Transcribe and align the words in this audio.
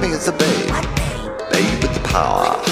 me, 0.00 0.08
it's 0.12 0.28
a 0.28 0.32
babe. 0.32 0.66
Babe 1.50 1.82
with 1.82 1.94
the 1.94 2.00
power. 2.08 2.62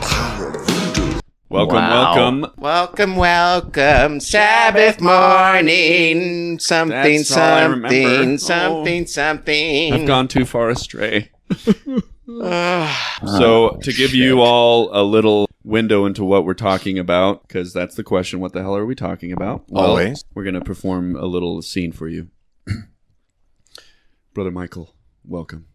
Power 0.00 0.48
of 0.50 0.66
voodoo. 0.66 1.20
Welcome, 1.48 1.76
Wow. 1.76 2.14
welcome. 2.14 2.46
Welcome, 2.58 3.16
welcome, 3.16 4.20
Sabbath 4.20 5.00
morning. 5.00 6.58
Something, 6.58 6.96
That's 7.18 7.30
all 7.32 7.38
I 7.42 7.62
something, 7.70 8.32
Oh. 8.32 8.36
something, 8.36 9.06
something. 9.06 9.92
I've 9.92 10.06
gone 10.06 10.28
too 10.28 10.44
far 10.44 10.68
astray. 10.70 11.30
Ah, 12.42 13.20
So, 13.38 13.78
to 13.82 13.92
give 13.92 14.14
you 14.14 14.40
all 14.40 14.88
a 14.98 15.04
little 15.04 15.46
window 15.62 16.06
into 16.06 16.24
what 16.24 16.46
we're 16.46 16.54
talking 16.54 16.98
about, 16.98 17.46
because 17.46 17.74
that's 17.74 17.96
the 17.96 18.02
question 18.02 18.40
what 18.40 18.54
the 18.54 18.62
hell 18.62 18.74
are 18.74 18.86
we 18.86 18.94
talking 18.94 19.30
about? 19.30 19.64
Always. 19.74 20.24
We're 20.34 20.42
going 20.42 20.54
to 20.54 20.62
perform 20.62 21.16
a 21.16 21.26
little 21.26 21.60
scene 21.60 21.92
for 21.92 22.08
you. 22.08 22.28
Brother 24.34 24.50
Michael, 24.50 24.94
welcome. 25.22 25.66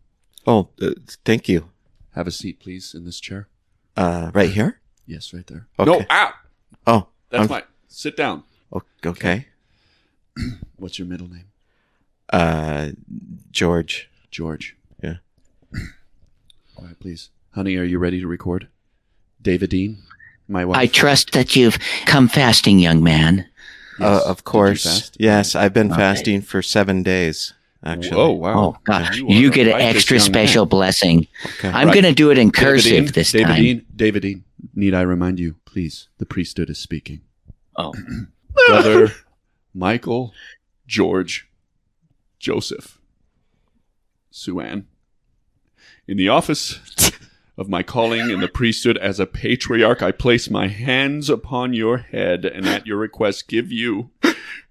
Oh, 0.50 0.70
uh, 0.82 0.92
thank 1.26 1.48
you. 1.48 1.70
Have 2.16 2.28
a 2.28 2.32
seat, 2.32 2.60
please, 2.60 2.94
in 2.96 3.06
this 3.06 3.20
chair. 3.20 3.48
Uh, 3.96 4.32
right 4.34 4.50
here? 4.50 4.80
Yes, 5.06 5.34
right 5.34 5.46
there. 5.48 5.68
Okay. 5.80 5.90
No, 5.92 6.06
out! 6.10 6.34
Oh, 6.88 7.08
That's 7.30 7.42
I'm- 7.42 7.50
my. 7.50 7.64
Sit 7.88 8.16
down. 8.18 8.44
o- 8.72 8.84
okay. 9.06 9.48
What's 10.78 11.00
your 11.00 11.08
middle 11.08 11.28
name? 11.28 11.46
Uh, 12.32 12.92
George. 13.52 14.10
George. 14.32 14.76
Yeah. 15.04 15.16
All 16.78 16.86
right, 16.86 17.00
please. 17.00 17.30
Honey, 17.52 17.76
are 17.78 17.84
you 17.84 17.98
ready 17.98 18.20
to 18.22 18.28
record? 18.28 18.68
David 19.42 19.72
Dean, 19.72 19.98
my 20.48 20.64
wife. 20.66 20.78
I 20.78 20.86
trust 20.88 21.32
that 21.32 21.56
you've 21.56 21.78
come 22.06 22.28
fasting, 22.28 22.78
young 22.80 23.04
man. 23.04 23.48
Uh, 24.00 24.20
Yes. 24.22 24.26
of 24.26 24.44
course. 24.44 25.12
Yes, 25.20 25.56
I've 25.56 25.74
been 25.74 25.92
Okay. 25.92 26.00
fasting 26.00 26.42
for 26.42 26.62
seven 26.62 27.04
days. 27.04 27.54
Actually. 27.84 28.20
Oh, 28.20 28.32
wow. 28.32 28.60
Oh, 28.60 28.78
God. 28.84 29.16
You 29.16 29.28
You, 29.30 29.52
get 29.52 29.68
an 29.68 29.74
extra 29.80 30.18
young 30.18 30.24
man. 30.26 30.32
special 30.48 30.66
blessing. 30.66 31.28
Okay. 31.46 31.70
I'm 31.70 31.88
Right. 31.88 31.94
going 31.94 32.04
to 32.04 32.14
do 32.14 32.30
it 32.30 32.38
in 32.38 32.50
David 32.50 32.54
Dean, 32.54 32.66
cursive 32.66 33.14
this 33.14 33.32
David 33.32 33.48
time. 33.48 33.62
Dean, 33.62 33.86
David 33.96 34.22
Dean, 34.24 34.44
need 34.76 34.94
I 34.94 35.02
remind 35.02 35.40
you, 35.40 35.56
please, 35.66 36.10
the 36.18 36.26
priesthood 36.26 36.70
is 36.70 36.78
speaking. 36.78 37.22
Oh. 37.78 37.94
Brother 38.68 39.14
Michael, 39.74 40.34
George, 40.88 41.48
Joseph, 42.40 43.00
Suan, 44.32 44.88
in 46.08 46.18
the 46.18 46.28
office 46.28 46.80
of 47.58 47.70
my 47.70 47.84
calling 47.84 48.30
in 48.30 48.40
the 48.42 48.48
priesthood 48.50 48.98
as 48.98 49.20
a 49.20 49.26
patriarch, 49.26 50.02
I 50.02 50.12
place 50.12 50.50
my 50.50 50.68
hands 50.68 51.30
upon 51.30 51.74
your 51.74 52.00
head 52.00 52.44
and 52.46 52.68
at 52.68 52.86
your 52.88 52.98
request 52.98 53.48
give 53.48 53.72
you 53.72 54.10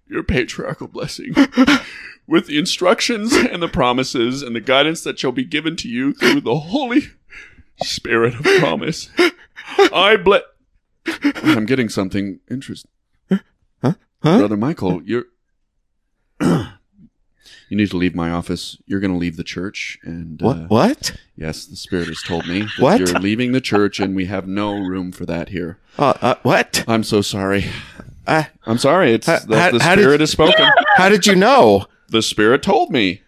your 0.09 0.23
patriarchal 0.23 0.89
blessing 0.89 1.35
with 2.29 2.47
the 2.47 2.59
instructions 2.59 3.33
and 3.35 3.61
the 3.63 3.69
promises 3.69 4.43
and 4.43 4.55
the 4.55 4.61
guidance 4.61 5.03
that 5.03 5.19
shall 5.19 5.33
be 5.33 5.45
given 5.45 5.75
to 5.77 5.89
you 5.89 6.13
through 6.15 6.43
the 6.43 6.59
Holy 6.61 7.03
Spirit 7.83 8.35
of 8.35 8.43
promise. 8.61 9.09
I 9.93 10.17
bless. 10.17 10.43
I'm 11.43 11.67
getting 11.67 11.89
something 11.89 12.39
interesting. 12.51 12.91
Huh? 13.83 13.95
Brother 14.21 14.57
Michael, 14.57 15.01
you're. 15.05 15.25
you 16.41 17.77
need 17.77 17.91
to 17.91 17.97
leave 17.97 18.15
my 18.15 18.31
office. 18.31 18.77
You're 18.87 18.99
going 19.01 19.13
to 19.13 19.19
leave 19.19 19.37
the 19.37 19.45
church, 19.45 19.99
and 20.03 20.41
What? 20.43 20.57
uh, 20.57 20.67
What? 20.69 21.17
yes, 21.37 21.67
the 21.67 21.77
Spirit 21.77 22.09
has 22.09 22.23
told 22.23 22.47
me 22.49 22.63
that 22.63 22.71
What? 22.79 22.99
you're 22.99 23.21
leaving 23.21 23.53
the 23.53 23.61
church, 23.61 24.01
and 24.01 24.17
we 24.17 24.25
have 24.27 24.47
no 24.49 24.77
room 24.77 25.13
for 25.13 25.25
that 25.27 25.51
here. 25.51 25.79
Uh, 25.99 26.15
uh, 26.21 26.35
what? 26.43 26.85
I'm 26.89 27.05
so 27.05 27.21
sorry. 27.23 27.67
Uh, 28.27 28.45
I'm 28.67 28.79
sorry. 28.79 29.13
It's 29.13 29.27
How- 29.27 29.39
the, 29.39 29.47
the 29.79 29.83
how 29.83 29.95
Spirit 29.95 30.21
has 30.21 30.31
spoken. 30.33 30.67
how 30.97 31.09
did 31.09 31.27
you 31.27 31.37
know? 31.37 31.87
The 32.09 32.23
Spirit 32.23 32.63
told 32.63 32.91
me. 32.91 33.23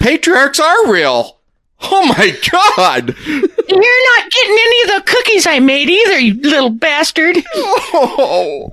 Patriarchs 0.00 0.58
are 0.60 0.90
real. 0.90 1.38
Oh 1.84 2.06
my 2.06 2.30
God! 2.50 3.14
You're 3.26 4.16
not 4.16 4.30
getting 4.30 4.56
any 4.60 4.82
of 4.82 4.88
the 4.88 5.02
cookies 5.06 5.46
I 5.46 5.58
made 5.58 5.90
either, 5.90 6.18
you 6.18 6.34
little 6.40 6.70
bastard. 6.70 7.38
Oh. 7.54 8.70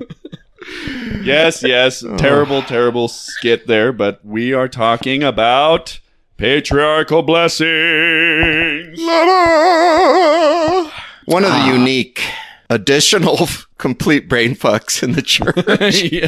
Yes, 1.23 1.63
yes. 1.63 2.03
Terrible, 2.17 2.61
terrible 2.61 3.07
skit 3.07 3.65
there, 3.67 3.91
but 3.91 4.23
we 4.23 4.53
are 4.53 4.67
talking 4.67 5.23
about 5.23 5.99
patriarchal 6.37 7.23
blessings. 7.23 8.99
One 11.25 11.43
of 11.43 11.51
the 11.51 11.57
Ah. 11.57 11.73
unique 11.73 12.21
additional 12.69 13.47
complete 13.77 14.27
brain 14.29 14.55
fucks 14.55 15.01
in 15.03 15.13
the 15.13 15.21
church. 15.21 16.01
Yeah. 16.11 16.27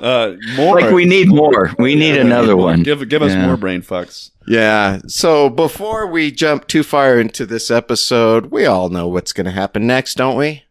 Uh, 0.00 0.36
more. 0.56 0.80
Like 0.80 0.94
we 0.94 1.04
need 1.04 1.28
more. 1.28 1.72
We 1.78 1.94
need 1.94 2.14
Yeah, 2.14 2.22
another 2.22 2.54
more. 2.56 2.66
one. 2.66 2.82
Give 2.84 3.06
give 3.08 3.22
us 3.22 3.32
Yeah. 3.32 3.44
more 3.46 3.56
brain 3.58 3.82
fucks. 3.82 4.30
yeah. 4.46 5.00
So 5.08 5.50
before 5.50 6.06
we 6.06 6.30
jump 6.30 6.68
too 6.68 6.82
far 6.82 7.18
into 7.20 7.44
this 7.44 7.70
episode, 7.70 8.46
we 8.46 8.64
all 8.66 8.88
know 8.88 9.08
what's 9.08 9.32
going 9.34 9.44
to 9.46 9.50
happen 9.50 9.86
next, 9.86 10.14
don't 10.16 10.36
we? 10.36 10.62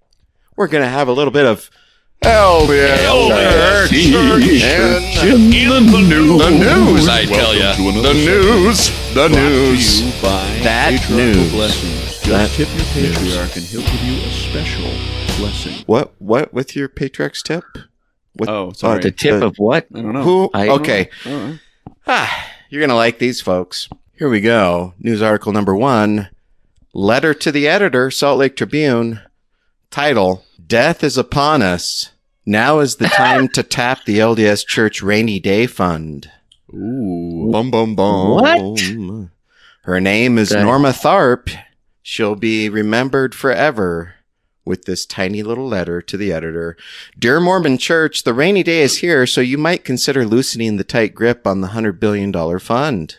We're 0.55 0.67
going 0.67 0.83
to 0.83 0.89
have 0.89 1.07
a 1.07 1.11
little 1.13 1.31
bit 1.31 1.45
of 1.45 1.69
LDS 2.23 3.89
Church 3.89 3.91
and 4.63 5.93
the 5.93 6.01
news. 6.01 6.41
the 6.41 6.49
news, 6.49 7.07
I 7.07 7.25
tell 7.25 7.53
ya. 7.53 7.75
Welcome 7.77 8.01
to 8.01 8.07
The 8.07 8.13
news. 8.13 9.13
The 9.13 9.27
news. 9.29 10.21
That 10.21 10.99
patriarchal 11.01 11.15
news. 11.17 12.08
Blessings. 12.23 12.57
Just 12.57 12.67
That 12.69 12.91
tip 12.95 13.03
your 13.03 13.13
patriarch, 13.13 13.55
and 13.55 13.65
he'll 13.65 13.81
give 13.81 14.03
you 14.03 14.21
a 14.21 14.31
special 14.31 14.89
blessing. 15.37 15.83
What? 15.85 16.13
What 16.19 16.53
with 16.53 16.75
your 16.75 16.87
Patriarch's 16.89 17.41
tip? 17.43 17.63
What? 18.33 18.49
Oh, 18.49 18.71
sorry. 18.73 19.01
The 19.01 19.11
tip 19.11 19.41
Uh, 19.41 19.47
of 19.47 19.55
what? 19.57 19.87
I 19.93 20.01
don't 20.01 20.13
know. 20.13 20.23
Who? 20.23 20.49
I- 20.53 20.67
okay. 20.69 21.09
I 21.25 21.29
don't 21.29 21.49
know. 21.51 21.59
Ah, 22.07 22.47
you're 22.69 22.79
going 22.81 22.89
to 22.89 22.95
like 22.95 23.19
these 23.19 23.41
folks. 23.41 23.89
Here 24.17 24.29
we 24.29 24.41
go. 24.41 24.93
News 24.99 25.21
article 25.21 25.51
number 25.53 25.75
one 25.75 26.29
Letter 26.93 27.33
to 27.35 27.51
the 27.51 27.67
editor, 27.67 28.09
Salt 28.09 28.39
Lake 28.39 28.55
Tribune. 28.55 29.21
Title 29.91 30.43
Death 30.65 31.03
is 31.03 31.17
upon 31.17 31.61
us. 31.61 32.11
Now 32.45 32.79
is 32.79 32.95
the 32.95 33.07
time 33.07 33.47
to 33.49 33.61
tap 33.77 34.05
the 34.05 34.17
LDS 34.19 34.65
Church 34.65 35.01
Rainy 35.03 35.39
Day 35.39 35.67
Fund. 35.67 36.29
Ooh. 36.73 37.49
Bum, 37.51 37.69
bum, 37.71 37.95
bum. 37.95 38.29
What? 38.31 39.29
Her 39.83 39.99
name 39.99 40.37
is 40.37 40.51
Okay. 40.51 40.63
Norma 40.63 40.89
Tharp. 40.89 41.55
She'll 42.01 42.35
be 42.35 42.69
remembered 42.69 43.35
forever 43.35 44.15
with 44.65 44.85
this 44.85 45.05
tiny 45.05 45.41
little 45.41 45.67
letter 45.67 46.01
to 46.01 46.15
the 46.15 46.31
editor. 46.31 46.77
Dear 47.17 47.39
Mormon 47.39 47.77
Church, 47.77 48.23
the 48.23 48.33
rainy 48.33 48.63
day 48.63 48.81
is 48.81 48.99
here, 48.99 49.25
so 49.25 49.41
you 49.41 49.57
might 49.57 49.83
consider 49.83 50.25
loosening 50.25 50.77
the 50.77 50.83
tight 50.83 51.15
grip 51.15 51.47
on 51.47 51.61
the 51.61 51.69
$100 51.69 51.99
billion 51.99 52.59
fund. 52.59 53.17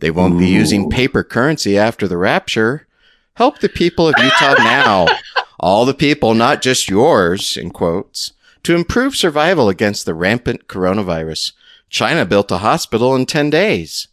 They 0.00 0.10
won't 0.10 0.38
be 0.38 0.48
using 0.48 0.88
paper 0.88 1.22
currency 1.22 1.76
after 1.76 2.08
the 2.08 2.16
rapture. 2.16 2.86
Help 3.34 3.58
the 3.58 3.68
people 3.68 4.08
of 4.08 4.14
Utah 4.18 4.54
now. 4.58 5.06
All 5.58 5.84
the 5.84 5.94
people, 5.94 6.32
not 6.32 6.62
just 6.62 6.88
yours, 6.88 7.58
in 7.58 7.70
quotes, 7.70 8.32
to 8.62 8.74
improve 8.74 9.14
survival 9.14 9.68
against 9.68 10.06
the 10.06 10.14
rampant 10.14 10.66
coronavirus. 10.66 11.52
China 11.90 12.24
built 12.24 12.50
a 12.50 12.58
hospital 12.58 13.14
in 13.14 13.26
10 13.26 13.50
days. 13.50 14.08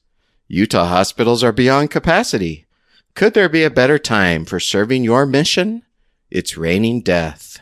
Utah 0.49 0.85
hospitals 0.85 1.43
are 1.43 1.53
beyond 1.53 1.91
capacity. 1.91 2.66
Could 3.17 3.33
there 3.33 3.49
be 3.49 3.63
a 3.63 3.71
better 3.71 3.97
time 3.97 4.45
for 4.45 4.59
serving 4.59 5.03
your 5.03 5.25
mission? 5.25 5.81
It's 6.29 6.55
raining 6.55 7.01
death. 7.01 7.57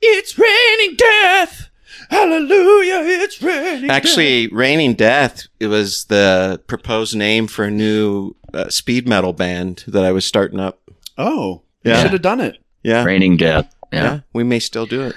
It's 0.00 0.38
raining 0.38 0.96
death. 0.96 1.68
Hallelujah. 2.08 3.00
It's 3.22 3.42
raining 3.42 3.90
Actually, 3.90 4.46
raining 4.48 4.94
death 4.94 5.42
it 5.60 5.66
was 5.66 6.06
the 6.06 6.58
proposed 6.68 7.14
name 7.14 7.46
for 7.48 7.66
a 7.66 7.70
new 7.70 8.34
uh, 8.54 8.70
speed 8.70 9.06
metal 9.06 9.34
band 9.34 9.84
that 9.88 10.06
I 10.06 10.12
was 10.12 10.24
starting 10.24 10.58
up. 10.58 10.80
Oh, 11.18 11.60
Yeah. 11.82 11.96
you 11.96 12.02
should 12.04 12.12
have 12.12 12.22
done 12.22 12.40
it. 12.40 12.56
Yeah, 12.82 13.04
Raining 13.04 13.36
death. 13.36 13.74
yeah, 13.92 14.02
Yeah. 14.02 14.20
we 14.32 14.42
may 14.42 14.58
still 14.58 14.86
do 14.86 15.02
it. 15.02 15.14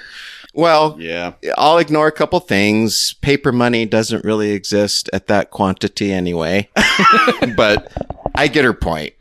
Well, 0.52 0.98
Yeah. 1.00 1.32
I'll 1.56 1.78
ignore 1.78 2.08
a 2.08 2.12
couple 2.12 2.40
things. 2.40 3.14
Paper 3.22 3.52
money 3.52 3.86
doesn't 3.86 4.22
really 4.22 4.50
exist 4.50 5.08
at 5.14 5.28
that 5.28 5.48
quantity 5.50 6.12
anyway, 6.12 6.68
but 7.56 7.90
I 8.34 8.48
get 8.48 8.64
her 8.66 8.74
point. 8.74 9.14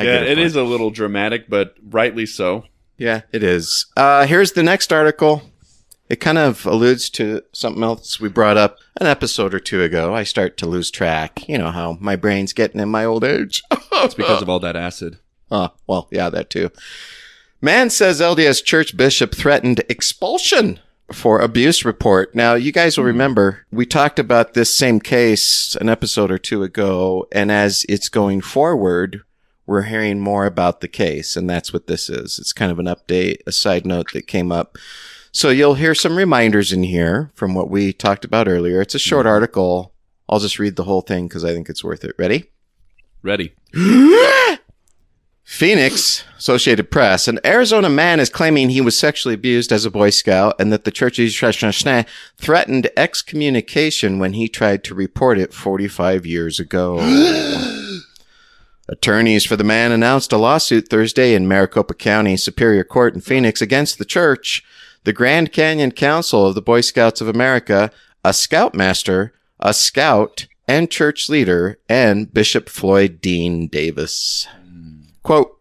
I 0.00 0.04
yeah, 0.04 0.20
it 0.20 0.36
point. 0.36 0.38
is 0.40 0.56
a 0.56 0.62
little 0.62 0.90
dramatic, 0.90 1.48
but 1.48 1.76
rightly 1.82 2.26
so. 2.26 2.64
Yeah, 2.96 3.22
it 3.32 3.42
is. 3.42 3.86
Uh, 3.96 4.26
here's 4.26 4.52
the 4.52 4.62
next 4.62 4.92
article. 4.92 5.42
It 6.08 6.16
kind 6.16 6.38
of 6.38 6.66
alludes 6.66 7.08
to 7.10 7.42
something 7.52 7.82
else 7.82 8.18
we 8.18 8.28
brought 8.28 8.56
up 8.56 8.78
an 9.00 9.06
episode 9.06 9.54
or 9.54 9.60
two 9.60 9.82
ago. 9.82 10.14
I 10.14 10.24
start 10.24 10.56
to 10.58 10.66
lose 10.66 10.90
track. 10.90 11.48
You 11.48 11.56
know 11.56 11.70
how 11.70 11.98
my 12.00 12.16
brain's 12.16 12.52
getting 12.52 12.80
in 12.80 12.88
my 12.88 13.04
old 13.04 13.24
age. 13.24 13.62
It's 14.02 14.14
because 14.14 14.40
of 14.40 14.48
all 14.48 14.60
that 14.60 14.76
acid. 14.76 15.18
Oh, 15.50 15.72
well, 15.86 16.08
yeah, 16.10 16.30
that 16.30 16.48
too. 16.48 16.70
Man 17.60 17.90
says 17.90 18.18
LDS 18.22 18.64
church 18.64 18.96
bishop 18.96 19.34
threatened 19.34 19.82
expulsion 19.90 20.80
for 21.12 21.38
abuse 21.38 21.84
report. 21.84 22.34
Now, 22.34 22.54
you 22.54 22.72
guys 22.72 22.96
will 22.96 23.04
remember 23.04 23.66
we 23.70 23.84
talked 23.84 24.18
about 24.18 24.54
this 24.54 24.74
same 24.74 25.00
case 25.00 25.76
an 25.80 25.90
episode 25.90 26.30
or 26.30 26.38
two 26.38 26.62
ago, 26.62 27.26
and 27.30 27.52
as 27.52 27.84
it's 27.90 28.08
going 28.08 28.40
forward, 28.40 29.22
we're 29.70 29.82
hearing 29.82 30.18
more 30.18 30.46
about 30.46 30.80
the 30.80 30.88
case, 30.88 31.36
and 31.36 31.48
that's 31.48 31.72
what 31.72 31.86
this 31.86 32.10
is. 32.10 32.40
It's 32.40 32.52
kind 32.52 32.72
of 32.72 32.80
an 32.80 32.86
update, 32.86 33.38
a 33.46 33.52
side 33.52 33.86
note 33.86 34.12
that 34.14 34.26
came 34.26 34.50
up. 34.50 34.76
So 35.30 35.50
you'll 35.50 35.74
hear 35.74 35.94
some 35.94 36.16
reminders 36.16 36.72
in 36.72 36.82
here 36.82 37.30
from 37.36 37.54
what 37.54 37.70
we 37.70 37.92
talked 37.92 38.24
about 38.24 38.48
earlier. 38.48 38.80
It's 38.80 38.96
a 38.96 38.98
short 38.98 39.26
mm-hmm. 39.26 39.34
article. 39.34 39.94
I'll 40.28 40.40
just 40.40 40.58
read 40.58 40.74
the 40.74 40.82
whole 40.82 41.02
thing 41.02 41.28
because 41.28 41.44
I 41.44 41.52
think 41.52 41.68
it's 41.68 41.84
worth 41.84 42.02
it. 42.02 42.16
Ready? 42.18 42.50
Ready. 43.22 43.54
Phoenix, 45.44 46.24
Associated 46.36 46.90
Press, 46.90 47.28
an 47.28 47.38
Arizona 47.44 47.88
man 47.88 48.18
is 48.18 48.28
claiming 48.28 48.70
he 48.70 48.80
was 48.80 48.98
sexually 48.98 49.36
abused 49.36 49.70
as 49.70 49.84
a 49.84 49.90
Boy 49.90 50.10
Scout 50.10 50.56
and 50.58 50.72
that 50.72 50.82
the 50.82 50.90
church's 50.90 51.38
threatened 51.38 52.90
excommunication 52.96 54.18
when 54.18 54.32
he 54.32 54.48
tried 54.48 54.82
to 54.82 54.96
report 54.96 55.38
it 55.38 55.54
45 55.54 56.26
years 56.26 56.58
ago. 56.58 56.98
Attorneys 58.90 59.46
for 59.46 59.54
the 59.54 59.62
man 59.62 59.92
announced 59.92 60.32
a 60.32 60.36
lawsuit 60.36 60.88
Thursday 60.88 61.32
in 61.32 61.46
Maricopa 61.46 61.94
County 61.94 62.36
Superior 62.36 62.82
Court 62.82 63.14
in 63.14 63.20
Phoenix 63.20 63.62
against 63.62 63.98
the 63.98 64.04
church, 64.04 64.64
the 65.04 65.12
Grand 65.12 65.52
Canyon 65.52 65.92
Council 65.92 66.44
of 66.44 66.56
the 66.56 66.60
Boy 66.60 66.80
Scouts 66.80 67.20
of 67.20 67.28
America, 67.28 67.92
a 68.24 68.34
scoutmaster, 68.34 69.32
a 69.60 69.72
scout, 69.72 70.48
and 70.66 70.90
church 70.90 71.28
leader, 71.28 71.78
and 71.88 72.34
Bishop 72.34 72.68
Floyd 72.68 73.20
Dean 73.20 73.68
Davis. 73.68 74.48
Quote, 75.22 75.56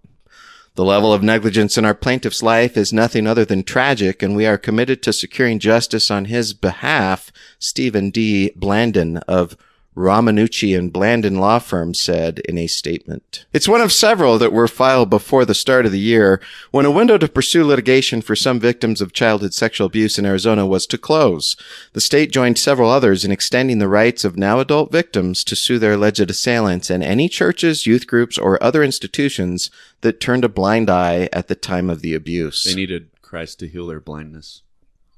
the 0.73 0.83
level 0.83 1.13
of 1.13 1.21
negligence 1.21 1.77
in 1.77 1.85
our 1.85 1.93
plaintiff's 1.93 2.41
life 2.41 2.75
is 2.75 2.91
nothing 2.91 3.27
other 3.27 3.45
than 3.45 3.61
tragic, 3.61 4.23
and 4.23 4.35
we 4.35 4.47
are 4.47 4.57
committed 4.57 5.03
to 5.03 5.13
securing 5.13 5.59
justice 5.59 6.09
on 6.09 6.25
his 6.25 6.53
behalf, 6.53 7.31
Stephen 7.59 8.09
D. 8.09 8.51
Blandin 8.57 9.21
of 9.27 9.55
Romanucci 9.95 10.77
and 10.77 10.93
Blandin 10.93 11.39
law 11.39 11.59
firm 11.59 11.93
said 11.93 12.39
in 12.39 12.57
a 12.57 12.67
statement. 12.67 13.45
It's 13.51 13.67
one 13.67 13.81
of 13.81 13.91
several 13.91 14.37
that 14.37 14.53
were 14.53 14.67
filed 14.67 15.09
before 15.09 15.45
the 15.45 15.53
start 15.53 15.85
of 15.85 15.91
the 15.91 15.99
year 15.99 16.39
when 16.71 16.85
a 16.85 16.91
window 16.91 17.17
to 17.17 17.27
pursue 17.27 17.65
litigation 17.65 18.21
for 18.21 18.35
some 18.35 18.59
victims 18.59 19.01
of 19.01 19.13
childhood 19.13 19.53
sexual 19.53 19.87
abuse 19.87 20.17
in 20.17 20.25
Arizona 20.25 20.65
was 20.65 20.85
to 20.87 20.97
close. 20.97 21.57
The 21.93 22.01
state 22.01 22.31
joined 22.31 22.57
several 22.57 22.89
others 22.89 23.25
in 23.25 23.31
extending 23.31 23.79
the 23.79 23.89
rights 23.89 24.23
of 24.23 24.37
now 24.37 24.59
adult 24.59 24.91
victims 24.91 25.43
to 25.45 25.55
sue 25.55 25.79
their 25.79 25.93
alleged 25.93 26.29
assailants 26.29 26.89
and 26.89 27.03
any 27.03 27.27
churches, 27.27 27.85
youth 27.85 28.07
groups, 28.07 28.37
or 28.37 28.61
other 28.63 28.83
institutions 28.83 29.69
that 30.01 30.21
turned 30.21 30.45
a 30.45 30.49
blind 30.49 30.89
eye 30.89 31.27
at 31.33 31.47
the 31.47 31.55
time 31.55 31.89
of 31.89 32.01
the 32.01 32.13
abuse. 32.13 32.63
They 32.63 32.75
needed 32.75 33.09
Christ 33.21 33.59
to 33.59 33.67
heal 33.67 33.87
their 33.87 33.99
blindness. 33.99 34.61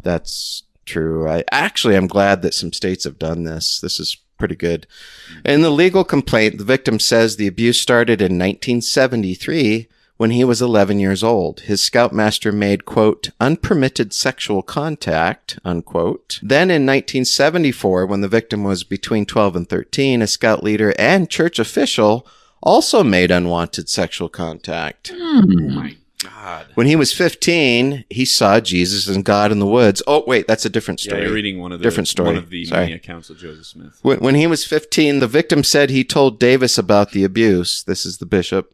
That's 0.02 0.64
true. 0.86 1.30
I 1.30 1.44
actually 1.52 1.96
I'm 1.96 2.08
glad 2.08 2.42
that 2.42 2.54
some 2.54 2.74
states 2.74 3.04
have 3.04 3.20
done 3.20 3.44
this. 3.44 3.80
This 3.80 4.00
is 4.00 4.18
pretty 4.42 4.56
good. 4.56 4.88
Mm-hmm. 5.30 5.48
In 5.48 5.62
the 5.62 5.70
legal 5.70 6.04
complaint, 6.04 6.58
the 6.58 6.64
victim 6.64 7.00
says 7.00 7.36
the 7.36 7.46
abuse 7.46 7.80
started 7.80 8.22
in 8.22 8.40
1973 8.40 9.88
when 10.18 10.32
he 10.32 10.44
was 10.44 10.64
11 10.64 11.00
years 11.00 11.24
old. 11.24 11.62
His 11.62 11.82
scoutmaster 11.82 12.52
made, 12.52 12.84
quote, 12.86 13.30
unpermitted 13.40 14.14
sexual 14.14 14.64
contact, 14.64 15.60
unquote. 15.64 16.40
Then 16.42 16.72
in 16.72 16.88
1974, 16.88 18.08
when 18.08 18.22
the 18.22 18.28
victim 18.28 18.64
was 18.64 18.84
between 18.84 19.28
12 19.28 19.56
and 19.56 19.70
13, 19.70 20.24
a 20.24 20.28
scout 20.28 20.64
leader 20.64 20.94
and 20.98 21.30
church 21.30 21.60
official 21.60 22.26
also 22.64 23.04
made 23.04 23.30
unwanted 23.30 23.90
sexual 23.90 24.30
contact. 24.30 25.12
Hmm. 25.16 25.40
Oh 25.40 25.70
my 25.70 25.98
God. 26.24 26.68
When 26.76 26.88
he 26.88 26.96
was 26.96 27.14
15, 27.14 28.06
he 28.10 28.26
saw 28.26 28.60
Jesus 28.60 29.08
and 29.08 29.26
God 29.26 29.52
in 29.52 29.60
the 29.60 29.66
woods. 29.66 30.04
Oh, 30.06 30.24
wait, 30.28 30.48
that's 30.48 30.66
a 30.66 30.70
different 30.70 31.04
Yeah, 31.04 31.10
story. 31.12 31.24
you're 31.24 31.34
reading 31.34 31.60
one 31.60 31.72
of 31.72 31.80
the 31.80 31.84
Different 31.84 32.08
story. 32.08 32.28
One 32.30 32.38
of 32.38 32.50
the 32.50 32.66
Sorry. 32.66 32.82
many 32.86 32.94
accounts 32.94 33.30
of 33.30 33.38
Joseph 33.38 33.66
Smith. 33.66 34.00
When, 34.02 34.20
when 34.20 34.36
he 34.36 34.46
was 34.48 34.66
15, 34.66 35.20
the 35.20 35.28
victim 35.28 35.64
said 35.64 35.90
he 35.90 36.04
told 36.04 36.40
Davis 36.40 36.78
about 36.78 37.12
the 37.12 37.24
abuse. 37.24 37.84
This 37.84 38.06
is 38.06 38.18
the 38.20 38.26
bishop. 38.26 38.74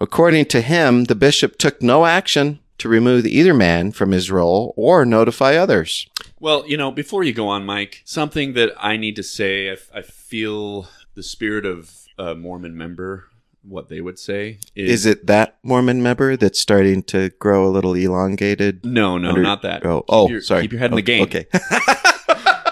According 0.00 0.46
to 0.46 0.60
him, 0.60 1.04
the 1.04 1.14
bishop 1.14 1.56
took 1.58 1.80
no 1.82 2.04
action 2.06 2.60
to 2.78 2.88
remove 2.88 3.26
either 3.26 3.54
man 3.54 3.90
from 3.92 4.12
his 4.12 4.30
role 4.30 4.72
or 4.76 5.04
notify 5.04 5.56
others. 5.56 6.06
Well, 6.38 6.64
you 6.68 6.76
know, 6.76 6.92
before 6.92 7.24
you 7.24 7.32
go 7.32 7.48
on, 7.48 7.66
Mike, 7.66 8.02
something 8.04 8.52
that 8.54 8.72
I 8.78 8.96
need 8.96 9.16
to 9.16 9.24
say, 9.24 9.70
I 9.92 10.02
feel 10.02 10.88
the 11.14 11.22
spirit 11.24 11.66
of 11.66 11.92
a 12.16 12.34
Mormon 12.36 12.76
member, 12.76 13.24
what 13.68 13.88
they 13.88 14.00
would 14.00 14.18
say 14.18 14.58
is, 14.74 14.90
Is 14.90 15.06
it 15.06 15.26
that 15.26 15.58
Mormon 15.62 16.02
member 16.02 16.36
that's 16.36 16.58
starting 16.58 17.02
to 17.04 17.30
grow 17.38 17.66
a 17.66 17.70
little 17.70 17.94
elongated? 17.94 18.84
no, 18.84 19.18
no, 19.18 19.30
under- 19.30 19.42
not 19.42 19.62
that. 19.62 19.84
Oh, 19.84 20.00
Keep 20.00 20.04
oh 20.08 20.28
your- 20.28 20.40
sorry. 20.40 20.62
Keep 20.62 20.72
your 20.72 20.78
head 20.80 20.90
in 20.90 20.96
the 20.96 21.02
Oh, 21.02 21.04
game. 21.04 21.22
Okay. 21.24 21.46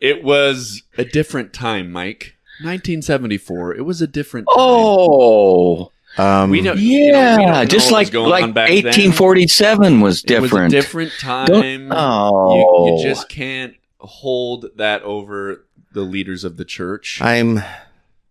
It 0.00 0.24
was 0.24 0.82
a 0.98 1.04
different 1.04 1.52
time, 1.52 1.92
Mike. 1.92 2.34
1974. 2.62 3.76
It 3.76 3.82
was 3.82 4.02
a 4.02 4.08
different 4.08 4.48
time. 4.48 4.56
Oh, 4.58 5.92
Um, 6.18 6.50
we 6.50 6.60
know, 6.60 6.72
you 6.74 7.12
know, 7.12 7.18
yeah, 7.18 7.36
we 7.36 7.42
don't 7.44 7.52
know 7.52 7.64
just 7.66 7.92
what 7.92 7.98
was 8.00 8.06
like 8.08 8.12
going 8.12 8.30
like 8.30 8.42
on 8.42 8.52
back 8.52 8.68
then. 8.68 8.84
1847 8.84 10.00
was 10.00 10.24
It 10.24 10.40
was 10.40 10.50
a 10.50 10.54
different. 10.56 10.70
different 10.72 11.12
time. 11.20 11.88
Oh, 11.92 12.56
you, 12.56 12.96
you 12.98 13.02
just 13.08 13.28
can't 13.28 13.74
hold 14.00 14.66
that 14.76 15.02
over 15.02 15.64
the 15.92 16.00
leaders 16.02 16.42
of 16.42 16.56
the 16.56 16.64
church 16.64 17.20
I'm 17.22 17.60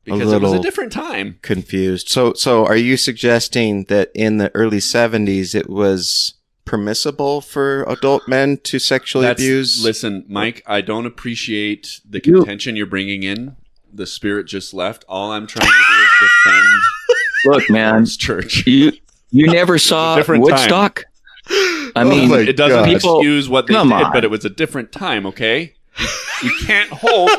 because 0.04 0.32
it 0.34 0.42
was 0.42 0.54
a 0.54 0.60
different 0.60 0.92
time. 0.92 1.38
confused. 1.42 2.10
So, 2.10 2.34
so 2.34 2.66
are 2.66 2.76
you 2.76 2.98
suggesting 2.98 3.86
that 3.86 4.12
in 4.16 4.38
the 4.38 4.50
early 4.56 4.78
70s 4.80 5.54
it 5.56 5.70
was 5.70 6.34
permissible 6.66 7.42
for 7.42 7.84
adult 7.84 8.28
men 8.28 8.58
to 8.64 8.80
sexually 8.80 9.26
That's- 9.28 9.44
abuse? 9.46 9.84
Listen, 9.84 10.26
Mike, 10.28 10.64
I 10.66 10.82
don't 10.82 11.06
appreciate 11.06 12.00
the 12.08 12.20
contention 12.20 12.76
you're 12.76 12.86
bringing 12.86 13.24
in. 13.24 13.56
The 13.94 14.08
spirit 14.08 14.46
just 14.48 14.74
left. 14.74 15.04
All 15.10 15.32
I'm 15.32 15.48
trying 15.48 15.68
to 15.68 15.74
do 15.74 16.02
is 16.02 16.10
defend 16.46 16.66
look, 17.46 17.70
man, 17.70 18.06
church. 18.06 18.66
you 18.66 18.94
you 19.32 19.48
never 19.48 19.78
saw 19.78 20.16
different 20.16 20.46
time. 20.48 20.56
Woodstock. 20.58 21.04
I 21.50 21.92
Oh 21.98 22.04
mean, 22.10 22.30
my 22.30 22.40
It 22.40 22.56
doesn't 22.56 22.78
God. 22.78 22.86
People- 22.86 23.20
excuse 23.20 23.50
what 23.50 23.68
they 23.68 23.74
come 23.74 23.90
did, 23.90 23.96
on. 24.02 24.12
but 24.14 24.24
it 24.24 24.30
was 24.32 24.46
a 24.46 24.50
different 24.50 24.92
time. 24.94 25.26
Okay, 25.26 25.74
you, 26.00 26.08
you 26.44 26.66
can't 26.66 26.90
hold. 26.92 27.30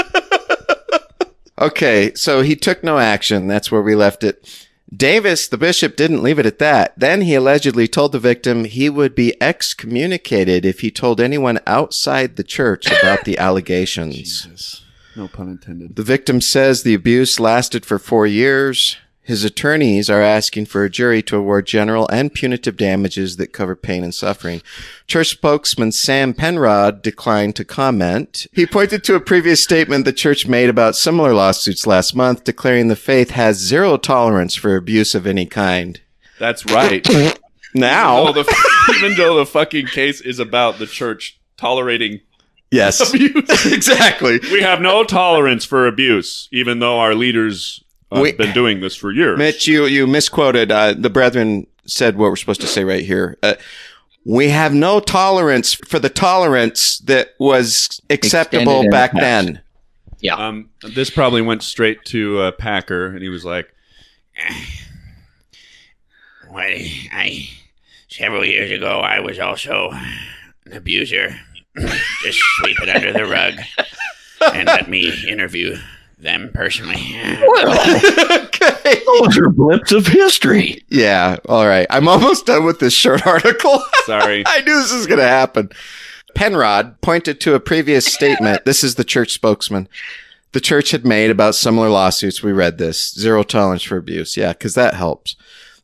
Okay, 1.60 2.14
so 2.14 2.42
he 2.42 2.54
took 2.54 2.84
no 2.84 2.98
action. 2.98 3.48
That's 3.48 3.72
where 3.72 3.82
we 3.82 3.96
left 3.96 4.22
it. 4.22 4.66
Davis, 4.94 5.48
the 5.48 5.58
bishop, 5.58 5.96
didn't 5.96 6.22
leave 6.22 6.38
it 6.38 6.46
at 6.46 6.60
that. 6.60 6.94
Then 6.96 7.22
he 7.22 7.34
allegedly 7.34 7.88
told 7.88 8.12
the 8.12 8.20
victim 8.20 8.64
he 8.64 8.88
would 8.88 9.14
be 9.14 9.34
excommunicated 9.42 10.64
if 10.64 10.80
he 10.80 10.90
told 10.90 11.20
anyone 11.20 11.58
outside 11.66 12.36
the 12.36 12.44
church 12.44 12.86
about 12.86 13.24
the 13.24 13.36
allegations. 13.38 14.14
Jesus. 14.14 14.84
No 15.18 15.26
pun 15.26 15.48
intended. 15.48 15.96
The 15.96 16.04
victim 16.04 16.40
says 16.40 16.84
the 16.84 16.94
abuse 16.94 17.40
lasted 17.40 17.84
for 17.84 17.98
four 17.98 18.24
years. 18.24 18.96
His 19.20 19.42
attorneys 19.42 20.08
are 20.08 20.22
asking 20.22 20.66
for 20.66 20.84
a 20.84 20.88
jury 20.90 21.22
to 21.24 21.36
award 21.36 21.66
general 21.66 22.08
and 22.08 22.32
punitive 22.32 22.76
damages 22.76 23.36
that 23.36 23.52
cover 23.52 23.74
pain 23.74 24.04
and 24.04 24.14
suffering. 24.14 24.62
Church 25.08 25.30
spokesman 25.30 25.90
Sam 25.90 26.34
Penrod 26.34 27.02
declined 27.02 27.56
to 27.56 27.64
comment. 27.64 28.46
He 28.52 28.64
pointed 28.64 29.02
to 29.04 29.16
a 29.16 29.20
previous 29.20 29.60
statement 29.60 30.04
the 30.04 30.12
church 30.12 30.46
made 30.46 30.70
about 30.70 30.94
similar 30.94 31.34
lawsuits 31.34 31.84
last 31.84 32.14
month, 32.14 32.44
declaring 32.44 32.86
the 32.86 32.94
faith 32.94 33.30
has 33.30 33.56
zero 33.58 33.96
tolerance 33.96 34.54
for 34.54 34.76
abuse 34.76 35.16
of 35.16 35.26
any 35.26 35.46
kind. 35.46 36.00
That's 36.38 36.64
right. 36.66 37.04
Now, 37.74 38.22
Even 38.22 38.34
though, 38.34 38.42
the, 38.44 38.94
even 38.96 39.14
though 39.18 39.36
the 39.36 39.44
fucking 39.44 39.88
case 39.88 40.22
is 40.22 40.38
about 40.38 40.78
the 40.78 40.86
church 40.86 41.38
tolerating 41.58 42.22
yes, 42.70 43.00
abuse, 43.14 43.66
exactly. 43.66 44.38
we 44.52 44.60
have 44.62 44.80
no 44.80 45.04
tolerance 45.04 45.64
for 45.64 45.86
abuse, 45.86 46.48
even 46.52 46.78
though 46.78 46.98
our 47.00 47.14
leaders 47.14 47.82
have 48.12 48.22
We- 48.22 48.32
been 48.32 48.52
doing 48.54 48.80
this 48.80 48.96
for 48.96 49.10
years. 49.12 49.38
Mitch, 49.38 49.66
you 49.66 49.86
you 49.86 50.06
misquoted. 50.06 50.70
Uh, 50.72 50.94
the 50.96 51.10
brethren 51.10 51.66
said 51.86 52.16
what 52.18 52.30
we're 52.30 52.36
supposed 52.36 52.60
to 52.62 52.66
say 52.66 52.84
right 52.84 53.04
here. 53.04 53.36
Uh, 53.42 53.54
we 54.24 54.48
have 54.50 54.74
no 54.74 55.00
tolerance 55.00 55.72
for 55.74 55.98
the 55.98 56.10
tolerance 56.10 56.98
that 57.00 57.30
was 57.38 58.00
acceptable 58.10 58.82
Extended 58.82 58.90
back 58.90 59.12
the 59.12 59.20
then. 59.20 59.62
yeah, 60.20 60.34
Um, 60.34 60.68
this 60.82 61.08
probably 61.08 61.40
went 61.40 61.62
straight 61.62 62.04
to 62.06 62.38
uh, 62.40 62.50
Packer, 62.52 63.06
and 63.06 63.22
he 63.22 63.28
was 63.30 63.44
like, 63.44 63.72
Well, 66.50 66.62
I 67.12 67.48
several 68.08 68.44
years 68.44 68.70
ago 68.70 69.00
I 69.00 69.20
was 69.20 69.38
also 69.38 69.90
an 69.92 70.72
abuser. 70.72 71.38
Just 71.80 72.38
sweep 72.56 72.80
it 72.82 72.88
under 72.88 73.12
the 73.12 73.26
rug 73.26 73.54
and 74.54 74.66
let 74.66 74.88
me 74.88 75.12
interview 75.26 75.76
them 76.18 76.50
personally. 76.52 76.96
okay. 77.64 79.02
those 79.06 79.38
are 79.38 79.50
blips 79.50 79.92
of 79.92 80.06
history. 80.06 80.84
Yeah. 80.88 81.36
All 81.48 81.66
right. 81.66 81.86
I'm 81.90 82.08
almost 82.08 82.46
done 82.46 82.64
with 82.64 82.80
this 82.80 82.92
short 82.92 83.26
article. 83.26 83.82
"Sorry." 84.06 84.42
I 84.46 84.60
knew 84.60 84.74
this 84.74 84.92
was 84.92 85.06
going 85.06 85.20
to 85.20 85.28
happen. 85.28 85.70
Penrod 86.34 87.00
pointed 87.00 87.40
to 87.40 87.54
a 87.54 87.60
previous 87.60 88.06
statement. 88.06 88.64
This 88.64 88.84
is 88.84 88.96
the 88.96 89.04
church 89.04 89.32
spokesman. 89.32 89.88
The 90.52 90.60
church 90.60 90.92
had 90.92 91.04
made 91.04 91.30
about 91.30 91.54
similar 91.54 91.88
lawsuits. 91.88 92.42
We 92.42 92.52
read 92.52 92.78
this 92.78 93.12
zero 93.12 93.42
tolerance 93.42 93.82
for 93.82 93.96
abuse. 93.96 94.36
Yeah, 94.36 94.52
because 94.52 94.74
that 94.74 94.94
helps. 94.94 95.36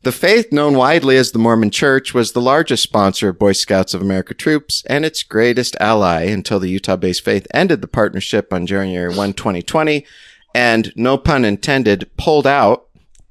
The 0.05 0.11
faith, 0.11 0.51
known 0.51 0.75
widely 0.77 1.17
as 1.17 1.31
the 1.31 1.39
Mormon 1.39 1.71
Church, 1.71 2.13
was 2.13 2.31
the 2.33 2.41
largest 2.41 2.83
sponsor 2.83 3.29
of 3.29 3.39
Boy 3.39 3.53
Scouts 3.53 3.95
of 3.95 4.01
America 4.03 4.35
troops 4.35 4.83
and 4.87 5.03
its 5.03 5.23
greatest 5.23 5.75
ally 5.79 6.25
until 6.25 6.59
the 6.59 6.69
Utah 6.69 6.95
based 6.95 7.25
faith 7.25 7.47
ended 7.51 7.81
the 7.81 7.87
partnership 7.87 8.53
on 8.53 8.67
January 8.67 9.11
1, 9.15 9.33
2020, 9.33 10.05
and, 10.53 10.93
no 10.95 11.17
pun 11.17 11.43
intended, 11.43 12.07
pulled 12.17 12.45
out 12.45 12.85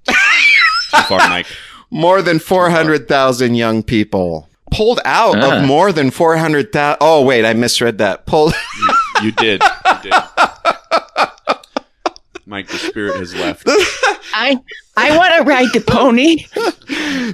Too 0.08 0.14
far, 1.08 1.18
Mike. 1.28 1.46
more 1.92 2.22
than 2.22 2.40
400,000 2.40 3.54
young 3.54 3.84
people. 3.84 4.48
pulled 4.72 4.98
out 5.04 5.36
Ah. 5.38 5.58
of 5.58 5.64
more 5.64 5.92
than 5.92 6.10
400,000. 6.10 6.96
Oh, 7.00 7.22
wait, 7.22 7.44
I 7.44 7.52
misread 7.52 7.98
that. 7.98 8.26
Pulled. 8.26 8.52
You 9.22 9.30
did. 9.30 9.62
You 9.62 9.98
did. 10.02 10.12
Mike, 12.46 12.66
the 12.66 12.78
spirit 12.78 13.14
has 13.16 13.32
left. 13.36 13.62
I 14.34 14.58
I 14.96 15.16
want 15.16 15.34
to 15.36 15.42
ride 15.42 15.72
the 15.72 15.80
pony. 15.80 16.44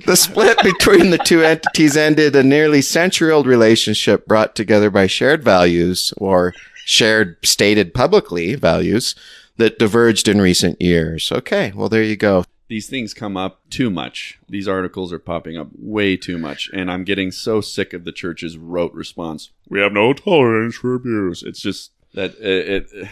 the 0.06 0.16
split 0.16 0.58
between 0.62 1.10
the 1.10 1.18
two 1.18 1.42
entities 1.42 1.96
ended 1.96 2.34
a 2.34 2.42
nearly 2.42 2.82
century 2.82 3.30
old 3.30 3.46
relationship 3.46 4.26
brought 4.26 4.54
together 4.54 4.90
by 4.90 5.06
shared 5.06 5.44
values 5.44 6.14
or 6.16 6.54
shared 6.84 7.36
stated 7.44 7.92
publicly 7.92 8.54
values 8.54 9.14
that 9.58 9.78
diverged 9.78 10.26
in 10.26 10.40
recent 10.40 10.80
years. 10.80 11.30
Okay, 11.30 11.72
well, 11.74 11.88
there 11.88 12.02
you 12.02 12.16
go. 12.16 12.44
These 12.68 12.88
things 12.88 13.12
come 13.14 13.36
up 13.36 13.60
too 13.68 13.90
much. 13.90 14.38
These 14.48 14.68
articles 14.68 15.12
are 15.12 15.18
popping 15.18 15.56
up 15.56 15.68
way 15.76 16.16
too 16.16 16.38
much, 16.38 16.70
and 16.72 16.90
I'm 16.90 17.04
getting 17.04 17.32
so 17.32 17.60
sick 17.60 17.92
of 17.92 18.04
the 18.04 18.12
church's 18.12 18.56
rote 18.56 18.94
response. 18.94 19.50
We 19.68 19.80
have 19.80 19.92
no 19.92 20.12
tolerance 20.12 20.76
for 20.76 20.94
abuse. 20.94 21.42
It's 21.42 21.60
just 21.60 21.90
that 22.14 22.36
it. 22.40 22.88
it 22.92 23.08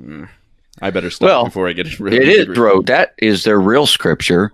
uh, 0.00 0.26
I 0.82 0.90
better 0.90 1.10
stop 1.10 1.26
Well, 1.26 1.44
before 1.46 1.68
I 1.68 1.72
get 1.72 1.98
really 1.98 2.18
It 2.18 2.28
is, 2.28 2.54
bro. 2.54 2.82
That 2.82 3.14
is 3.18 3.44
their 3.44 3.60
real 3.60 3.86
scripture. 3.86 4.52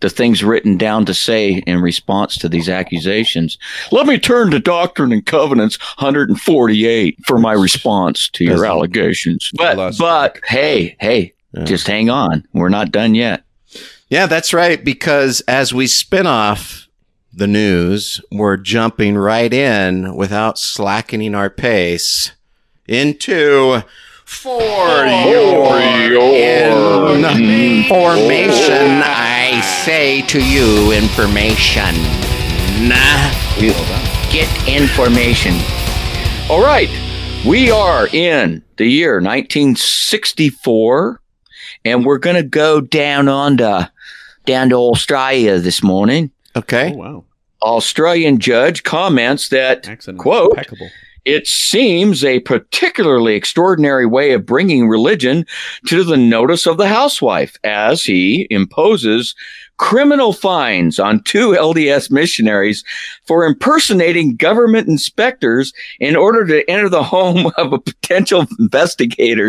The 0.00 0.10
things 0.10 0.42
written 0.42 0.76
down 0.76 1.04
to 1.06 1.14
say 1.14 1.62
in 1.66 1.80
response 1.80 2.36
to 2.38 2.48
these 2.48 2.68
accusations. 2.68 3.56
Let 3.92 4.06
me 4.06 4.18
turn 4.18 4.50
to 4.50 4.58
Doctrine 4.58 5.12
and 5.12 5.24
Covenants 5.24 5.78
148 5.98 7.18
for 7.24 7.38
my 7.38 7.52
response 7.52 8.28
to 8.30 8.44
your 8.44 8.54
Doesn't- 8.54 8.68
allegations. 8.68 9.50
But 9.54 9.96
but 9.98 10.38
hey, 10.46 10.96
hey, 11.00 11.34
Yeah. 11.56 11.64
just 11.64 11.86
hang 11.86 12.10
on. 12.10 12.44
We're 12.52 12.68
not 12.68 12.90
done 12.90 13.14
yet. 13.14 13.44
Yeah, 14.08 14.26
that's 14.26 14.52
right. 14.52 14.82
Because 14.84 15.40
as 15.48 15.72
we 15.72 15.86
spin 15.86 16.26
off 16.26 16.88
the 17.32 17.46
news, 17.46 18.20
we're 18.30 18.56
jumping 18.58 19.16
right 19.16 19.52
in 19.52 20.14
without 20.16 20.58
slackening 20.58 21.34
our 21.34 21.48
pace 21.48 22.32
into 22.88 23.82
for 24.32 25.06
your 26.08 27.16
information. 27.16 29.02
I 29.04 29.60
say 29.84 30.22
to 30.22 30.40
you, 30.40 30.92
information. 30.92 31.94
Nah. 32.88 33.30
Get 34.32 34.48
information. 34.68 35.54
All 36.48 36.62
right. 36.62 36.88
We 37.46 37.70
are 37.70 38.06
in 38.08 38.64
the 38.76 38.86
year 38.86 39.20
1964, 39.20 41.20
and 41.84 42.04
we're 42.04 42.18
going 42.18 42.36
to 42.36 42.42
go 42.42 42.80
down 42.80 43.28
on 43.28 43.58
to, 43.58 43.90
down 44.46 44.70
to 44.70 44.76
Australia 44.76 45.58
this 45.58 45.82
morning. 45.82 46.30
Okay. 46.56 46.92
Oh 46.94 46.96
wow! 46.96 47.24
Australian 47.62 48.38
judge 48.38 48.82
comments 48.84 49.48
that 49.50 49.88
Accent 49.88 50.18
Quote. 50.18 50.50
impeccable. 50.50 50.88
It 51.24 51.46
seems 51.46 52.24
a 52.24 52.40
particularly 52.40 53.34
extraordinary 53.34 54.06
way 54.06 54.32
of 54.32 54.46
bringing 54.46 54.88
religion 54.88 55.46
to 55.86 56.04
the 56.04 56.16
notice 56.16 56.66
of 56.66 56.76
the 56.76 56.88
housewife 56.88 57.56
as 57.64 58.02
he 58.02 58.46
imposes 58.50 59.34
criminal 59.78 60.32
fines 60.32 60.98
on 60.98 61.22
two 61.24 61.50
LDS 61.50 62.10
missionaries 62.10 62.84
for 63.26 63.44
impersonating 63.44 64.36
government 64.36 64.88
inspectors 64.88 65.72
in 65.98 66.14
order 66.14 66.46
to 66.46 66.68
enter 66.70 66.88
the 66.88 67.02
home 67.02 67.50
of 67.56 67.72
a 67.72 67.78
potential 67.78 68.46
investigator. 68.58 69.48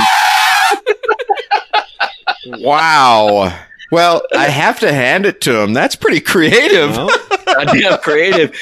Wow. 2.47 3.57
Well, 3.91 4.23
I 4.35 4.45
have 4.45 4.79
to 4.79 4.91
hand 4.91 5.25
it 5.25 5.39
to 5.41 5.61
him. 5.61 5.73
That's 5.73 5.95
pretty 5.95 6.19
creative. 6.19 6.97
Well, 6.97 7.09
Goddamn 7.55 7.97
creative. 8.01 8.55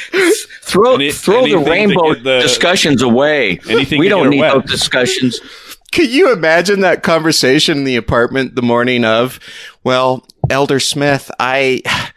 Throw, 0.63 0.95
Any- 0.95 1.11
throw 1.11 1.47
the 1.47 1.57
rainbow 1.57 2.13
the- 2.15 2.39
discussions 2.41 3.01
away. 3.01 3.59
anything 3.69 3.99
we 3.99 4.09
don't 4.09 4.29
need 4.29 4.39
wet. 4.39 4.53
those 4.53 4.71
discussions. 4.71 5.39
Can 5.91 6.09
you 6.09 6.31
imagine 6.31 6.79
that 6.81 7.03
conversation 7.03 7.79
in 7.79 7.83
the 7.83 7.97
apartment 7.97 8.55
the 8.55 8.61
morning 8.61 9.03
of? 9.03 9.39
Well, 9.83 10.25
Elder 10.49 10.79
Smith, 10.79 11.29
I. 11.39 11.81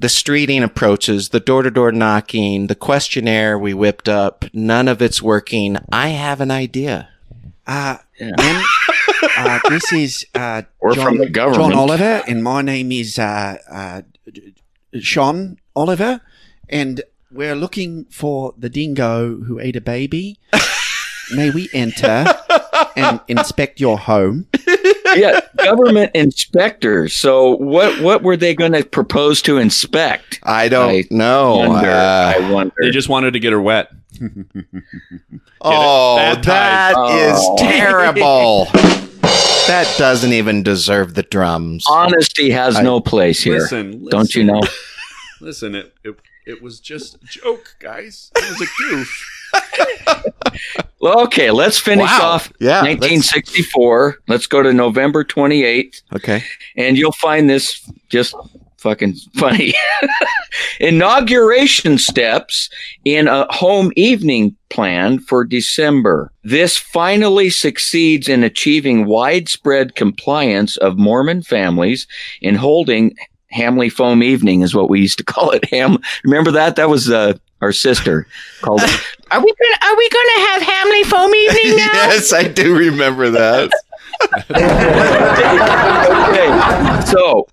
The 0.00 0.06
streeting 0.06 0.62
approaches, 0.62 1.30
the 1.30 1.40
door 1.40 1.64
to 1.64 1.72
door 1.72 1.90
knocking, 1.90 2.68
the 2.68 2.76
questionnaire 2.76 3.58
we 3.58 3.74
whipped 3.74 4.08
up, 4.08 4.44
none 4.52 4.86
of 4.86 5.02
it's 5.02 5.20
working. 5.20 5.76
I 5.90 6.10
have 6.10 6.40
an 6.40 6.52
idea. 6.52 7.08
Uh, 7.66 7.96
Yeah. 8.20 8.30
ma'am, 8.38 8.64
uh, 9.38 9.58
this 9.68 9.92
is 9.92 10.24
uh, 10.36 10.62
We're 10.80 10.94
John, 10.94 11.04
from 11.04 11.18
the 11.18 11.28
government. 11.28 11.72
John 11.72 11.80
Oliver, 11.80 12.22
and 12.28 12.44
my 12.44 12.62
name 12.62 12.92
is 12.92 13.18
uh, 13.18 13.56
uh, 13.68 14.02
Sean 15.00 15.58
Oliver, 15.82 16.20
and 16.68 17.00
we're 17.30 17.54
looking 17.54 18.04
for 18.06 18.52
the 18.58 18.68
dingo 18.68 19.36
who 19.42 19.58
ate 19.60 19.76
a 19.76 19.80
baby. 19.80 20.38
May 21.34 21.50
we 21.50 21.68
enter 21.74 22.24
and 22.96 23.20
inspect 23.28 23.80
your 23.80 23.98
home? 23.98 24.46
yeah, 25.14 25.40
government 25.58 26.10
inspectors. 26.14 27.12
So 27.12 27.50
what 27.58 28.00
what 28.00 28.22
were 28.22 28.36
they 28.36 28.54
going 28.54 28.72
to 28.72 28.82
propose 28.82 29.42
to 29.42 29.58
inspect? 29.58 30.40
I 30.42 30.68
don't 30.68 30.90
I 30.90 31.04
know. 31.10 31.56
wonder. 31.68 31.90
Uh, 31.90 32.32
I 32.34 32.50
wonder. 32.50 32.72
they 32.80 32.90
just 32.90 33.08
wanted 33.10 33.32
to 33.34 33.40
get 33.40 33.52
her 33.52 33.60
wet. 33.60 33.90
oh, 35.60 36.16
Bad 36.16 36.42
that 36.44 36.92
ties. 36.94 37.38
is 37.38 37.44
Oh. 37.44 37.56
terrible. 37.58 38.64
that 39.68 39.94
doesn't 39.98 40.32
even 40.32 40.62
deserve 40.62 41.12
the 41.14 41.24
drums. 41.24 41.84
Honesty 41.90 42.50
has 42.50 42.80
no 42.80 43.00
place 43.00 43.42
here. 43.42 43.58
Listen, 43.58 43.90
listen, 44.04 44.08
Don't 44.08 44.34
you 44.34 44.44
know? 44.44 44.62
Listen, 45.40 45.74
it, 45.74 45.94
it 46.04 46.16
it 46.46 46.62
was 46.62 46.80
just 46.80 47.16
a 47.16 47.18
joke, 47.26 47.76
guys. 47.78 48.30
It 48.36 48.50
was 48.50 48.60
a 48.62 48.82
goof. 48.90 49.34
Well, 51.00 51.20
okay, 51.22 51.52
let's 51.52 51.78
finish 51.78 52.10
Wow. 52.10 52.18
off 52.32 52.52
Yeah, 52.58 52.80
let's- 52.82 53.00
1964. 53.00 54.18
Let's 54.26 54.48
go 54.48 54.62
to 54.64 54.72
November 54.72 55.22
28th, 55.24 56.02
Okay. 56.16 56.42
and 56.76 56.98
you'll 56.98 57.12
find 57.12 57.48
this 57.48 57.88
just 58.08 58.34
fucking 58.78 59.14
funny. 59.36 59.74
Inauguration 60.80 61.98
steps 61.98 62.68
in 63.04 63.28
a 63.28 63.46
home 63.52 63.92
evening 63.96 64.56
plan 64.70 65.18
for 65.20 65.44
December. 65.44 66.32
This 66.42 66.76
finally 66.76 67.48
succeeds 67.50 68.28
in 68.28 68.42
achieving 68.42 69.06
widespread 69.06 69.94
compliance 69.94 70.76
of 70.78 70.98
Mormon 70.98 71.42
families 71.42 72.06
in 72.40 72.54
holding 72.56 73.14
Hamley 73.50 73.88
Foam 73.88 74.22
Evening 74.22 74.62
is 74.62 74.74
what 74.74 74.88
we 74.90 75.00
used 75.00 75.18
to 75.18 75.24
call 75.32 75.50
it. 75.50 75.64
Ham, 75.70 75.98
remember 76.24 76.50
that? 76.52 76.76
That 76.76 76.88
was 76.88 77.10
uh, 77.10 77.34
our 77.60 77.72
sister 77.72 78.26
called. 78.60 78.80
it. 78.82 79.00
Are 79.30 79.40
we 79.44 79.52
gonna 79.52 79.76
Are 79.92 79.96
we 79.96 80.08
gonna 80.08 80.40
have 80.48 80.62
Hamley 80.62 81.02
Foam 81.04 81.34
Evening 81.34 81.76
now? 81.76 81.92
yes, 81.92 82.32
I 82.32 82.44
do 82.48 82.74
remember 82.76 83.28
that. 83.30 83.70
okay. 86.28 87.10
So, 87.10 87.46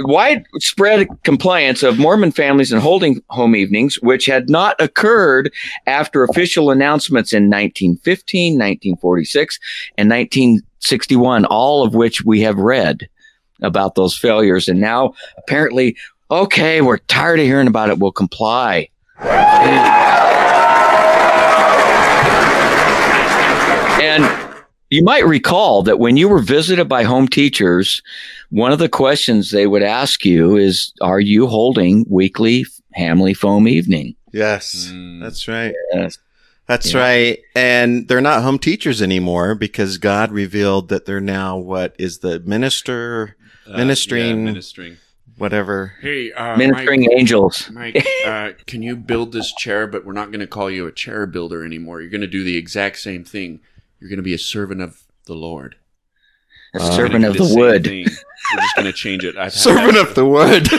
widespread 0.00 1.06
compliance 1.22 1.82
of 1.84 1.98
Mormon 1.98 2.32
families 2.32 2.72
in 2.72 2.80
holding 2.80 3.22
home 3.30 3.54
evenings, 3.54 3.96
which 4.02 4.26
had 4.26 4.48
not 4.50 4.74
occurred 4.80 5.52
after 5.86 6.24
official 6.24 6.70
announcements 6.70 7.32
in 7.32 7.44
1915, 7.44 8.54
1946, 8.54 9.58
and 9.96 10.10
1961, 10.10 11.44
all 11.46 11.84
of 11.84 11.94
which 11.94 12.24
we 12.24 12.40
have 12.40 12.58
read 12.58 13.08
about 13.62 13.94
those 13.94 14.16
failures. 14.16 14.68
And 14.68 14.80
now, 14.80 15.14
apparently, 15.38 15.96
okay, 16.30 16.80
we're 16.80 16.98
tired 16.98 17.38
of 17.40 17.46
hearing 17.46 17.66
about 17.68 17.90
it. 17.90 17.98
We'll 17.98 18.12
comply. 18.12 18.88
And 24.02 24.28
you 24.90 25.04
might 25.04 25.24
recall 25.24 25.82
that 25.84 25.98
when 25.98 26.16
you 26.16 26.28
were 26.28 26.40
visited 26.40 26.88
by 26.88 27.04
home 27.04 27.28
teachers, 27.28 28.02
one 28.50 28.72
of 28.72 28.78
the 28.78 28.88
questions 28.88 29.50
they 29.50 29.66
would 29.66 29.82
ask 29.82 30.24
you 30.24 30.56
is, 30.56 30.92
Are 31.00 31.20
you 31.20 31.46
holding 31.46 32.04
weekly 32.08 32.66
Hamley 32.94 33.32
Foam 33.34 33.68
Evening? 33.68 34.14
Yes, 34.32 34.90
Mm. 34.92 35.20
that's 35.22 35.46
right. 35.46 35.72
Yes. 35.94 36.18
That's 36.66 36.92
Yeah. 36.92 37.00
right. 37.00 37.38
And 37.54 38.08
they're 38.08 38.20
not 38.20 38.42
home 38.42 38.58
teachers 38.58 39.00
anymore 39.02 39.54
because 39.54 39.98
God 39.98 40.32
revealed 40.32 40.88
that 40.88 41.06
they're 41.06 41.20
now 41.20 41.56
what 41.58 41.94
is 41.98 42.18
the 42.18 42.40
minister, 42.40 43.36
Ministering- 43.68 44.26
yeah, 44.28 44.34
ministering. 44.52 44.96
whatever. 45.38 45.94
Hey, 46.00 46.32
uh, 46.32 46.56
Ministering 46.56 47.10
angels. 47.12 47.70
Mike, 47.72 48.04
uh, 48.26 48.50
can 48.66 48.82
you 48.82 48.96
build 48.96 49.32
this 49.32 49.52
chair? 49.54 49.86
But 49.86 50.04
we're 50.04 50.12
not 50.12 50.28
going 50.30 50.40
to 50.40 50.46
call 50.46 50.70
you 50.70 50.86
a 50.86 50.92
chair 50.92 51.26
builder 51.26 51.64
anymore. 51.64 52.00
You're 52.00 52.10
going 52.10 52.20
to 52.22 52.26
do 52.26 52.44
the 52.44 52.56
exact 52.56 52.98
same 52.98 53.24
thing. 53.24 53.60
You're 54.00 54.08
going 54.10 54.16
to 54.18 54.22
be 54.22 54.34
a 54.34 54.38
servant 54.38 54.80
of 54.80 55.02
the 55.26 55.34
Lord. 55.34 55.76
A 56.74 56.78
Uh, 56.80 56.90
servant 56.90 57.24
of 57.24 57.34
do 57.34 57.40
the 57.40 57.44
same 57.46 57.58
wood. 57.58 58.08
Thing. 58.52 58.58
We're 58.58 58.62
just 58.62 58.76
going 58.76 58.86
to 58.86 58.92
change 58.92 59.24
it. 59.24 59.36
I've 59.36 59.44
had 59.44 59.52
Servant 59.52 59.94
that- 59.94 60.08
of 60.08 60.14
the 60.14 60.26
wood. 60.26 60.68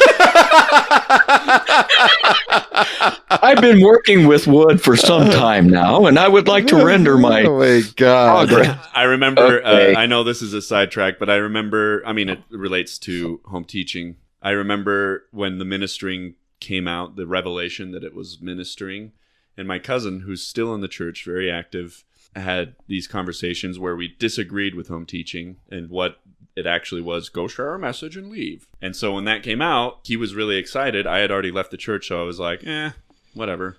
I've 3.41 3.61
been 3.61 3.81
working 3.81 4.27
with 4.27 4.47
wood 4.47 4.81
for 4.81 4.95
some 4.95 5.29
time 5.29 5.67
now, 5.67 6.05
and 6.05 6.17
I 6.17 6.27
would 6.27 6.47
like 6.47 6.67
to 6.67 6.83
render 6.85 7.17
my 7.17 7.43
Oh 7.43 7.59
my 7.59 7.81
God. 7.95 8.49
progress. 8.49 8.87
I 8.93 9.03
remember. 9.03 9.59
Okay. 9.61 9.93
Uh, 9.93 9.99
I 9.99 10.05
know 10.05 10.23
this 10.23 10.41
is 10.41 10.53
a 10.53 10.61
sidetrack, 10.61 11.19
but 11.19 11.29
I 11.29 11.35
remember. 11.35 12.01
I 12.05 12.13
mean, 12.13 12.29
it 12.29 12.39
relates 12.49 12.97
to 12.99 13.41
home 13.45 13.65
teaching. 13.65 14.17
I 14.41 14.51
remember 14.51 15.25
when 15.31 15.57
the 15.57 15.65
ministering 15.65 16.35
came 16.59 16.87
out, 16.87 17.15
the 17.15 17.27
revelation 17.27 17.91
that 17.91 18.03
it 18.03 18.15
was 18.15 18.39
ministering. 18.41 19.11
And 19.57 19.67
my 19.67 19.79
cousin, 19.79 20.21
who's 20.21 20.43
still 20.43 20.73
in 20.73 20.81
the 20.81 20.87
church, 20.87 21.23
very 21.25 21.51
active, 21.51 22.03
had 22.35 22.75
these 22.87 23.07
conversations 23.07 23.77
where 23.77 23.95
we 23.95 24.15
disagreed 24.17 24.73
with 24.73 24.87
home 24.87 25.05
teaching 25.05 25.57
and 25.69 25.89
what 25.89 26.17
it 26.55 26.65
actually 26.65 27.01
was 27.01 27.29
go 27.29 27.47
share 27.47 27.69
our 27.69 27.77
message 27.77 28.15
and 28.15 28.29
leave. 28.29 28.67
And 28.81 28.95
so 28.95 29.13
when 29.13 29.25
that 29.25 29.43
came 29.43 29.61
out, 29.61 29.99
he 30.03 30.15
was 30.15 30.35
really 30.35 30.57
excited. 30.57 31.07
I 31.07 31.19
had 31.19 31.31
already 31.31 31.51
left 31.51 31.71
the 31.71 31.77
church, 31.77 32.07
so 32.07 32.21
I 32.21 32.25
was 32.25 32.39
like, 32.39 32.65
eh, 32.65 32.91
whatever. 33.33 33.77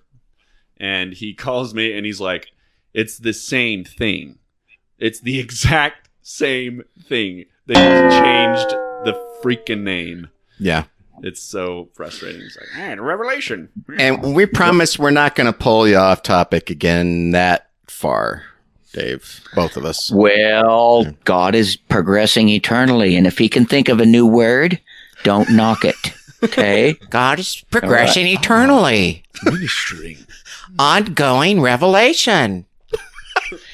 And 0.76 1.14
he 1.14 1.34
calls 1.34 1.74
me 1.74 1.96
and 1.96 2.04
he's 2.04 2.20
like, 2.20 2.52
it's 2.92 3.18
the 3.18 3.32
same 3.32 3.84
thing. 3.84 4.38
It's 4.98 5.20
the 5.20 5.38
exact 5.40 6.08
same 6.22 6.82
thing. 7.02 7.44
They 7.66 7.74
just 7.74 8.22
changed 8.22 8.70
the 9.04 9.38
freaking 9.42 9.82
name. 9.82 10.28
Yeah. 10.58 10.84
It's 11.22 11.42
so 11.42 11.90
frustrating. 11.94 12.42
It's 12.42 12.56
like, 12.56 12.68
hey, 12.74 12.94
revelation. 12.96 13.68
And 13.98 14.34
we 14.34 14.46
promise 14.46 14.98
we're 14.98 15.10
not 15.10 15.34
going 15.36 15.46
to 15.46 15.52
pull 15.52 15.86
you 15.86 15.96
off 15.96 16.22
topic 16.22 16.70
again 16.70 17.30
that 17.30 17.70
far, 17.86 18.42
Dave. 18.94 19.40
Both 19.54 19.76
of 19.76 19.84
us. 19.84 20.10
Well, 20.10 21.04
God 21.24 21.54
is 21.54 21.76
progressing 21.76 22.48
eternally, 22.48 23.16
and 23.16 23.26
if 23.26 23.36
He 23.36 23.48
can 23.48 23.66
think 23.66 23.88
of 23.88 24.00
a 24.00 24.06
new 24.06 24.26
word, 24.26 24.80
don't 25.24 25.50
knock 25.50 25.84
it. 25.84 25.96
Okay. 26.42 26.94
God 27.10 27.38
is 27.38 27.62
progressing 27.70 28.26
eternally. 28.26 29.24
Ministering. 29.44 30.18
Ongoing 30.78 31.60
revelation. 31.60 32.64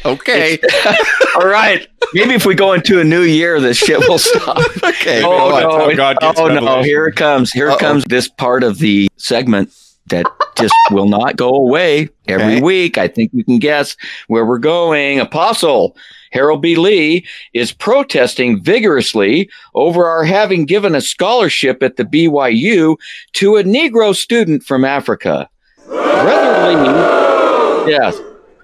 okay. 0.05 0.59
All 1.37 1.47
right. 1.47 1.87
Maybe 2.13 2.35
if 2.35 2.47
we 2.47 2.55
go 2.55 2.73
into 2.73 3.01
a 3.01 3.05
new 3.05 3.23
year, 3.23 3.61
this 3.61 3.77
shit 3.77 3.99
will 4.09 4.19
stop. 4.19 4.59
Okay. 4.83 5.23
oh, 5.25 5.51
go 5.63 5.89
no, 5.89 5.97
God 5.97 6.19
gets 6.21 6.39
oh 6.39 6.49
no! 6.49 6.83
Here 6.83 7.07
it 7.07 7.17
comes. 7.17 7.51
Here 7.53 7.71
Uh-oh. 7.71 7.79
comes 7.79 8.05
this 8.05 8.29
part 8.29 8.63
of 8.63 8.79
the 8.79 9.09
segment 9.17 9.73
that 10.11 10.27
just 10.57 10.75
will 10.91 11.09
not 11.09 11.37
go 11.37 11.49
away. 11.49 12.09
Every 12.29 12.55
Okay. 12.57 12.61
week, 12.63 12.99
I 12.99 13.09
think 13.09 13.31
you 13.33 13.45
can 13.45 13.59
guess 13.59 13.97
where 14.29 14.45
we're 14.45 14.59
going. 14.59 15.19
Apostle 15.19 15.97
Harold 16.33 16.63
B. 16.63 16.77
Lee 16.77 17.27
is 17.55 17.73
protesting 17.73 18.63
vigorously 18.63 19.49
over 19.75 20.07
our 20.07 20.25
having 20.25 20.65
given 20.67 20.95
a 20.95 21.01
scholarship 21.01 21.83
at 21.83 21.97
the 21.97 22.05
BYU 22.05 22.97
to 23.35 23.57
a 23.57 23.65
Negro 23.65 24.15
student 24.15 24.63
from 24.63 24.85
Africa. 24.85 25.49
Brother 25.87 26.73
Lee, 26.75 27.91
yes, 27.91 28.17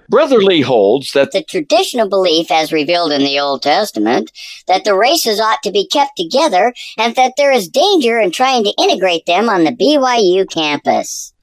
Brother 0.09 0.37
Lee 0.37 0.61
holds 0.61 1.11
that 1.11 1.31
the 1.33 1.43
traditional 1.43 2.07
belief 2.07 2.49
as 2.49 2.71
revealed 2.71 3.11
in 3.11 3.21
the 3.23 3.39
Old 3.39 3.61
Testament 3.61 4.31
that 4.67 4.85
the 4.85 4.95
races 4.95 5.39
ought 5.39 5.61
to 5.63 5.71
be 5.71 5.85
kept 5.85 6.11
together 6.15 6.73
and 6.97 7.15
that 7.15 7.33
there 7.35 7.51
is 7.51 7.67
danger 7.67 8.17
in 8.19 8.31
trying 8.31 8.63
to 8.63 8.73
integrate 8.79 9.25
them 9.25 9.49
on 9.49 9.65
the 9.65 9.71
BYU 9.71 10.49
campus. 10.49 11.33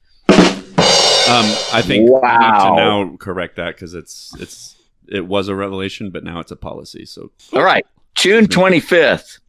Um, 1.27 1.45
I 1.73 1.81
think 1.81 2.07
we 2.07 2.13
need 2.13 2.21
to 2.21 2.75
now 2.75 3.15
correct 3.17 3.55
that 3.55 3.75
because 3.75 3.93
it's 3.93 4.33
it's 4.39 4.75
it 5.07 5.25
was 5.25 5.47
a 5.47 5.55
revelation, 5.55 6.11
but 6.11 6.23
now 6.23 6.39
it's 6.39 6.51
a 6.51 6.55
policy. 6.55 7.05
So 7.05 7.31
All 7.53 7.63
right. 7.63 7.85
June 8.15 8.47
25th. 8.47 9.39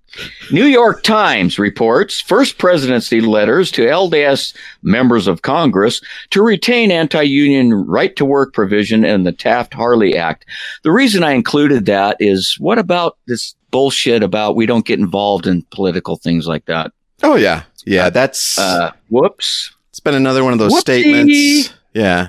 New 0.50 0.64
York 0.64 1.02
Times 1.02 1.58
reports 1.58 2.20
first 2.20 2.58
presidency 2.58 3.20
letters 3.20 3.70
to 3.72 3.82
LDS 3.82 4.56
members 4.82 5.26
of 5.26 5.42
Congress 5.42 6.00
to 6.30 6.42
retain 6.42 6.90
anti 6.90 7.22
union 7.22 7.74
right 7.74 8.14
to 8.16 8.24
work 8.24 8.54
provision 8.54 9.04
in 9.04 9.24
the 9.24 9.32
Taft 9.32 9.74
Hartley 9.74 10.16
Act. 10.16 10.46
The 10.82 10.92
reason 10.92 11.22
I 11.22 11.32
included 11.32 11.86
that 11.86 12.16
is 12.20 12.56
what 12.58 12.78
about 12.78 13.18
this 13.26 13.54
bullshit 13.70 14.22
about 14.22 14.56
we 14.56 14.64
don't 14.64 14.86
get 14.86 14.98
involved 14.98 15.46
in 15.46 15.62
political 15.70 16.16
things 16.16 16.46
like 16.46 16.64
that? 16.66 16.92
Oh, 17.22 17.36
yeah. 17.36 17.64
Yeah. 17.84 18.08
That's, 18.08 18.58
Uh, 18.58 18.92
whoops. 19.10 19.75
It's 19.96 20.00
been 20.00 20.14
another 20.14 20.44
one 20.44 20.52
of 20.52 20.58
those 20.58 20.74
whoopsie. 20.74 20.80
statements. 20.80 21.74
Yeah. 21.94 22.28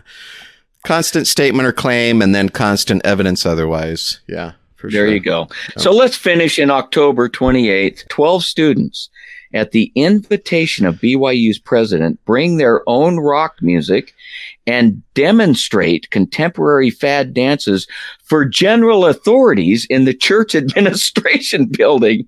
Constant 0.86 1.28
statement 1.28 1.68
or 1.68 1.74
claim 1.74 2.22
and 2.22 2.34
then 2.34 2.48
constant 2.48 3.06
evidence 3.06 3.46
otherwise. 3.46 4.22
Yeah. 4.26 4.54
For 4.78 4.90
There 4.90 5.06
sure. 5.06 5.14
you 5.14 5.20
go. 5.20 5.50
So 5.76 5.92
let's 5.92 6.16
finish 6.16 6.60
in 6.60 6.72
October 6.72 7.28
28th. 7.28 8.08
12 8.08 8.46
students 8.46 9.10
at 9.54 9.72
the 9.72 9.92
invitation 9.96 10.86
of 10.86 10.96
BYU's 11.02 11.60
president 11.60 12.24
bring 12.24 12.56
their 12.56 12.84
own 12.88 13.18
rock 13.20 13.56
music 13.62 14.14
and 14.66 15.02
demonstrate 15.14 16.10
contemporary 16.10 16.90
fad 16.90 17.34
dances 17.34 17.86
for 18.24 18.46
general 18.46 19.06
authorities 19.06 19.86
in 19.90 20.06
the 20.06 20.14
church 20.14 20.56
administration 20.56 21.66
building. 21.66 22.26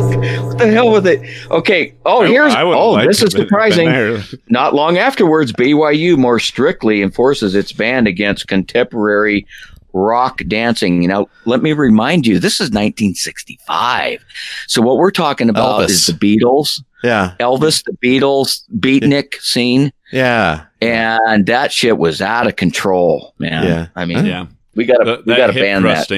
What 0.00 0.10
the 0.10 0.26
fuck? 0.26 0.44
What 0.46 0.58
the 0.58 0.70
hell 0.70 0.90
with 0.92 1.06
it? 1.06 1.20
Okay. 1.50 1.94
Oh, 2.04 2.22
here's 2.22 2.54
I 2.54 2.64
would 2.64 2.76
oh, 2.76 2.90
like 2.92 3.08
this 3.08 3.22
is 3.22 3.32
surprising. 3.32 4.22
Not 4.48 4.74
long 4.74 4.98
afterwards, 4.98 5.52
BYU 5.52 6.16
more 6.16 6.38
strictly 6.38 7.02
enforces 7.02 7.54
its 7.54 7.72
ban 7.72 8.06
against 8.06 8.48
contemporary 8.48 9.46
rock 9.92 10.42
dancing. 10.48 11.02
You 11.02 11.08
know, 11.08 11.28
let 11.44 11.62
me 11.62 11.72
remind 11.72 12.26
you, 12.26 12.38
this 12.38 12.54
is 12.54 12.70
1965. 12.70 14.24
So 14.66 14.82
what 14.82 14.96
we're 14.96 15.10
talking 15.10 15.48
about 15.48 15.82
Elvis. 15.82 15.90
is 15.90 16.06
the 16.06 16.12
Beatles, 16.14 16.82
Yeah. 17.02 17.34
Elvis, 17.40 17.84
the 17.84 17.92
Beatles, 18.02 18.62
beatnik 18.78 19.34
scene. 19.40 19.92
Yeah. 20.12 20.64
And 20.80 21.46
that 21.46 21.72
shit 21.72 21.98
was 21.98 22.20
out 22.20 22.46
of 22.46 22.56
control, 22.56 23.34
man. 23.38 23.64
Yeah. 23.66 23.86
I 23.96 24.04
mean, 24.04 24.24
Yeah, 24.24 24.46
we 24.74 24.84
gotta 24.84 25.04
Th- 25.04 25.26
we 25.26 25.36
gotta 25.36 25.52
hip 25.52 25.62
ban 25.62 25.82
that. 25.82 26.08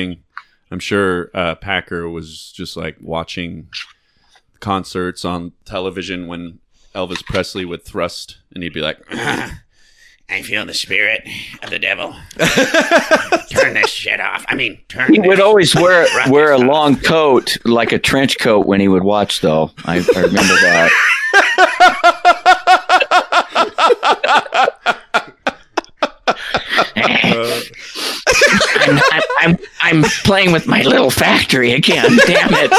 Thrusting. 0.74 0.74
I'm 0.74 0.80
sure 0.80 1.30
uh, 1.34 1.54
Packer 1.56 2.08
was 2.08 2.52
just 2.52 2.76
like 2.76 2.96
watching 3.00 3.68
concerts 4.60 5.24
on 5.24 5.52
television 5.64 6.26
when 6.26 6.58
Elvis 6.94 7.24
Presley 7.24 7.64
would 7.64 7.84
thrust, 7.84 8.38
and 8.54 8.62
he'd 8.62 8.72
be 8.72 8.80
like, 8.80 8.98
I 10.30 10.40
feel 10.42 10.64
the 10.64 10.74
spirit 10.74 11.22
of 11.62 11.70
the 11.70 11.78
devil. 11.78 12.14
turn 13.50 13.74
this 13.74 13.90
shit 13.90 14.20
off. 14.20 14.44
I 14.48 14.54
mean, 14.54 14.80
turn. 14.88 15.12
He 15.12 15.20
would 15.20 15.40
always 15.40 15.74
wear 15.74 16.06
wear 16.28 16.52
a 16.52 16.58
off. 16.58 16.64
long 16.64 16.96
coat, 16.96 17.58
like 17.66 17.92
a 17.92 17.98
trench 17.98 18.38
coat, 18.38 18.66
when 18.66 18.80
he 18.80 18.88
would 18.88 19.04
watch. 19.04 19.42
Though 19.42 19.70
I, 19.84 19.96
I 20.16 20.20
remember 20.20 20.54
that. 20.54 20.90
uh, 26.96 27.60
I'm, 28.26 28.98
I'm, 29.12 29.22
I'm, 29.40 29.58
I'm 29.82 30.02
playing 30.24 30.52
with 30.52 30.66
my 30.66 30.82
little 30.82 31.10
factory 31.10 31.72
again. 31.72 32.16
Damn 32.26 32.50
it. 32.52 32.72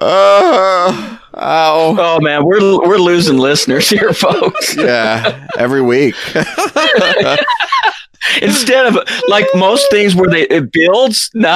Oh, 0.00 1.20
ow. 1.36 1.96
Oh 1.98 2.20
man, 2.20 2.44
we're 2.44 2.60
we're 2.60 2.98
losing 2.98 3.38
listeners 3.38 3.88
here, 3.88 4.12
folks. 4.12 4.76
Yeah. 4.76 5.46
Every 5.56 5.82
week. 5.82 6.14
Instead 8.42 8.86
of 8.86 8.98
like 9.28 9.46
most 9.54 9.90
things 9.90 10.14
where 10.14 10.30
they 10.30 10.42
it 10.42 10.70
builds, 10.72 11.30
no, 11.34 11.48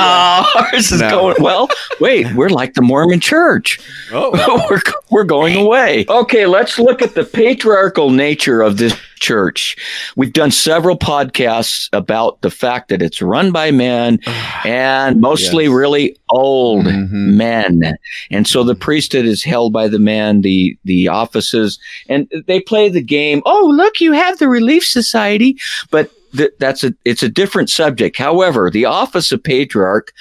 ours 0.57 0.91
is 0.93 1.01
No. 1.01 1.11
going 1.11 1.37
well. 1.41 1.69
Wait, 2.01 2.33
we're 2.35 2.49
like 2.49 2.75
the 2.75 2.83
Mormon 2.83 3.21
Church. 3.21 3.79
oh, 4.13 4.67
we're 4.71 4.81
we're 5.11 5.25
going 5.25 5.57
away. 5.57 6.05
Okay, 6.09 6.47
let's 6.47 6.79
look 6.79 7.03
at 7.03 7.15
the 7.15 7.25
patriarchal 7.25 8.11
nature 8.11 8.63
of 8.63 8.79
this 8.79 8.97
church. 9.19 9.77
We've 10.17 10.33
done 10.33 10.51
several 10.51 10.99
podcasts 10.99 11.89
about 11.93 12.41
the 12.43 12.51
fact 12.51 12.89
that 12.91 13.01
it's 13.01 13.23
run 13.23 13.51
by 13.53 13.71
men 13.71 14.19
and 14.65 15.21
mostly 15.21 15.65
Yes. 15.65 15.73
really 15.73 16.17
old 16.31 16.85
Mhm. 16.87 17.11
men. 17.11 17.97
And 18.31 18.47
so 18.47 18.63
the 18.65 18.75
priesthood 18.75 19.25
is 19.25 19.43
held 19.45 19.73
by 19.73 19.89
the 19.89 19.99
men, 19.99 20.41
the 20.43 20.77
the 20.85 21.09
offices, 21.09 21.79
and 22.09 22.29
they 22.47 22.61
play 22.61 22.89
the 22.89 23.03
game. 23.03 23.41
Oh, 23.47 23.73
look, 23.75 24.01
you 24.01 24.13
have 24.13 24.39
the 24.39 24.49
Relief 24.49 24.85
Society, 24.85 25.57
but 25.91 26.11
th- 26.37 26.53
that's 26.59 26.85
a 26.85 26.95
it's 27.05 27.23
a 27.23 27.29
different 27.29 27.71
subject. 27.71 28.17
However, 28.17 28.71
the 28.71 28.85
office 28.85 29.33
of 29.33 29.43
patriarch 29.43 30.13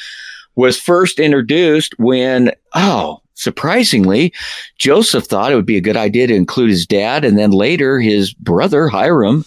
was 0.56 0.80
first 0.80 1.20
introduced 1.20 1.94
when 2.00 2.52
oh 2.74 3.22
surprisingly 3.34 4.32
joseph 4.78 5.26
thought 5.26 5.52
it 5.52 5.56
would 5.56 5.66
be 5.66 5.76
a 5.76 5.82
good 5.82 5.98
idea 5.98 6.26
to 6.26 6.34
include 6.34 6.70
his 6.70 6.86
dad 6.86 7.26
and 7.26 7.38
then 7.38 7.52
later 7.52 8.00
his 8.00 8.34
brother 8.34 8.88
Hyrum 8.88 9.44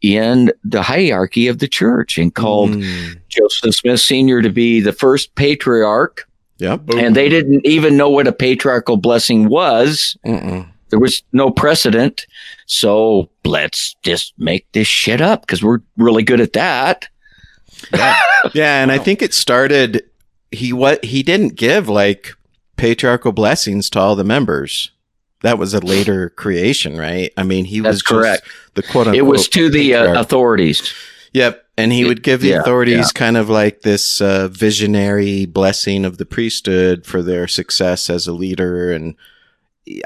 in 0.00 0.52
the 0.62 0.82
hierarchy 0.82 1.48
of 1.48 1.58
the 1.58 1.66
church 1.66 2.18
and 2.18 2.32
called 2.32 2.70
Mm. 2.70 3.16
joseph 3.28 3.74
smith 3.74 3.98
senior 4.00 4.42
to 4.42 4.50
be 4.50 4.78
the 4.80 4.92
first 4.92 5.34
patriarch 5.34 6.28
Yep. 6.58 6.82
and 6.96 7.16
they 7.16 7.28
didn't 7.28 7.66
even 7.66 7.96
know 7.96 8.08
what 8.08 8.28
a 8.28 8.32
patriarchal 8.32 8.96
blessing 8.96 9.48
was 9.48 10.16
Mm-mm. 10.24 10.68
There 10.90 10.98
was 10.98 11.22
no 11.32 11.50
precedent 11.50 12.26
so 12.66 13.28
let's 13.44 13.94
just 14.02 14.32
make 14.38 14.70
this 14.72 14.86
shit 14.86 15.20
up 15.20 15.42
because 15.42 15.62
we're 15.62 15.80
really 15.96 16.22
good 16.22 16.40
at 16.40 16.52
that 16.54 17.08
Yeah, 18.54 18.82
and 18.82 18.90
I 18.90 18.98
think 18.98 19.20
it 19.22 19.34
started. 19.34 20.02
He 20.50 20.72
what 20.72 21.04
he 21.04 21.22
didn't 21.22 21.56
give 21.56 21.88
like 21.88 22.32
patriarchal 22.76 23.32
blessings 23.32 23.90
to 23.90 24.00
all 24.00 24.16
the 24.16 24.24
members. 24.24 24.92
That 25.42 25.58
was 25.58 25.74
a 25.74 25.80
later 25.80 26.30
creation, 26.30 26.96
right? 26.96 27.32
I 27.36 27.42
mean, 27.42 27.66
he 27.66 27.80
That's 27.80 27.94
was 27.94 28.02
just 28.02 28.08
correct. 28.08 28.48
the 28.74 28.82
quote 28.82 29.08
unquote. 29.08 29.16
it 29.16 29.22
was 29.22 29.48
to 29.48 29.68
the 29.68 29.94
uh, 29.94 30.20
authorities 30.20 30.92
Yep. 31.32 31.62
And 31.76 31.92
he 31.92 32.06
would 32.06 32.22
give 32.22 32.40
the 32.40 32.48
Yeah, 32.48 32.60
authorities 32.60 32.96
yeah. 33.14 33.18
kind 33.18 33.36
of 33.36 33.50
like 33.50 33.82
this 33.82 34.22
uh, 34.22 34.48
visionary 34.48 35.44
blessing 35.44 36.06
of 36.06 36.16
the 36.16 36.24
priesthood 36.24 37.04
for 37.04 37.20
their 37.22 37.46
success 37.46 38.08
as 38.08 38.26
a 38.26 38.32
leader. 38.32 38.90
And 38.90 39.14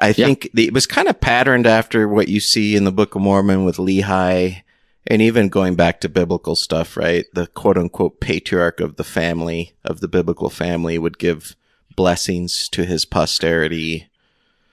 I 0.02 0.08
Yeah. 0.08 0.26
think 0.26 0.50
the, 0.54 0.66
it 0.66 0.74
was 0.74 0.86
kind 0.86 1.08
of 1.08 1.20
patterned 1.20 1.66
after 1.66 2.06
what 2.08 2.28
you 2.28 2.40
see 2.40 2.76
in 2.76 2.84
the 2.84 2.92
Book 2.92 3.14
of 3.14 3.22
Mormon 3.22 3.64
with 3.64 3.76
Lehi 3.76 4.62
and 5.06 5.22
even 5.22 5.48
going 5.48 5.74
back 5.74 6.00
to 6.02 6.08
biblical 6.08 6.54
stuff, 6.54 6.96
right? 6.96 7.24
The 7.32 7.46
quote 7.48 7.78
unquote 7.78 8.20
patriarch 8.20 8.80
of 8.80 8.96
the 8.96 9.04
family, 9.04 9.72
of 9.84 10.00
the 10.00 10.08
biblical 10.08 10.50
family, 10.50 10.98
would 10.98 11.18
give 11.18 11.56
blessings 11.96 12.68
to 12.70 12.84
his 12.84 13.04
posterity. 13.04 14.06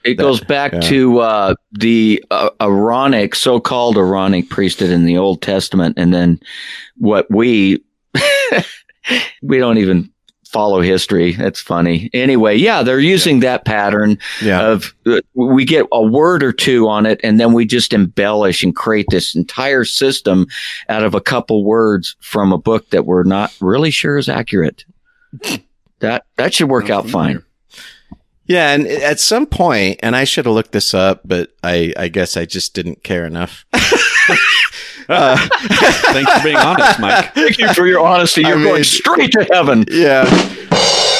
It 0.04 0.18
That- 0.18 0.24
goes 0.24 0.42
back 0.42 0.74
yeah. 0.74 0.80
to 0.82 1.20
uh, 1.20 1.56
the 1.72 2.24
uh, 2.30 2.50
Aaronic, 2.62 3.34
so-called 3.36 3.98
Aaronic 3.98 4.50
priesthood 4.50 4.90
in 4.92 5.06
the 5.06 5.18
Old 5.18 5.42
Testament, 5.42 5.96
and 5.98 6.14
then 6.14 6.40
what 6.98 7.30
we 7.32 7.82
we 9.42 9.58
don't 9.58 9.78
even 9.78 10.10
follow 10.52 10.82
history. 10.82 11.34
That's 11.34 11.62
funny. 11.62 12.10
Anyway, 12.14 12.56
yeah, 12.56 12.84
they're 12.84 13.00
using 13.00 13.42
that 13.42 13.66
pattern 13.66 14.18
Yeah. 14.42 14.62
of 14.68 14.94
uh, 15.06 15.22
we 15.34 15.66
get 15.66 15.86
a 15.92 16.02
word 16.04 16.44
or 16.44 16.52
two 16.54 16.88
on 16.88 17.06
it, 17.06 17.20
and 17.24 17.40
then 17.40 17.54
we 17.54 17.66
just 17.66 17.94
embellish 17.94 18.64
and 18.64 18.76
create 18.76 19.08
this 19.10 19.36
entire 19.36 19.84
system 19.86 20.48
out 20.90 21.04
of 21.04 21.14
a 21.14 21.22
couple 21.22 21.64
words 21.64 22.16
from 22.22 22.52
a 22.52 22.58
book 22.58 22.90
that 22.90 23.06
we're 23.06 23.24
not 23.24 23.54
really 23.62 23.92
sure 23.92 24.18
is 24.18 24.30
accurate. 24.30 24.84
That 26.00 26.26
that 26.36 26.54
should 26.54 26.70
work 26.70 26.92
out 26.92 27.10
fine. 27.10 27.42
Yeah, 28.46 28.72
and 28.76 28.86
at 28.86 29.20
some 29.20 29.48
point, 29.48 30.00
and 30.04 30.16
I 30.16 30.26
should 30.26 30.46
have 30.46 30.54
looked 30.54 30.72
this 30.72 30.94
up, 30.94 31.22
but 31.26 31.50
I, 31.64 31.92
I 31.98 32.08
guess 32.08 32.38
I 32.38 32.46
just 32.46 32.76
didn't 32.76 33.02
care 33.04 33.26
enough. 33.26 33.66
uh, 35.10 35.38
Thanks 35.62 36.32
for 36.34 36.44
being 36.44 36.58
honest, 36.58 37.00
Mike. 37.00 37.34
Thank 37.34 37.58
you 37.58 37.74
for 37.74 37.88
your 37.88 38.06
honesty. 38.06 38.42
You're 38.42 38.58
mean- 38.58 38.66
going 38.66 38.84
straight 38.84 39.32
to 39.32 39.48
heaven. 39.52 39.86
yeah. 39.90 40.26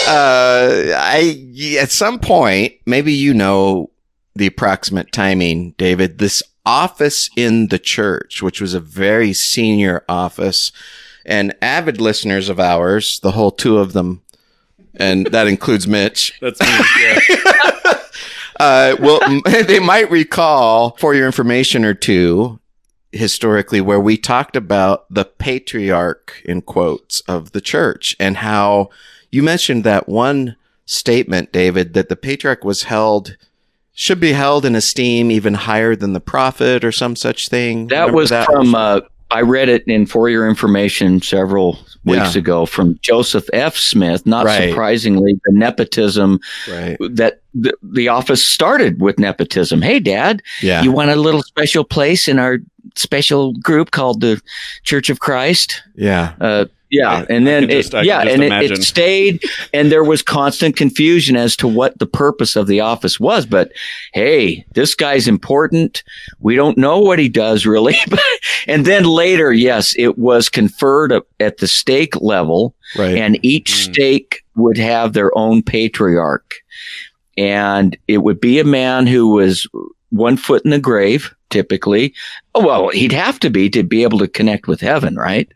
Uh, 0.08 0.94
I 0.96 1.78
at 1.80 1.92
some 1.92 2.20
point, 2.20 2.76
maybe 2.86 3.12
you 3.12 3.34
know 3.34 3.90
the 4.36 4.48
approximate 4.48 5.12
timing, 5.12 5.72
David. 5.78 6.20
This 6.20 6.42
office 6.66 7.30
in 7.36 7.68
the 7.68 7.80
church, 7.80 8.42
which 8.42 8.62
was 8.62 8.74
a 8.74 8.80
very 8.80 9.34
senior 9.34 10.04
office, 10.08 10.72
and 11.26 11.54
avid 11.62 12.00
listeners 12.00 12.48
of 12.48 12.60
ours, 12.60 13.20
the 13.20 13.32
whole 13.32 13.52
two 13.52 13.80
of 13.80 13.92
them, 13.94 14.22
and 14.96 15.28
that 15.28 15.48
includes 15.48 15.88
Mitch. 15.88 16.38
That's 16.42 16.60
me. 16.62 16.68
Yeah. 17.02 18.00
uh, 18.62 18.96
well, 19.00 19.20
they 19.46 19.80
might 19.80 20.10
recall 20.10 20.92
for 20.98 21.14
your 21.14 21.26
information 21.26 21.84
or 21.84 21.94
two 21.94 22.60
historically 23.12 23.82
where 23.82 24.00
we 24.00 24.18
talked 24.18 24.56
about 24.56 25.06
the 25.10 25.26
patriarch 25.26 26.42
in 26.46 26.62
quotes 26.62 27.22
of 27.22 27.52
the 27.52 27.62
church 27.62 28.16
and 28.20 28.38
how 28.38 28.90
you 29.32 29.42
mentioned 29.44 29.84
that 29.84 30.08
one 30.10 30.56
statement, 30.86 31.52
David, 31.52 31.94
that 31.94 32.10
the 32.10 32.16
patriarch 32.16 32.64
was 32.64 32.84
held 32.84 33.38
should 33.94 34.20
be 34.20 34.34
held 34.34 34.64
in 34.64 34.76
esteem 34.76 35.32
even 35.32 35.56
higher 35.56 35.96
than 35.96 36.14
the 36.14 36.20
prophet 36.20 36.84
or 36.86 36.92
some 36.92 37.16
such 37.16 37.50
thing. 37.50 37.88
That 37.88 38.02
Remember 38.12 38.16
was 38.18 38.30
from, 38.30 38.76
uh, 38.76 39.00
I 39.32 39.42
read 39.42 39.70
it 39.70 39.84
in 39.88 40.06
For 40.06 40.30
Your 40.30 40.48
Information 40.48 41.20
several 41.22 41.80
weeks 42.06 42.36
Yeah. 42.36 42.40
ago 42.40 42.66
from 42.68 43.00
Joseph 43.02 43.50
F. 43.54 43.76
Smith. 43.76 44.26
Not 44.28 44.46
Right. 44.46 44.70
surprisingly, 44.70 45.34
the 45.46 45.52
nepotism 45.58 46.40
right. 46.72 46.96
that 47.12 47.42
the, 47.56 47.74
the 47.82 48.08
office 48.08 48.46
started 48.46 49.02
with 49.02 49.18
nepotism. 49.18 49.82
Hey, 49.82 50.00
Dad, 50.00 50.44
Yeah. 50.62 50.84
you 50.84 50.92
want 50.92 51.10
a 51.10 51.16
little 51.16 51.42
special 51.42 51.84
place 51.84 52.28
in 52.28 52.38
our 52.38 52.60
special 52.98 53.54
group 53.54 53.92
called 53.92 54.22
the 54.22 54.42
Church 54.84 55.10
of 55.10 55.20
Christ? 55.20 55.82
yeah. 55.96 56.34
Uh, 56.40 56.66
yeah, 56.90 57.10
I- 57.10 57.26
and 57.30 57.46
then 57.46 57.64
can 57.64 57.70
just- 57.82 57.94
it, 57.94 58.06
yeah, 58.06 58.22
and 58.22 58.42
it, 58.42 58.72
it 58.72 58.82
stayed, 58.82 59.44
and 59.74 59.92
there 59.92 60.06
was 60.06 60.22
constant 60.22 60.78
confusion 60.78 61.36
as 61.36 61.58
to 61.58 61.68
what 61.68 62.00
the 62.00 62.06
purpose 62.06 62.56
of 62.56 62.68
the 62.68 62.80
office 62.80 63.20
was. 63.20 63.46
But 63.46 63.74
hey, 64.14 64.66
this 64.74 64.96
guy's 64.96 65.28
important. 65.28 66.02
We 66.40 66.56
don't 66.56 66.78
know 66.78 67.00
what 67.00 67.20
he 67.20 67.28
does 67.28 67.66
really. 67.66 67.98
and 68.68 68.86
then 68.86 69.04
later, 69.04 69.52
yes, 69.52 69.96
it 69.98 70.18
was 70.18 70.48
conferred 70.48 71.12
at 71.42 71.58
the 71.58 71.68
stake 71.68 72.16
level, 72.22 72.74
Right. 72.98 73.18
and 73.18 73.38
each 73.44 73.70
Mm. 73.74 73.92
stake 73.94 74.46
would 74.56 74.78
have 74.78 75.12
their 75.12 75.38
own 75.38 75.64
patriarch, 75.64 76.56
and 77.38 77.98
it 78.08 78.20
would 78.20 78.40
be 78.40 78.60
a 78.60 78.64
man 78.64 79.08
who 79.08 79.28
was 79.32 79.68
one 80.12 80.38
foot 80.38 80.64
in 80.64 80.72
the 80.72 80.80
grave, 80.80 81.34
typically. 81.50 82.14
Oh, 82.60 82.66
well, 82.66 82.90
he'd 82.90 83.12
have 83.12 83.40
to 83.42 83.50
be 83.50 83.70
to 83.70 83.84
be 83.84 84.04
able 84.04 84.18
to 84.20 84.28
connect 84.28 84.68
with 84.68 84.82
heaven, 84.82 85.16
right? 85.16 85.48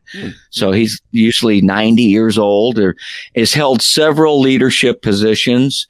So 0.52 0.72
he's 0.72 1.02
usually 1.12 1.62
90 1.62 2.04
years 2.04 2.38
old 2.38 2.78
or 2.78 2.96
has 3.36 3.54
held 3.54 3.82
several 3.82 4.40
leadership 4.40 5.02
positions 5.02 5.88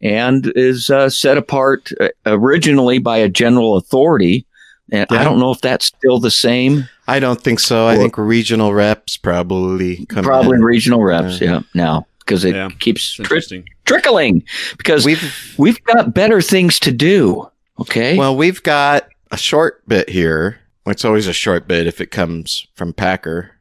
and 0.00 0.50
is 0.56 0.88
uh, 0.90 1.08
set 1.10 1.36
apart 1.36 1.90
uh, 2.00 2.08
originally 2.26 2.98
by 2.98 3.18
a 3.18 3.28
general 3.28 3.76
authority. 3.76 4.46
And 4.92 5.06
I 5.10 5.24
don't 5.24 5.40
know 5.40 5.50
if 5.50 5.60
that's 5.60 5.86
still 5.86 6.20
the 6.20 6.30
same. 6.30 6.88
I 7.08 7.18
don't 7.18 7.40
think 7.42 7.58
so. 7.60 7.86
I 7.86 7.96
think 7.96 8.16
regional 8.16 8.72
reps 8.72 9.16
probably 9.16 10.06
come 10.06 10.24
Probably 10.24 10.56
in. 10.56 10.62
regional 10.62 11.02
reps, 11.02 11.40
yeah, 11.40 11.60
now 11.74 12.06
because 12.20 12.44
it 12.44 12.54
Yeah. 12.54 12.70
keeps 12.78 13.14
tri- 13.14 13.40
trickling 13.84 14.42
because 14.78 15.04
We've 15.04 15.54
we've 15.58 15.82
got 15.84 16.14
better 16.14 16.40
things 16.40 16.78
to 16.80 16.92
do. 16.92 17.48
Okay. 17.80 18.16
Well, 18.16 18.36
we've 18.36 18.62
got 18.62 19.08
a 19.30 19.36
short 19.36 19.86
bit 19.88 20.10
here. 20.10 20.60
It's 20.86 21.04
always 21.04 21.26
a 21.26 21.32
short 21.32 21.66
bit 21.66 21.86
if 21.86 22.00
it 22.00 22.10
comes 22.10 22.66
from 22.74 22.92
Packer. 22.92 23.52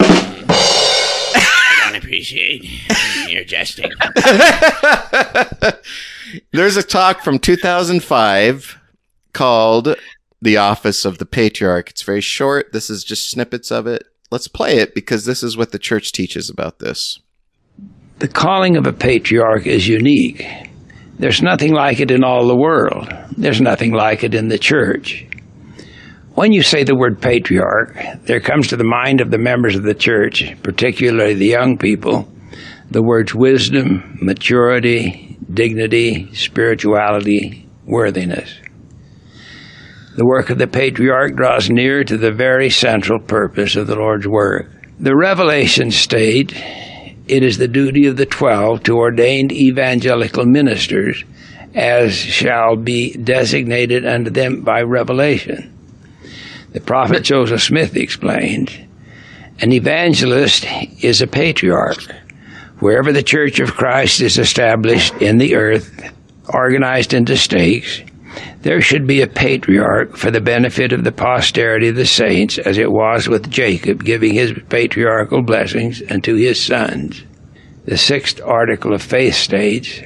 I 0.00 1.80
don't 1.84 1.96
appreciate 1.96 2.64
your 3.28 3.44
jesting. 3.44 3.92
There's 6.52 6.76
a 6.76 6.82
talk 6.82 7.22
from 7.22 7.38
2005 7.38 8.78
called 9.32 9.94
The 10.40 10.56
Office 10.56 11.04
of 11.04 11.18
the 11.18 11.26
Patriarch. 11.26 11.90
It's 11.90 12.02
very 12.02 12.20
short. 12.20 12.72
This 12.72 12.90
is 12.90 13.04
just 13.04 13.30
snippets 13.30 13.70
of 13.70 13.86
it. 13.86 14.04
Let's 14.30 14.48
play 14.48 14.78
it 14.78 14.94
because 14.94 15.24
this 15.24 15.42
is 15.42 15.56
what 15.56 15.72
the 15.72 15.78
church 15.78 16.10
teaches 16.10 16.50
about 16.50 16.78
this. 16.78 17.20
The 18.18 18.28
calling 18.28 18.76
of 18.76 18.86
a 18.86 18.92
patriarch 18.92 19.66
is 19.66 19.88
unique. 19.88 20.46
There's 21.22 21.40
nothing 21.40 21.72
like 21.72 22.00
it 22.00 22.10
in 22.10 22.24
all 22.24 22.48
the 22.48 22.56
world. 22.56 23.08
There's 23.36 23.60
nothing 23.60 23.92
like 23.92 24.24
it 24.24 24.34
in 24.34 24.48
the 24.48 24.58
church. 24.58 25.24
When 26.34 26.52
you 26.52 26.64
say 26.64 26.82
the 26.82 26.96
word 26.96 27.22
patriarch, 27.22 27.96
there 28.24 28.40
comes 28.40 28.66
to 28.66 28.76
the 28.76 28.82
mind 28.82 29.20
of 29.20 29.30
the 29.30 29.38
members 29.38 29.76
of 29.76 29.84
the 29.84 29.94
church, 29.94 30.42
particularly 30.64 31.34
the 31.34 31.46
young 31.46 31.78
people, 31.78 32.26
the 32.90 33.04
words 33.04 33.32
wisdom, 33.36 34.18
maturity, 34.20 35.38
dignity, 35.48 36.34
spirituality, 36.34 37.68
worthiness. 37.86 38.56
The 40.16 40.26
work 40.26 40.50
of 40.50 40.58
the 40.58 40.66
patriarch 40.66 41.36
draws 41.36 41.70
near 41.70 42.02
to 42.02 42.16
the 42.16 42.32
very 42.32 42.68
central 42.68 43.20
purpose 43.20 43.76
of 43.76 43.86
the 43.86 43.94
Lord's 43.94 44.26
work. 44.26 44.66
The 44.98 45.14
revelation 45.14 45.92
state 45.92 46.52
it 47.28 47.42
is 47.42 47.58
the 47.58 47.68
duty 47.68 48.06
of 48.06 48.16
the 48.16 48.26
twelve 48.26 48.82
to 48.84 48.96
ordain 48.96 49.50
evangelical 49.50 50.44
ministers 50.44 51.24
as 51.74 52.14
shall 52.14 52.76
be 52.76 53.14
designated 53.14 54.04
unto 54.04 54.30
them 54.30 54.60
by 54.62 54.82
revelation. 54.82 55.72
The 56.72 56.80
prophet 56.80 57.22
Joseph 57.22 57.62
Smith 57.62 57.96
explained 57.96 58.88
an 59.60 59.72
evangelist 59.72 60.66
is 61.02 61.20
a 61.20 61.26
patriarch. 61.26 62.02
Wherever 62.80 63.12
the 63.12 63.22
church 63.22 63.60
of 63.60 63.74
Christ 63.74 64.20
is 64.20 64.38
established 64.38 65.14
in 65.22 65.38
the 65.38 65.54
earth, 65.54 66.12
organized 66.48 67.14
into 67.14 67.36
stakes, 67.36 68.02
there 68.62 68.80
should 68.80 69.06
be 69.06 69.20
a 69.20 69.26
patriarch 69.26 70.16
for 70.16 70.30
the 70.30 70.40
benefit 70.40 70.92
of 70.92 71.04
the 71.04 71.12
posterity 71.12 71.88
of 71.88 71.96
the 71.96 72.06
saints, 72.06 72.58
as 72.58 72.78
it 72.78 72.90
was 72.92 73.28
with 73.28 73.50
Jacob 73.50 74.04
giving 74.04 74.34
his 74.34 74.52
patriarchal 74.68 75.42
blessings 75.42 76.02
unto 76.10 76.34
his 76.36 76.60
sons. 76.62 77.24
The 77.84 77.96
sixth 77.98 78.40
article 78.42 78.94
of 78.94 79.02
faith 79.02 79.34
states, 79.34 80.00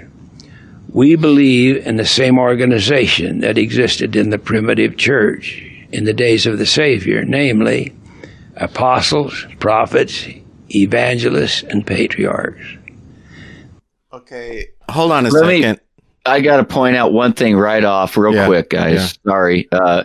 We 0.88 1.14
believe 1.16 1.86
in 1.86 1.96
the 1.96 2.06
same 2.06 2.38
organization 2.38 3.40
that 3.40 3.58
existed 3.58 4.16
in 4.16 4.30
the 4.30 4.38
primitive 4.38 4.96
church 4.96 5.62
in 5.92 6.04
the 6.04 6.14
days 6.14 6.46
of 6.46 6.58
the 6.58 6.66
Savior, 6.66 7.24
namely, 7.24 7.92
apostles, 8.56 9.46
prophets, 9.60 10.26
evangelists, 10.74 11.62
and 11.64 11.86
patriarchs. 11.86 12.64
Okay. 14.12 14.68
Hold 14.90 15.12
on 15.12 15.26
a 15.26 15.28
Let 15.28 15.46
me- 15.46 15.62
second. 15.62 15.80
I 16.26 16.40
got 16.40 16.56
to 16.58 16.64
point 16.64 16.96
out 16.96 17.12
one 17.12 17.32
thing 17.32 17.56
right 17.56 17.84
off, 17.84 18.16
real 18.16 18.34
Yeah, 18.34 18.46
quick, 18.46 18.70
guys. 18.70 19.18
Sorry. 19.24 19.68
Uh, 19.70 20.04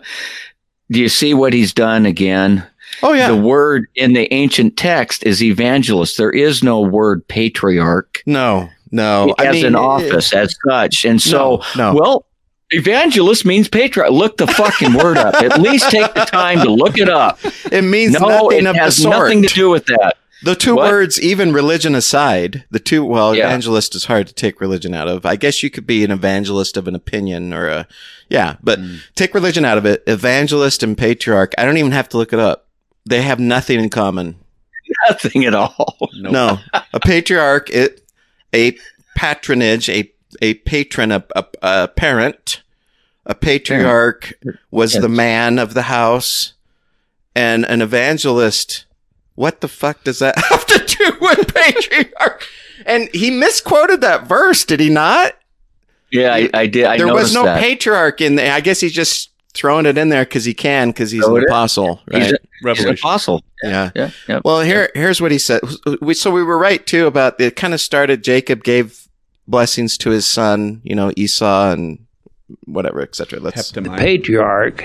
do 0.91 0.99
you 0.99 1.09
see 1.09 1.33
what 1.33 1.53
he's 1.53 1.73
done 1.73 2.05
again? 2.05 2.65
Oh, 3.03 3.13
yeah. 3.13 3.29
The 3.29 3.37
word 3.37 3.87
in 3.95 4.13
the 4.13 4.31
ancient 4.33 4.77
text 4.77 5.23
is 5.23 5.41
evangelist. 5.41 6.17
There 6.17 6.31
is 6.31 6.61
no 6.61 6.81
word 6.81 7.27
patriarch 7.27 8.21
no, 8.25 8.69
no. 8.91 9.33
I 9.39 9.47
as 9.47 9.53
mean, 9.53 9.65
an 9.67 9.75
office 9.75 10.33
as 10.33 10.55
such. 10.67 11.05
And 11.05 11.21
so, 11.21 11.63
no, 11.75 11.93
no. 11.93 11.99
well, 11.99 12.25
Evangelist 12.73 13.43
means 13.45 13.67
patriarch. 13.67 14.11
Look 14.11 14.37
the 14.37 14.47
fucking 14.47 14.93
word 14.93 15.17
up. 15.17 15.35
At 15.35 15.59
least 15.59 15.89
take 15.91 16.13
the 16.13 16.21
time 16.23 16.59
to 16.59 16.71
look 16.71 16.97
it 16.97 17.09
up. 17.09 17.37
It 17.69 17.83
means 17.83 18.13
No, 18.13 18.27
nothing 18.27 18.65
it 18.65 18.75
has 18.75 19.03
nothing 19.03 19.41
to 19.43 19.53
do 19.53 19.69
with 19.69 19.85
that. 19.87 20.15
The 20.43 20.55
two 20.55 20.75
What? 20.75 20.91
words, 20.91 21.21
even 21.21 21.53
religion 21.53 21.93
aside, 21.93 22.65
the 22.71 22.79
two, 22.79 23.05
well, 23.05 23.35
Yeah. 23.35 23.45
evangelist 23.45 23.93
is 23.93 24.05
hard 24.05 24.27
to 24.27 24.33
take 24.33 24.59
religion 24.59 24.93
out 24.93 25.07
of. 25.07 25.25
I 25.25 25.35
guess 25.35 25.61
you 25.61 25.69
could 25.69 25.85
be 25.85 26.03
an 26.03 26.11
evangelist 26.11 26.77
of 26.77 26.87
an 26.87 26.95
opinion 26.95 27.53
or 27.53 27.67
a, 27.67 27.87
yeah, 28.29 28.55
but 28.63 28.79
hmm. 28.79 28.95
take 29.15 29.35
religion 29.35 29.65
out 29.65 29.77
of 29.77 29.85
it. 29.85 30.03
Evangelist 30.07 30.81
and 30.81 30.97
patriarch, 30.97 31.53
I 31.57 31.65
don't 31.65 31.77
even 31.77 31.91
have 31.91 32.09
to 32.09 32.17
look 32.17 32.33
it 32.33 32.39
up. 32.39 32.67
They 33.05 33.21
have 33.21 33.39
nothing 33.39 33.79
in 33.79 33.89
common. 33.89 34.35
Nothing 35.09 35.45
at 35.45 35.53
all. 35.53 36.09
No, 36.13 36.59
a 36.93 36.99
patriarch, 36.99 37.69
it, 37.69 38.05
a 38.53 38.77
patronage, 39.15 39.89
a, 39.89 40.11
a 40.41 40.55
patron, 40.55 41.11
a, 41.11 41.23
a, 41.35 41.45
a 41.61 41.87
parent, 41.87 42.61
a 43.25 43.33
patriarch 43.33 44.33
was 44.69 44.93
the 44.93 45.09
man 45.09 45.59
of 45.59 45.73
the 45.73 45.83
house, 45.83 46.53
and 47.35 47.65
an 47.65 47.81
evangelist. 47.81 48.85
What 49.35 49.61
the 49.61 49.67
fuck 49.67 50.03
does 50.03 50.19
that 50.19 50.37
have 50.49 50.65
to 50.67 50.79
do 50.97 51.17
with 51.21 51.53
patriarch? 51.55 52.45
And 52.85 53.09
he 53.13 53.29
misquoted 53.31 54.01
that 54.01 54.27
verse, 54.27 54.65
did 54.65 54.79
he 54.79 54.89
not? 54.89 55.33
Yeah, 56.11 56.33
I, 56.33 56.49
I 56.53 56.67
did. 56.67 56.85
I 56.85 56.97
there 56.97 57.13
was 57.13 57.33
no 57.33 57.43
that. 57.45 57.59
patriarch 57.61 58.19
in 58.21 58.35
there. 58.35 58.53
I 58.53 58.59
guess 58.59 58.79
he's 58.81 58.91
just 58.91 59.29
throwing 59.53 59.85
it 59.85 59.97
in 59.97 60.09
there 60.09 60.25
because 60.25 60.43
he 60.45 60.53
can, 60.53 60.89
because 60.89 61.11
he's 61.11 61.23
Oh, 61.23 61.35
an 61.35 61.43
it 61.43 61.45
is? 61.45 61.49
apostle, 61.51 62.01
He's, 62.11 62.13
right? 62.13 62.21
a, 62.21 62.25
he's 62.25 62.31
an 62.33 62.37
Revelation. 62.63 62.93
apostle. 62.93 63.43
yeah. 63.63 63.91
Yeah, 63.95 64.11
yeah. 64.27 64.41
Well, 64.43 64.61
here, 64.61 64.89
here's 64.93 65.21
what 65.21 65.31
he 65.31 65.37
said. 65.37 65.61
We, 66.01 66.13
so 66.13 66.31
we 66.31 66.43
were 66.43 66.57
right 66.57 66.85
too 66.85 67.05
about 67.07 67.39
it. 67.39 67.55
Kind 67.55 67.73
of 67.73 67.79
started. 67.81 68.23
Jacob 68.23 68.63
gave 68.63 69.07
blessings 69.47 69.97
to 69.99 70.09
his 70.09 70.25
son, 70.27 70.81
you 70.83 70.95
know, 70.95 71.11
Esau 71.15 71.71
and 71.71 72.05
whatever, 72.65 73.01
etc. 73.01 73.39
Let's. 73.39 73.71
Heptamiah. 73.71 73.97
Patriarch 73.97 74.81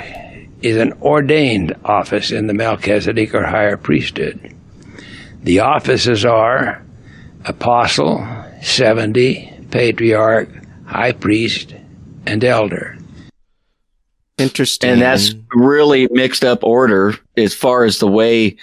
is 0.62 0.76
an 0.76 0.92
ordained 1.02 1.74
office 1.84 2.30
in 2.30 2.46
the 2.46 2.54
Melchizedek 2.54 3.34
or 3.34 3.44
higher 3.44 3.76
priesthood. 3.76 4.54
The 5.42 5.60
offices 5.60 6.24
are 6.24 6.82
apostle, 7.44 8.26
70, 8.62 9.52
patriarch, 9.70 10.48
high 10.86 11.12
priest, 11.12 11.74
and 12.26 12.42
elder. 12.42 12.96
Interesting. 14.38 14.90
and 14.90 15.00
that's 15.00 15.34
really 15.54 16.08
mixed 16.10 16.44
up 16.44 16.62
order 16.62 17.14
as 17.38 17.54
far 17.54 17.84
as 17.84 17.98
the 17.98 18.08
way 18.08 18.56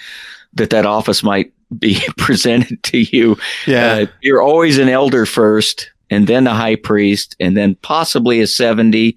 that 0.52 0.70
that 0.70 0.86
office 0.86 1.22
might 1.22 1.52
be 1.76 2.00
presented 2.16 2.82
to 2.84 2.98
you. 2.98 3.36
yeah. 3.66 3.94
Uh, 3.94 4.06
you're 4.20 4.42
always 4.42 4.78
an 4.78 4.88
elder 4.88 5.26
first, 5.26 5.90
and 6.10 6.26
then 6.26 6.46
a 6.46 6.54
high 6.54 6.76
priest, 6.76 7.34
and 7.40 7.56
then 7.56 7.74
possibly 7.76 8.40
a 8.40 8.46
70, 8.46 9.16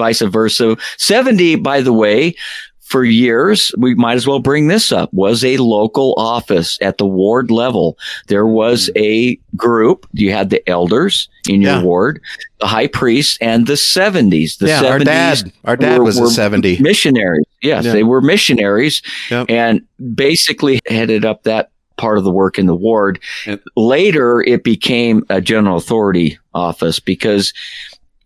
vice 0.00 0.22
versa. 0.22 0.76
70, 0.96 1.56
by 1.56 1.80
the 1.82 1.92
way, 1.92 2.34
for 2.90 3.04
years, 3.04 3.72
we 3.78 3.94
might 3.94 4.16
as 4.16 4.26
well 4.26 4.40
bring 4.40 4.66
this 4.66 4.90
up, 4.90 5.12
was 5.12 5.44
a 5.44 5.58
local 5.58 6.12
office 6.16 6.76
at 6.82 6.98
the 6.98 7.06
ward 7.06 7.48
level. 7.48 7.96
There 8.26 8.46
was 8.46 8.86
hmm. 8.88 9.02
a 9.02 9.38
group. 9.56 10.06
You 10.12 10.32
had 10.32 10.50
the 10.50 10.68
elders 10.68 11.28
in 11.48 11.62
your 11.62 11.74
Yeah. 11.74 11.82
ward, 11.82 12.20
the 12.58 12.66
high 12.66 12.88
priest, 12.88 13.38
and 13.40 13.68
the 13.68 13.76
70s. 13.76 14.58
The 14.58 14.66
yeah. 14.66 14.82
70s 14.82 14.90
Our 14.90 14.98
dad. 14.98 15.52
Our 15.66 15.76
dad 15.76 15.98
were- 15.98 16.04
was 16.04 16.18
a 16.18 16.28
seventy. 16.30 16.78
missionaries. 16.80 17.46
Yes, 17.62 17.84
Yeah. 17.84 17.92
they 17.92 18.02
were 18.02 18.20
missionaries 18.20 19.02
Yep. 19.30 19.46
and 19.48 19.82
basically 20.14 20.80
headed 20.88 21.24
up 21.24 21.44
that 21.44 21.70
part 21.96 22.18
of 22.18 22.24
the 22.24 22.32
work 22.32 22.58
in 22.58 22.66
the 22.66 22.74
ward. 22.74 23.20
And- 23.46 23.60
Later, 23.76 24.42
it 24.42 24.64
became 24.64 25.22
a 25.30 25.40
general 25.40 25.76
authority 25.76 26.38
office 26.54 26.98
because 26.98 27.52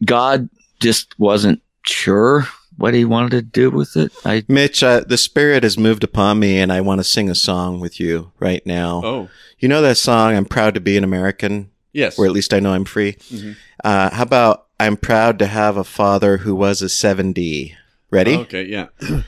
God 0.06 0.48
just 0.80 1.14
wasn't 1.18 1.60
sure 1.86 2.46
what 2.76 2.92
he 2.94 3.04
wanted 3.04 3.30
to 3.30 3.42
do 3.42 3.70
with 3.70 3.96
it. 3.96 4.12
I 4.24 4.44
Mitch, 4.48 4.82
uh, 4.82 5.00
the 5.06 5.16
Spirit 5.18 5.62
has 5.62 5.78
moved 5.78 6.02
upon 6.02 6.38
me, 6.40 6.58
and 6.58 6.72
I 6.72 6.80
want 6.80 6.98
to 6.98 7.04
sing 7.04 7.30
a 7.30 7.34
song 7.34 7.78
with 7.80 8.00
you 8.00 8.32
right 8.40 8.64
now. 8.66 9.00
Oh, 9.04 9.28
You 9.60 9.68
know 9.68 9.80
that 9.82 9.96
song, 9.96 10.34
"I'm 10.36 10.44
Proud 10.44 10.74
to 10.74 10.80
Be 10.80 10.96
an 10.96 11.04
American," 11.04 11.70
yes. 11.92 12.18
or 12.18 12.26
at 12.26 12.32
least 12.32 12.52
I 12.52 12.58
know 12.60 12.72
I'm 12.74 12.84
free. 12.84 13.12
Mhm. 13.32 13.56
Uh, 13.84 14.10
how 14.14 14.22
about 14.24 14.66
"I'm 14.80 14.96
proud 14.96 15.38
to 15.38 15.46
have 15.46 15.76
a 15.76 15.84
father 15.84 16.38
who 16.38 16.54
was 16.56 16.82
a 16.82 16.88
70"? 16.88 17.76
Ready? 18.10 18.34
Okay, 18.36 18.64
yeah. 18.64 18.86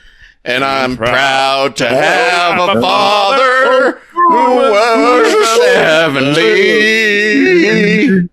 And 0.45 0.63
I'm 0.63 0.95
proud 0.95 1.75
to 1.77 1.87
have 1.89 2.57
a 2.69 2.79
father 2.81 3.99
who 4.13 4.29
was 4.55 5.33
a 5.33 5.45
70. 6.57 8.29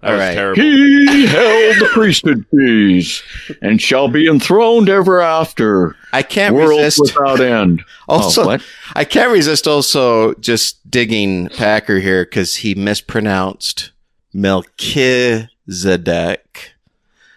That 0.00 0.06
All 0.08 0.12
was 0.14 0.20
right. 0.20 0.34
terrible. 0.34 0.62
he 0.62 1.26
held 1.26 1.76
the 1.76 1.88
priesthood 1.92 2.46
keys 2.50 3.22
and 3.60 3.80
shall 3.82 4.08
be 4.08 4.26
enthroned 4.26 4.88
ever 4.88 5.20
after, 5.20 5.94
I 6.12 6.22
can't 6.22 6.54
world 6.54 6.80
resist. 6.80 7.00
without 7.00 7.40
end. 7.40 7.82
Also, 8.08 8.42
oh, 8.42 8.46
what? 8.46 8.62
I 8.94 9.04
can't 9.04 9.30
resist 9.30 9.68
also 9.68 10.34
just 10.34 10.90
digging 10.90 11.48
Packer 11.50 12.00
here 12.00 12.24
because 12.24 12.56
he 12.56 12.74
mispronounced 12.74 13.92
Melchizedek, 14.32 15.48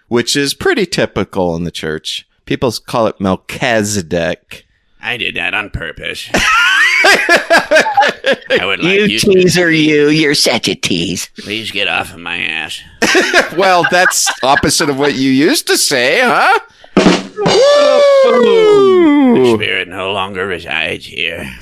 which 0.08 0.36
is 0.36 0.54
pretty 0.56 0.86
typical 0.88 1.56
in 1.56 1.64
the 1.64 1.70
church. 1.72 2.28
People 2.46 2.72
call 2.88 3.06
it 3.08 3.20
Melchizedek. 3.22 4.66
I 5.02 5.18
did 5.18 5.36
that 5.36 5.54
on 5.54 5.70
purpose. 5.70 6.28
I 8.50 8.66
would 8.66 8.80
like 8.84 9.10
you, 9.10 9.20
to 9.20 9.34
teaser, 9.34 9.70
you. 9.72 10.10
You're 10.10 10.36
such 10.36 10.68
a 10.68 10.76
tease. 10.76 11.30
please 11.40 11.72
get 11.72 11.88
off 11.88 12.14
of 12.14 12.20
my 12.20 12.38
ass. 12.38 12.82
Well, 13.58 13.86
that's 13.92 14.32
opposite 14.44 14.90
of 14.90 14.98
what 14.98 15.14
you 15.16 15.30
used 15.30 15.68
to 15.68 15.78
say, 15.78 16.22
huh? 16.22 16.60
The 19.36 19.54
spirit 19.58 19.88
no 19.88 20.12
longer 20.12 20.48
resides 20.48 21.06
here. 21.06 21.50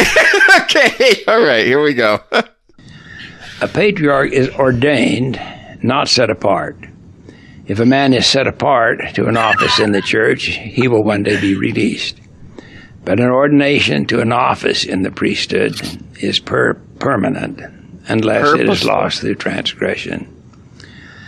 Okay, 0.63 1.23
all 1.27 1.41
right, 1.41 1.65
here 1.65 1.81
we 1.81 1.93
go. 1.93 2.19
A 2.31 3.67
patriarch 3.67 4.31
is 4.33 4.49
ordained, 4.49 5.39
not 5.81 6.07
set 6.09 6.29
apart. 6.29 6.77
If 7.67 7.79
a 7.79 7.85
man 7.85 8.13
is 8.13 8.25
set 8.25 8.47
apart 8.47 8.99
to 9.15 9.27
an 9.27 9.37
office 9.37 9.79
in 9.79 9.91
the 9.93 10.01
church, 10.01 10.45
he 10.45 10.87
will 10.89 11.03
one 11.03 11.23
day 11.23 11.39
be 11.39 11.55
released. 11.55 12.19
But 13.03 13.19
an 13.19 13.29
ordination 13.29 14.05
to 14.07 14.21
an 14.21 14.31
office 14.31 14.83
in 14.83 15.01
the 15.01 15.11
priesthood 15.11 15.79
is 16.19 16.39
per- 16.39 16.75
permanent 16.99 17.59
unless 18.07 18.53
it 18.59 18.69
is 18.69 18.85
lost 18.85 19.21
through 19.21 19.35
transgression. 19.35 20.27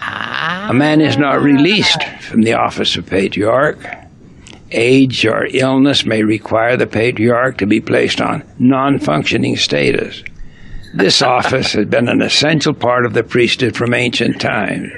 A 0.01 0.73
man 0.73 1.01
is 1.01 1.17
not 1.17 1.41
released 1.41 2.03
from 2.21 2.41
the 2.41 2.53
office 2.53 2.95
of 2.95 3.05
patriarch. 3.05 3.77
Age 4.71 5.25
or 5.25 5.45
illness 5.45 6.05
may 6.05 6.23
require 6.23 6.77
the 6.77 6.87
patriarch 6.87 7.57
to 7.59 7.65
be 7.65 7.79
placed 7.79 8.19
on 8.19 8.43
non 8.59 8.99
functioning 8.99 9.55
status. 9.55 10.23
This 10.93 11.21
office 11.21 11.73
has 11.73 11.85
been 11.85 12.07
an 12.07 12.21
essential 12.21 12.73
part 12.73 13.05
of 13.05 13.13
the 13.13 13.23
priesthood 13.23 13.75
from 13.75 13.93
ancient 13.93 14.39
times. 14.41 14.91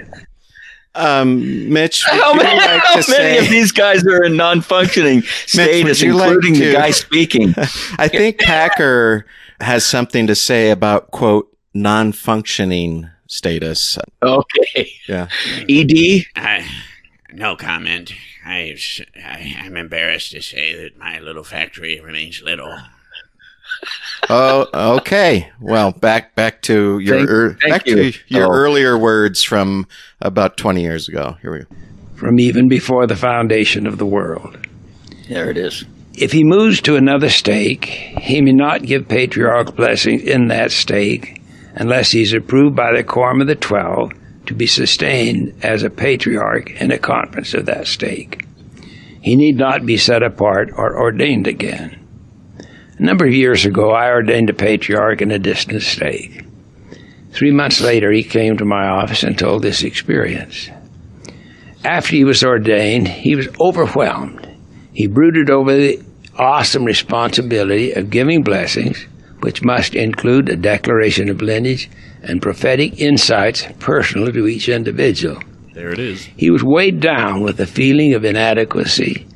Um, 0.96 1.72
Mitch, 1.74 2.04
How 2.06 2.34
many, 2.34 2.58
like 2.58 2.82
how 2.82 3.02
to 3.02 3.12
many 3.12 3.38
of 3.38 3.50
these 3.50 3.72
guys 3.72 4.06
are 4.06 4.24
in 4.24 4.38
non-functioning 4.38 5.22
status, 5.46 6.02
you 6.02 6.14
like 6.14 6.28
including 6.30 6.54
to- 6.56 6.66
the 6.68 6.72
guy 6.74 6.92
speaking? 6.92 7.54
I 7.98 8.08
think 8.08 8.40
Packer 8.40 9.26
has 9.62 9.86
something 9.86 10.28
to 10.28 10.36
say 10.36 10.70
about 10.72 11.12
quote 11.12 11.52
non-functioning 11.74 13.10
status. 13.28 13.98
Okay. 14.24 14.92
Yeah. 15.08 15.28
ED. 15.70 16.26
I, 16.36 16.66
no 17.34 17.56
comment. 17.56 18.14
I, 18.46 18.78
I, 19.18 19.56
I'm 19.60 19.76
embarrassed 19.76 20.32
to 20.32 20.42
say 20.42 20.76
that 20.76 20.98
my 20.98 21.20
little 21.20 21.44
factory 21.44 22.00
remains 22.00 22.42
little. 22.42 22.78
Oh, 24.30 24.68
okay. 24.98 25.50
Well, 25.60 25.92
back 25.92 26.36
back 26.36 26.62
to 26.64 27.00
your 27.00 27.18
Thank- 27.18 27.30
ear 27.30 27.58
thank 27.62 27.74
back 27.74 27.88
you. 27.88 28.12
to 28.12 28.20
your 28.28 28.46
Oh. 28.48 28.52
earlier 28.52 28.98
words 28.98 29.44
from 29.44 29.88
about 30.22 30.58
twenty 30.58 30.82
years 30.82 31.08
ago. 31.08 31.38
Here 31.42 31.52
we 31.52 31.60
go. 31.60 31.66
from 32.16 32.40
even 32.40 32.70
before 32.70 33.06
the 33.08 33.16
foundation 33.16 33.86
of 33.86 33.98
the 33.98 34.06
world. 34.06 34.58
There 35.28 35.50
it 35.52 35.58
is. 35.58 35.84
If 36.18 36.32
he 36.32 36.46
moves 36.46 36.80
to 36.84 36.96
another 36.96 37.28
stake, 37.28 37.84
he 37.86 38.40
may 38.42 38.54
not 38.54 38.84
give 38.84 39.10
patriarchal 39.10 39.74
blessings 39.74 40.22
in 40.24 40.48
that 40.48 40.72
stake 40.72 41.42
unless 41.76 42.12
he's 42.12 42.32
approved 42.34 42.74
by 42.74 42.94
the 42.96 43.04
quorum 43.04 43.42
of 43.42 43.48
the 43.48 43.56
twelve 43.56 44.12
to 44.46 44.54
be 44.54 44.66
sustained 44.66 45.54
as 45.62 45.84
a 45.84 45.90
patriarch 45.90 46.72
in 46.80 46.90
a 46.92 46.98
conference 46.98 47.54
of 47.54 47.66
that 47.66 47.86
stake. 47.86 48.46
He 49.22 49.36
need 49.36 49.58
not 49.58 49.86
be 49.86 49.98
set 49.98 50.24
apart 50.24 50.70
or 50.78 50.98
ordained 50.98 51.48
again. 51.48 52.00
A 52.98 53.04
number 53.04 53.26
of 53.26 53.34
years 53.34 53.66
ago, 53.66 53.92
I 53.92 54.10
ordained 54.10 54.50
a 54.50 54.54
patriarch 54.54 55.22
in 55.22 55.30
a 55.30 55.38
distant 55.38 55.82
state. 55.82 56.46
Three 57.32 57.52
months 57.52 57.82
later, 57.82 58.10
he 58.10 58.24
came 58.24 58.56
to 58.56 58.64
my 58.64 58.88
office 58.88 59.22
and 59.24 59.38
told 59.38 59.64
this 59.64 59.84
experience. 59.84 60.70
After 61.84 62.16
he 62.16 62.24
was 62.24 62.42
ordained, 62.42 63.10
he 63.10 63.36
was 63.36 63.50
overwhelmed. 63.60 64.48
He 64.94 65.08
brooded 65.08 65.50
over 65.50 65.76
the 65.76 66.02
awesome 66.38 66.86
responsibility 66.86 67.92
of 67.92 68.10
giving 68.10 68.44
blessings, 68.44 69.06
which 69.42 69.62
must 69.62 69.94
include 69.94 70.48
a 70.48 70.56
declaration 70.56 71.30
of 71.30 71.42
lineage 71.42 71.90
and 72.24 72.42
prophetic 72.42 73.02
insights 73.02 73.68
personal 73.80 74.32
to 74.32 74.48
each 74.48 74.70
individual. 74.70 75.38
There 75.74 75.92
it 75.92 76.00
is. 76.00 76.24
He 76.38 76.50
was 76.50 76.64
weighed 76.64 77.02
down 77.02 77.42
with 77.42 77.60
a 77.60 77.66
feeling 77.66 78.14
of 78.14 78.24
inadequacy 78.24 79.28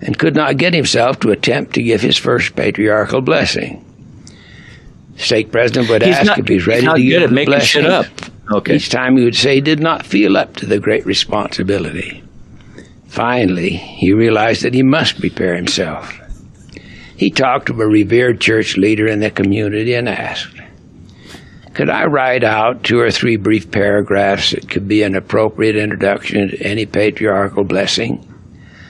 and 0.00 0.18
could 0.18 0.34
not 0.36 0.56
get 0.56 0.74
himself 0.74 1.20
to 1.20 1.30
attempt 1.30 1.74
to 1.74 1.82
give 1.82 2.00
his 2.00 2.16
first 2.16 2.54
patriarchal 2.54 3.20
blessing. 3.20 3.84
Stake 5.16 5.50
president 5.50 5.88
would 5.88 6.02
He's 6.02 6.14
ask 6.16 6.26
not- 6.26 6.38
if 6.38 6.48
he's 6.48 6.66
ready 6.66 6.80
he's 6.82 6.86
not 6.86 6.96
to 6.96 7.02
good 7.02 7.08
give 7.08 7.22
at 7.24 7.28
the 7.30 7.34
making 7.34 7.50
blessing. 7.52 7.82
shit 7.82 7.90
up. 7.90 8.06
Okay. 8.52 8.76
Each 8.76 8.88
time 8.88 9.16
he 9.16 9.24
would 9.24 9.34
say 9.36 9.56
he 9.56 9.60
did 9.60 9.80
not 9.80 10.06
feel 10.06 10.36
up 10.36 10.56
to 10.56 10.66
the 10.66 10.78
great 10.78 11.04
responsibility. 11.04 12.22
Finally, 13.08 13.70
he 13.70 14.12
realized 14.12 14.62
that 14.62 14.74
he 14.74 14.82
must 14.82 15.18
prepare 15.20 15.54
himself. 15.56 16.18
He 17.16 17.30
talked 17.30 17.66
to 17.66 17.72
a 17.82 17.86
revered 17.86 18.40
church 18.40 18.76
leader 18.76 19.06
in 19.06 19.20
the 19.20 19.30
community 19.30 19.92
and 19.94 20.08
asked, 20.08 20.54
Could 21.74 21.90
I 21.90 22.04
write 22.06 22.44
out 22.44 22.84
two 22.84 23.00
or 23.00 23.10
three 23.10 23.36
brief 23.36 23.70
paragraphs 23.70 24.52
that 24.52 24.68
could 24.70 24.86
be 24.88 25.02
an 25.02 25.14
appropriate 25.16 25.76
introduction 25.76 26.48
to 26.50 26.62
any 26.62 26.86
patriarchal 26.86 27.64
blessing? 27.64 28.24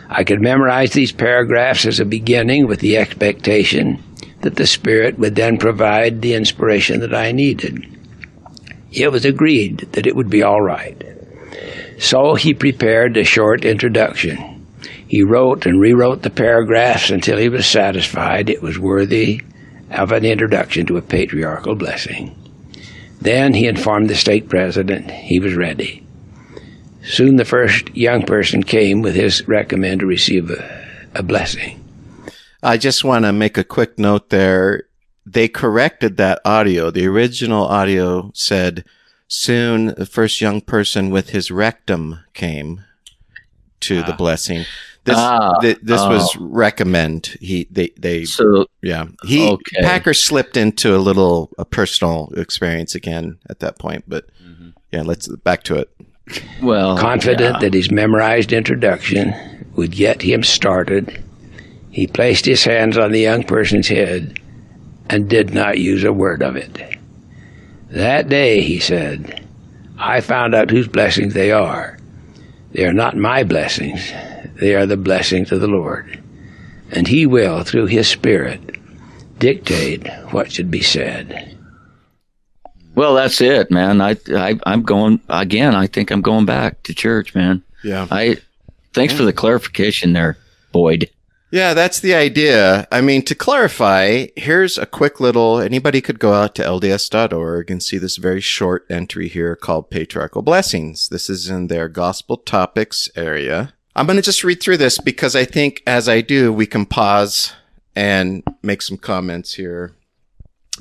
I 0.09 0.25
could 0.25 0.41
memorize 0.41 0.93
these 0.93 1.13
paragraphs 1.13 1.85
as 1.85 2.01
a 2.01 2.05
beginning 2.05 2.67
with 2.67 2.81
the 2.81 2.97
expectation 2.97 4.03
that 4.41 4.57
the 4.57 4.67
Spirit 4.67 5.19
would 5.19 5.35
then 5.35 5.59
provide 5.59 6.23
the 6.23 6.35
inspiration 6.35 7.01
that 7.01 7.15
I 7.15 7.33
needed. 7.33 7.87
It 8.91 9.13
was 9.13 9.25
agreed 9.25 9.89
that 9.93 10.07
it 10.07 10.17
would 10.17 10.31
be 10.31 10.43
all 10.43 10.63
right. 10.63 11.03
So 11.99 12.35
he 12.35 12.55
prepared 12.55 13.17
a 13.17 13.25
short 13.25 13.65
introduction. 13.65 14.67
He 15.07 15.23
wrote 15.23 15.67
and 15.67 15.81
rewrote 15.81 16.23
the 16.23 16.31
paragraphs 16.31 17.11
until 17.11 17.39
he 17.39 17.49
was 17.49 17.67
satisfied 17.67 18.49
it 18.49 18.63
was 18.63 18.79
worthy 18.79 19.43
of 19.91 20.13
an 20.13 20.25
introduction 20.25 20.87
to 20.87 20.97
a 20.97 21.03
patriarchal 21.03 21.75
blessing. 21.75 22.35
Then 23.21 23.53
he 23.55 23.67
informed 23.67 24.09
the 24.09 24.15
state 24.15 24.49
president 24.49 25.11
he 25.11 25.41
was 25.41 25.55
ready. 25.55 26.07
Soon 27.09 27.37
the 27.37 27.45
first 27.45 27.97
young 27.97 28.23
person 28.23 28.63
came 28.63 29.01
with 29.01 29.15
his 29.15 29.47
recommend 29.49 30.01
to 30.01 30.07
receive 30.07 30.51
a, 30.51 30.87
a 31.15 31.23
blessing. 31.23 31.83
I 32.63 32.77
just 32.77 33.03
want 33.03 33.25
to 33.25 33.33
make 33.33 33.57
a 33.57 33.65
quick 33.65 33.99
note 33.99 34.29
there. 34.29 34.85
They 35.25 35.49
corrected 35.49 36.19
that 36.19 36.41
audio. 36.45 36.91
The 36.91 37.07
original 37.07 37.65
audio 37.65 38.31
said, 38.35 38.85
soon 39.27 39.87
the 39.97 40.07
first 40.07 40.41
young 40.41 40.61
person 40.61 41.11
with 41.11 41.31
his 41.31 41.51
rectum 41.51 42.21
came 42.35 42.85
to 43.81 44.03
the 44.03 44.13
blessing. 44.13 44.65
This, 45.05 45.17
Ah, 45.17 45.59
th- 45.61 45.79
this 45.83 46.03
was 46.03 46.37
oh. 46.37 46.45
recommend. 46.45 47.39
He, 47.41 47.67
they, 47.71 47.89
they, 47.97 48.25
So 48.25 48.67
yeah. 48.83 49.07
He, 49.25 49.49
Okay. 49.49 49.81
Packer 49.81 50.13
slipped 50.13 50.57
into 50.59 50.95
a 50.95 50.99
little, 50.99 51.51
a 51.57 51.65
personal 51.65 52.31
experience 52.37 52.95
again 52.95 53.39
at 53.49 53.61
that 53.61 53.79
point, 53.79 54.05
but 54.07 54.27
yeah, 54.93 55.03
let's 55.03 55.29
back 55.29 55.63
to 55.65 55.77
it. 55.77 55.91
Well, 56.63 56.99
Confident 56.99 57.55
yeah. 57.55 57.59
that 57.61 57.75
his 57.75 57.91
memorized 57.91 58.53
introduction 58.53 59.35
would 59.75 59.93
get 59.93 60.23
him 60.23 60.43
started, 60.43 61.23
he 61.91 62.07
placed 62.07 62.45
his 62.45 62.65
hands 62.65 62.99
on 62.99 63.13
the 63.13 63.21
young 63.21 63.45
person's 63.45 63.89
head 63.89 64.39
and 65.09 65.29
did 65.29 65.55
not 65.55 65.79
use 65.79 66.05
a 66.05 66.13
word 66.13 66.43
of 66.43 66.57
it. 66.57 66.97
That 67.91 68.29
day, 68.29 68.61
he 68.61 68.79
said, 68.79 69.47
I 69.99 70.21
found 70.21 70.55
out 70.55 70.71
whose 70.71 70.89
blessings 70.89 71.35
they 71.35 71.51
are. 71.51 71.99
They 72.73 72.85
are 72.85 72.93
not 72.93 73.17
my 73.17 73.45
blessings, 73.45 74.13
they 74.61 74.75
are 74.75 74.87
the 74.87 74.97
blessings 74.97 75.51
of 75.51 75.61
the 75.61 75.69
Lord. 75.69 76.23
And 76.91 77.09
he 77.09 77.27
will, 77.27 77.65
through 77.65 77.87
his 77.87 78.09
Spirit, 78.09 78.77
dictate 79.39 80.07
what 80.31 80.53
should 80.53 80.71
be 80.71 80.83
said. 80.83 81.58
Well, 82.99 83.15
that's 83.15 83.41
it, 83.41 83.71
man. 83.71 84.01
I, 84.01 84.17
I 84.35 84.59
I'm 84.67 84.83
going 84.83 85.21
again. 85.29 85.77
I 85.77 85.87
think 85.87 86.11
I'm 86.11 86.21
going 86.21 86.47
back 86.47 86.83
to 86.83 86.93
church, 86.93 87.33
man. 87.33 87.63
Yeah. 87.85 88.09
I 88.11 88.39
thanks 88.93 89.15
for 89.15 89.23
the 89.23 89.33
clarification 89.33 90.15
there, 90.15 90.37
Boyd. 90.73 91.09
Yeah, 91.53 91.75
that's 91.75 92.01
the 92.01 92.17
idea. 92.17 92.89
I 92.91 93.01
mean, 93.01 93.23
to 93.27 93.37
clarify, 93.37 94.27
here's 94.35 94.79
a 94.79 94.85
quick 94.85 95.21
little 95.21 95.61
anybody 95.61 96.01
could 96.01 96.19
go 96.19 96.33
out 96.33 96.57
to 96.57 96.65
lds.org 96.65 97.71
and 97.71 97.81
see 97.81 97.99
this 97.99 98.17
very 98.17 98.41
short 98.41 98.85
entry 98.91 99.29
here 99.29 99.55
called 99.55 99.91
Patriarchal 99.91 100.43
Blessings. 100.43 101.09
This 101.09 101.31
is 101.31 101.49
in 101.49 101.69
their 101.69 101.89
gospel 101.89 102.37
topics 102.37 103.09
area. 103.15 103.75
I'm 103.95 104.07
going 104.07 104.17
to 104.17 104.23
just 104.23 104.43
read 104.43 104.61
through 104.61 104.79
this 104.79 104.99
because 104.99 105.37
I 105.37 105.45
think 105.45 105.85
as 105.87 106.09
I 106.09 106.21
do, 106.21 106.53
we 106.53 106.67
can 106.67 106.85
pause 106.85 107.53
and 107.95 108.43
make 108.61 108.83
some 108.83 108.97
comments 108.97 109.55
here. 109.55 109.95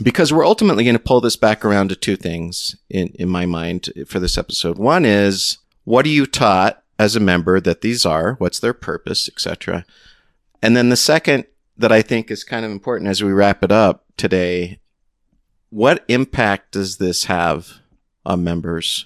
Because 0.02 0.32
we're 0.32 0.46
ultimately 0.46 0.84
going 0.84 0.96
to 0.96 1.00
pull 1.04 1.22
this 1.22 1.36
back 1.36 1.66
around 1.66 1.90
to 1.90 1.96
two 1.96 2.16
things 2.16 2.76
in, 2.90 3.08
in 3.16 3.30
my 3.30 3.46
mind 3.46 3.90
for 4.08 4.20
this 4.20 4.38
episode. 4.38 4.78
One 4.78 5.06
is, 5.06 5.58
what 5.86 6.06
are 6.06 6.10
you 6.10 6.26
taught 6.26 6.84
as 7.00 7.16
a 7.16 7.20
member 7.20 7.60
that 7.60 7.82
these 7.82 8.06
are? 8.06 8.36
What's 8.36 8.60
their 8.60 8.74
purpose, 8.74 9.28
etc. 9.28 9.86
And 10.62 10.76
then 10.76 10.90
the 10.90 10.96
second 10.98 11.46
that 11.78 11.92
I 11.92 12.02
think 12.02 12.30
is 12.32 12.44
kind 12.44 12.66
of 12.66 12.72
important 12.72 13.10
as 13.10 13.24
we 13.24 13.32
wrap 13.32 13.64
it 13.64 13.72
up 13.72 14.06
today, 14.18 14.80
what 15.70 16.04
impact 16.08 16.72
does 16.72 16.98
this 16.98 17.26
have 17.26 17.80
on 18.26 18.44
members 18.44 19.06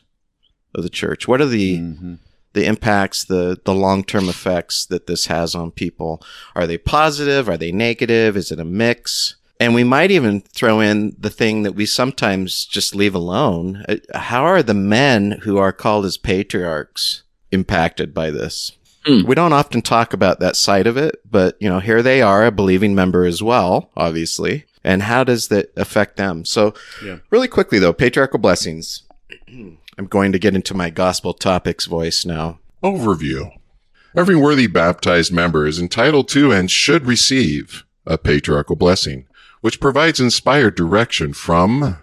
of 0.76 0.84
the 0.84 0.90
church? 0.90 1.28
What 1.28 1.42
are 1.42 1.46
the 1.48 1.78
Mhm. 1.80 2.20
the 2.54 2.66
impacts, 2.66 3.24
the 3.26 3.60
the 3.66 3.74
long 3.74 4.04
term 4.04 4.30
effects 4.30 4.86
that 4.86 5.08
this 5.08 5.26
has 5.28 5.56
on 5.56 5.72
people? 5.72 6.22
Are 6.56 6.68
they 6.68 6.78
positive? 6.78 7.50
Are 7.50 7.58
they 7.58 7.72
negative? 7.72 8.36
Is 8.38 8.52
it 8.52 8.60
a 8.60 8.66
mix? 8.66 9.36
And 9.62 9.76
we 9.76 9.84
might 9.84 10.10
even 10.10 10.42
throw 10.42 10.80
in 10.80 11.16
the 11.20 11.30
thing 11.30 11.62
that 11.64 11.74
we 11.76 11.86
sometimes 11.86 12.66
just 12.66 12.96
leave 12.96 13.14
alone. 13.14 13.86
Uh, 13.88 13.98
How 14.18 14.44
are 14.44 14.64
the 14.64 14.74
men 14.74 15.40
who 15.44 15.58
are 15.60 15.72
called 15.72 16.04
as 16.06 16.18
patriarchs 16.18 17.24
impacted 17.52 18.14
by 18.14 18.32
this? 18.32 18.72
Hmm. 19.06 19.24
We 19.26 19.36
don't 19.36 19.54
often 19.54 19.82
talk 19.84 20.14
about 20.14 20.40
that 20.40 20.56
side 20.56 20.88
of 20.88 20.98
it, 20.98 21.18
but 21.30 21.58
you 21.60 21.70
know, 21.70 21.80
here 21.80 22.02
they 22.02 22.22
are, 22.24 22.44
a 22.46 22.52
believing 22.52 22.96
member 22.96 23.24
as 23.26 23.42
well, 23.44 23.92
obviously. 23.96 24.66
And 24.84 25.04
how 25.04 25.24
does 25.24 25.48
that 25.50 25.72
affect 25.78 26.18
them? 26.18 26.44
So, 26.44 26.74
Yeah. 27.04 27.20
really 27.30 27.48
quickly 27.48 27.78
though, 27.78 27.94
patriarchal 27.94 28.40
blessings. 28.40 29.04
I'm 29.48 30.08
going 30.08 30.32
to 30.32 30.40
get 30.40 30.56
into 30.56 30.74
my 30.74 30.90
gospel 30.90 31.34
topics 31.36 31.86
voice 31.86 32.26
now. 32.26 32.60
Overview. 32.84 33.52
Every 34.18 34.36
worthy 34.36 34.66
baptized 34.68 35.32
member 35.32 35.68
is 35.68 35.80
entitled 35.80 36.28
to 36.30 36.52
and 36.52 36.72
should 36.72 37.06
receive 37.06 37.86
a 38.08 38.18
patriarchal 38.18 38.76
blessing, 38.76 39.28
which 39.62 39.80
provides 39.80 40.20
inspired 40.20 40.76
direction 40.76 41.34
from 41.34 41.98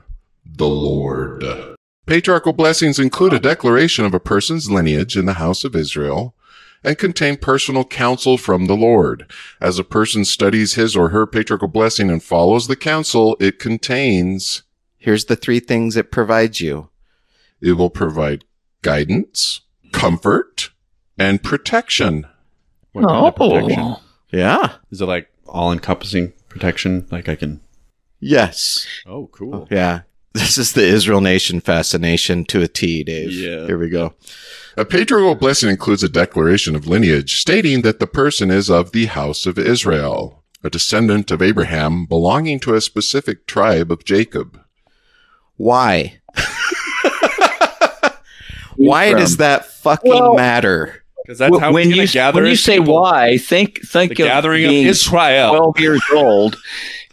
the 0.45 0.69
Lord. 0.69 1.45
Patriarchal 2.07 2.55
blessings 2.55 2.99
include 2.99 3.35
a 3.35 3.39
declaration 3.39 4.05
of 4.05 4.15
a 4.15 4.21
person's 4.21 4.71
lineage 4.71 5.17
in 5.17 5.27
the 5.27 5.35
house 5.35 5.63
of 5.63 5.77
Israel 5.77 6.35
and 6.83 6.97
contain 6.97 7.37
personal 7.37 7.85
counsel 7.85 8.39
from 8.39 8.67
the 8.67 8.77
Lord. 8.77 9.31
As 9.61 9.79
a 9.79 9.85
person 9.85 10.25
studies 10.25 10.75
his 10.75 10.97
or 10.97 11.11
her 11.11 11.27
patriarchal 11.27 11.69
blessing 11.69 12.11
and 12.11 12.23
follows 12.23 12.67
the 12.67 12.77
counsel 12.77 13.37
it 13.41 13.59
contains, 13.59 14.63
Here's 14.97 15.27
the 15.27 15.37
three 15.37 15.61
things 15.61 15.97
it 15.97 16.11
provides 16.11 16.61
you. 16.61 16.91
it 17.61 17.73
will 17.73 17.91
provide 17.91 18.45
guidance, 18.83 19.61
comfort, 19.93 20.71
and 21.17 21.43
protection. 21.43 22.27
What 22.93 23.07
kind 23.07 23.27
of 23.27 23.35
oh. 23.39 23.51
protection? 23.51 23.81
Oh, 23.81 24.03
Yeah. 24.33 24.73
Is 24.91 25.01
it 25.01 25.07
like 25.07 25.29
all 25.47 25.73
encompassing 25.73 26.33
protection? 26.49 27.07
Like 27.11 27.29
I 27.29 27.35
can. 27.37 27.61
Yes. 28.21 28.87
Oh, 29.07 29.29
cool. 29.33 29.55
Oh, 29.55 29.67
yeah. 29.71 30.01
This 30.35 30.59
is 30.59 30.73
the 30.73 30.85
Israel 30.87 31.21
nation 31.21 31.61
fascination 31.61 32.45
to 32.47 32.63
a 32.63 32.69
T, 32.69 33.03
Dave. 33.05 33.33
Yeah. 33.33 33.67
Here 33.67 33.79
we 33.79 33.89
go. 33.89 34.15
A 34.77 34.85
patriarchal 34.85 35.35
blessing 35.35 35.69
includes 35.71 36.03
a 36.05 36.09
declaration 36.09 36.77
of 36.77 36.87
lineage 36.87 37.37
stating 37.41 37.83
that 37.83 37.99
the 37.99 38.07
person 38.07 38.51
is 38.51 38.69
of 38.71 38.93
the 38.93 39.07
house 39.07 39.47
of 39.47 39.59
Israel, 39.59 40.45
a 40.63 40.71
descendant 40.71 41.31
of 41.31 41.43
Abraham 41.43 42.07
belonging 42.07 42.61
to 42.61 42.75
a 42.75 42.81
specific 42.81 43.47
tribe 43.47 43.91
of 43.91 44.05
Jacob. 44.05 44.61
Why? 45.57 46.21
Why 48.77 49.07
Ephraim. 49.09 49.19
does 49.19 49.37
that 49.39 49.67
fucking 49.67 50.11
Well- 50.13 50.35
matter? 50.37 51.03
Because 51.29 51.39
that's 51.41 51.59
how 51.59 51.73
when 51.75 51.91
you 51.91 52.09
gather 52.09 52.41
when 52.41 52.49
you 52.49 52.57
say 52.57 52.79
people. 52.79 52.95
why, 53.03 53.37
think 53.37 53.83
think 53.87 54.17
The 54.17 54.23
of 54.25 54.29
gathering 54.29 54.65
of 54.65 54.71
being 54.71 54.87
Israel. 54.87 55.51
12 55.75 55.79
years 55.81 56.03
old 56.15 56.57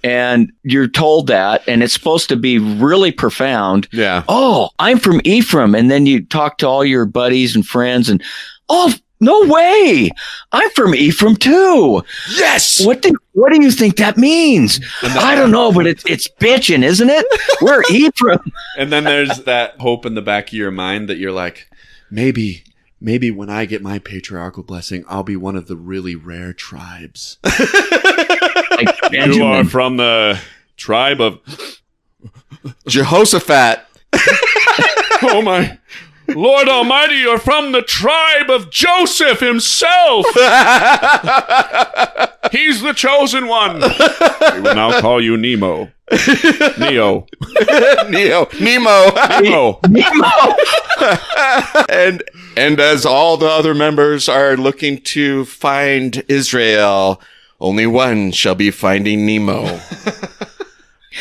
and 0.06 0.54
you're 0.64 0.88
told 0.88 1.28
that 1.28 1.68
and 1.68 1.84
it's 1.84 1.94
supposed 1.94 2.30
to 2.30 2.38
be 2.38 2.58
really 2.60 3.12
profound 3.12 3.90
Yeah. 3.92 4.24
oh 4.30 4.70
i'm 4.80 5.00
from 5.00 5.20
ephraim 5.26 5.76
and 5.76 5.90
then 5.92 6.06
you 6.06 6.24
talk 6.26 6.60
to 6.60 6.68
all 6.68 6.86
your 6.86 7.06
buddies 7.06 7.56
and 7.58 7.66
friends 7.66 8.08
and 8.08 8.22
oh 8.70 8.94
no 9.20 9.46
way 9.48 10.12
i'm 10.52 10.70
from 10.72 10.94
ephraim 10.96 11.36
too 11.36 12.04
Yes. 12.38 12.86
what 12.86 13.02
do 13.02 13.14
what 13.34 13.52
do 13.52 13.62
you 13.62 13.72
think 13.72 13.98
that 13.98 14.16
means 14.16 14.80
i 15.02 15.34
don't 15.36 15.52
know 15.52 15.72
but 15.74 15.88
it's 15.88 16.06
it's 16.06 16.28
bitching 16.40 16.84
isn't 16.84 17.10
it 17.10 17.26
we're 17.62 17.82
ephraim 17.90 18.40
And 18.78 18.92
then 18.94 19.04
there's 19.06 19.44
that 19.46 19.80
hope 19.82 20.06
in 20.06 20.14
the 20.14 20.22
back 20.22 20.48
of 20.50 20.54
your 20.54 20.72
mind 20.72 21.10
that 21.10 21.18
you're 21.18 21.32
like, 21.32 21.68
maybe, 22.12 22.64
maybe 23.06 23.30
when 23.30 23.52
I 23.52 23.66
get 23.66 23.84
my 23.84 24.00
patriarchal 24.00 24.64
blessing, 24.64 25.06
I'll 25.08 25.24
be 25.24 25.36
one 25.36 25.56
of 25.56 25.68
the 25.68 25.78
really 25.78 26.16
rare 26.16 26.54
tribes. 26.54 27.38
like 27.44 28.98
You 29.12 29.44
are 29.44 29.64
from 29.64 29.98
the 29.98 30.40
tribe 30.76 31.22
of 31.22 31.40
Jehoshaphat. 32.88 33.86
oh 35.22 35.44
my, 35.46 35.78
Lord 36.30 36.68
Almighty, 36.68 37.18
you're 37.18 37.38
from 37.38 37.74
the 37.74 37.84
tribe 37.84 38.50
of 38.50 38.72
Joseph 38.72 39.40
himself. 39.40 40.26
He's 42.52 42.82
the 42.82 42.94
chosen 42.96 43.48
one. 43.48 43.82
We 44.56 44.62
will 44.62 44.76
now 44.76 45.00
call 45.00 45.22
you 45.22 45.38
Nemo. 45.38 45.92
Neo. 46.80 47.28
Neo, 48.10 48.48
Nemo, 48.60 49.12
Nemo. 49.40 49.80
and 51.90 52.24
and 52.58 52.80
as 52.80 53.06
all 53.06 53.38
the 53.38 53.48
other 53.48 53.74
members 53.74 54.30
are 54.30 54.58
looking 54.58 55.02
to 55.02 55.46
find 55.46 56.24
Israel, 56.28 57.22
only 57.60 57.88
one 57.88 58.32
shall 58.32 58.56
be 58.56 58.72
finding 58.72 59.26
Nemo. 59.26 59.80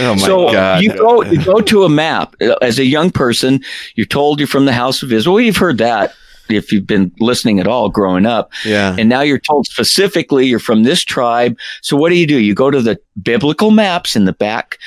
Oh 0.01 0.15
my 0.15 0.27
so 0.27 0.51
god! 0.51 0.83
you 0.83 0.93
go 0.93 1.23
you 1.23 1.45
go 1.45 1.61
to 1.61 1.85
a 1.85 1.89
map 1.89 2.35
as 2.61 2.81
a 2.81 2.85
young 2.85 3.13
person. 3.13 3.63
You're 3.95 4.07
told 4.07 4.41
you're 4.41 4.49
from 4.49 4.65
the 4.65 4.73
house 4.73 5.05
of 5.05 5.13
Israel. 5.13 5.35
Well, 5.35 5.45
you've 5.45 5.57
heard 5.57 5.79
that 5.79 6.13
if 6.49 6.73
you've 6.73 6.87
been 6.87 7.13
listening 7.21 7.61
at 7.61 7.67
all 7.67 7.89
growing 7.89 8.27
up. 8.27 8.53
yeah, 8.65 8.97
And 8.99 9.09
now 9.09 9.21
you're 9.21 9.39
told 9.39 9.67
specifically 9.67 10.47
you're 10.47 10.59
from 10.59 10.83
this 10.83 11.03
tribe. 11.03 11.57
So 11.81 11.97
what 11.97 12.11
do 12.11 12.17
you 12.17 12.27
do? 12.27 12.39
You 12.39 12.55
go 12.55 12.71
to 12.71 12.83
the 12.83 12.99
biblical 13.23 13.71
maps 13.71 14.17
in 14.17 14.25
the 14.25 14.33
back 14.33 14.79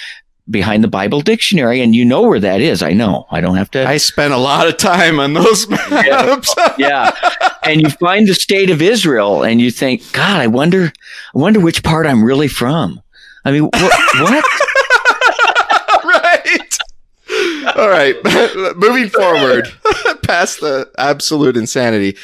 behind 0.49 0.83
the 0.83 0.87
Bible 0.87 1.21
dictionary, 1.21 1.81
and 1.81 1.95
you 1.95 2.05
know 2.05 2.21
where 2.21 2.39
that 2.39 2.61
is. 2.61 2.81
I 2.81 2.93
know. 2.93 3.25
I 3.31 3.41
don't 3.41 3.55
have 3.57 3.71
to. 3.71 3.87
I 3.87 3.97
spent 3.97 4.33
a 4.33 4.37
lot 4.37 4.67
of 4.67 4.77
time 4.77 5.19
on 5.19 5.33
those 5.33 5.67
maps. 5.67 6.53
yeah. 6.77 7.11
And 7.63 7.81
you 7.81 7.89
find 7.89 8.27
the 8.27 8.33
state 8.33 8.69
of 8.69 8.81
Israel, 8.81 9.43
and 9.43 9.59
you 9.59 9.71
think, 9.71 10.11
God, 10.13 10.39
I 10.39 10.47
wonder, 10.47 10.91
I 11.35 11.37
wonder 11.37 11.59
which 11.59 11.83
part 11.83 12.05
I'm 12.07 12.23
really 12.23 12.47
from. 12.47 13.01
I 13.43 13.51
mean, 13.51 13.69
wh- 13.73 14.21
what? 14.21 14.45
right. 16.03 16.77
All 17.75 17.89
right. 17.89 18.15
Moving 18.77 19.09
forward, 19.09 19.67
past 20.23 20.61
the 20.61 20.89
absolute 20.97 21.57
insanity. 21.57 22.17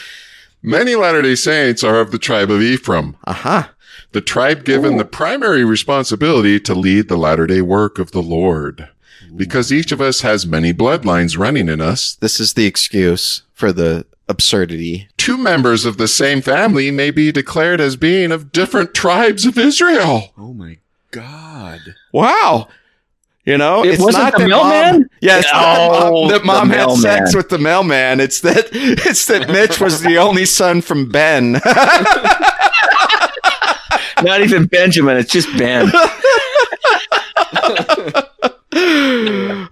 Many 0.62 0.96
Latter 0.96 1.22
day 1.22 1.36
Saints 1.36 1.84
are 1.84 2.00
of 2.00 2.12
the 2.12 2.18
tribe 2.18 2.50
of 2.50 2.62
Ephraim, 2.62 3.18
Aha. 3.26 3.72
The 4.14 4.22
tribe 4.22 4.64
given 4.64 4.98
the 4.98 5.06
primary 5.06 5.66
responsibility 5.66 6.60
to 6.62 6.74
lead 6.74 7.08
the 7.10 7.18
latter 7.18 7.46
day 7.48 7.62
work 7.62 8.00
of 8.00 8.12
the 8.12 8.22
Lord. 8.22 8.90
Because 9.36 9.72
each 9.74 9.92
of 9.92 10.00
us 10.00 10.22
has 10.22 10.46
many 10.46 10.72
bloodlines 10.74 11.38
running 11.38 11.68
in 11.68 11.82
us, 11.82 12.16
This 12.22 12.40
is 12.40 12.54
the 12.54 12.66
excuse 12.68 13.42
for 13.54 13.74
the 13.74 14.06
absurdity. 14.30 15.08
two 15.18 15.38
members 15.38 15.86
of 15.86 15.98
the 15.98 16.08
same 16.08 16.42
family 16.42 16.92
may 16.92 17.10
be 17.12 17.32
declared 17.32 17.82
as 17.82 17.96
being 17.96 18.32
of 18.32 18.52
different 18.52 18.94
tribes 18.94 19.46
of 19.46 19.58
Israel. 19.58 20.32
Oh 20.38 20.54
my 20.54 20.78
God. 21.12 21.80
Wow. 22.12 22.68
You 23.46 23.58
know, 23.58 23.84
It 23.84 24.00
wasn't 24.00 24.34
the 24.38 24.48
mailman? 24.48 24.94
Mom, 25.02 25.10
yeah, 25.20 25.40
it's 25.40 25.52
not 25.52 25.78
Oh, 25.80 26.30
that 26.30 26.46
mom, 26.46 26.70
that 26.70 26.78
mom 26.88 26.90
had 26.92 26.92
sex 27.02 27.36
with 27.36 27.50
the 27.50 27.58
mailman. 27.58 28.20
It's 28.22 28.40
that 28.42 28.70
it's 28.72 29.26
that 29.28 29.50
Mitch 29.50 29.82
was 29.82 30.02
the 30.02 30.18
only 30.18 30.46
son 30.46 30.82
from 30.82 31.10
Ben. 31.10 31.60
Not 34.22 34.42
even 34.42 34.66
Benjamin. 34.66 35.18
It's 35.18 35.32
just 35.32 35.48
Ben. 35.58 35.92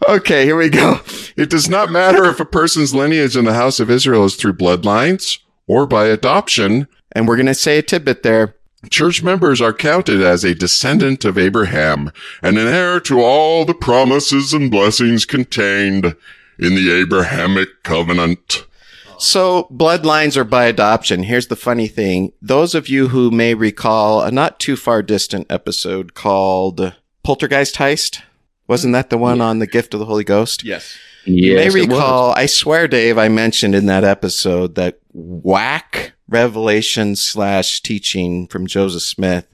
okay, 0.07 0.45
here 0.45 0.55
we 0.55 0.69
go. 0.69 0.99
It 1.35 1.49
does 1.49 1.69
not 1.69 1.91
matter 1.91 2.25
if 2.25 2.39
a 2.39 2.45
person's 2.45 2.93
lineage 2.93 3.35
in 3.35 3.45
the 3.45 3.53
house 3.53 3.79
of 3.79 3.89
Israel 3.89 4.25
is 4.25 4.35
through 4.35 4.53
bloodlines 4.53 5.39
or 5.67 5.85
by 5.85 6.05
adoption. 6.07 6.87
And 7.11 7.27
we're 7.27 7.37
gonna 7.37 7.53
say 7.53 7.77
a 7.77 7.81
tidbit 7.81 8.23
there. 8.23 8.55
Church 8.89 9.21
members 9.21 9.61
are 9.61 9.73
counted 9.73 10.21
as 10.21 10.43
a 10.43 10.55
descendant 10.55 11.23
of 11.23 11.37
Abraham 11.37 12.11
and 12.41 12.57
an 12.57 12.67
heir 12.67 12.99
to 13.01 13.21
all 13.21 13.63
the 13.63 13.75
promises 13.75 14.53
and 14.53 14.71
blessings 14.71 15.23
contained 15.23 16.15
in 16.57 16.75
the 16.75 16.91
Abrahamic 16.91 17.83
covenant. 17.83 18.65
So 19.22 19.67
bloodlines 19.72 20.36
are 20.36 20.43
by 20.43 20.65
adoption. 20.65 21.22
Here's 21.22 21.45
the 21.45 21.55
funny 21.55 21.88
thing. 21.88 22.34
Those 22.41 22.74
of 22.74 22.89
you 22.89 23.09
who 23.09 23.30
may 23.30 23.53
recall 23.53 24.24
a 24.24 24.32
not 24.32 24.59
too 24.59 24.76
far 24.76 25.03
distant 25.03 25.45
episode 25.51 26.15
called 26.15 26.95
Poltergeist 27.24 27.76
Heist. 27.76 28.24
Wasn't 28.67 28.93
that 28.93 29.11
the 29.11 29.19
one 29.19 29.39
on 29.39 29.59
the 29.59 29.67
gift 29.67 29.93
of 29.93 29.99
the 29.99 30.07
Holy 30.07 30.24
Ghost? 30.24 30.63
Yes. 30.63 30.97
You 31.26 31.55
may 31.55 31.65
Yes, 31.65 31.76
it 31.76 31.80
was. 31.82 31.88
recall, 31.88 32.32
I 32.32 32.47
swear, 32.47 32.88
Dave, 32.88 33.19
I 33.19 33.28
mentioned 33.28 33.76
in 33.76 33.86
that 33.86 34.03
episode 34.03 34.74
that 34.74 34.99
whack 35.13 36.13
revelation 36.28 37.15
slash 37.15 37.82
teaching 37.82 38.47
from 38.47 38.65
Joseph 38.65 39.03
Smith, 39.03 39.45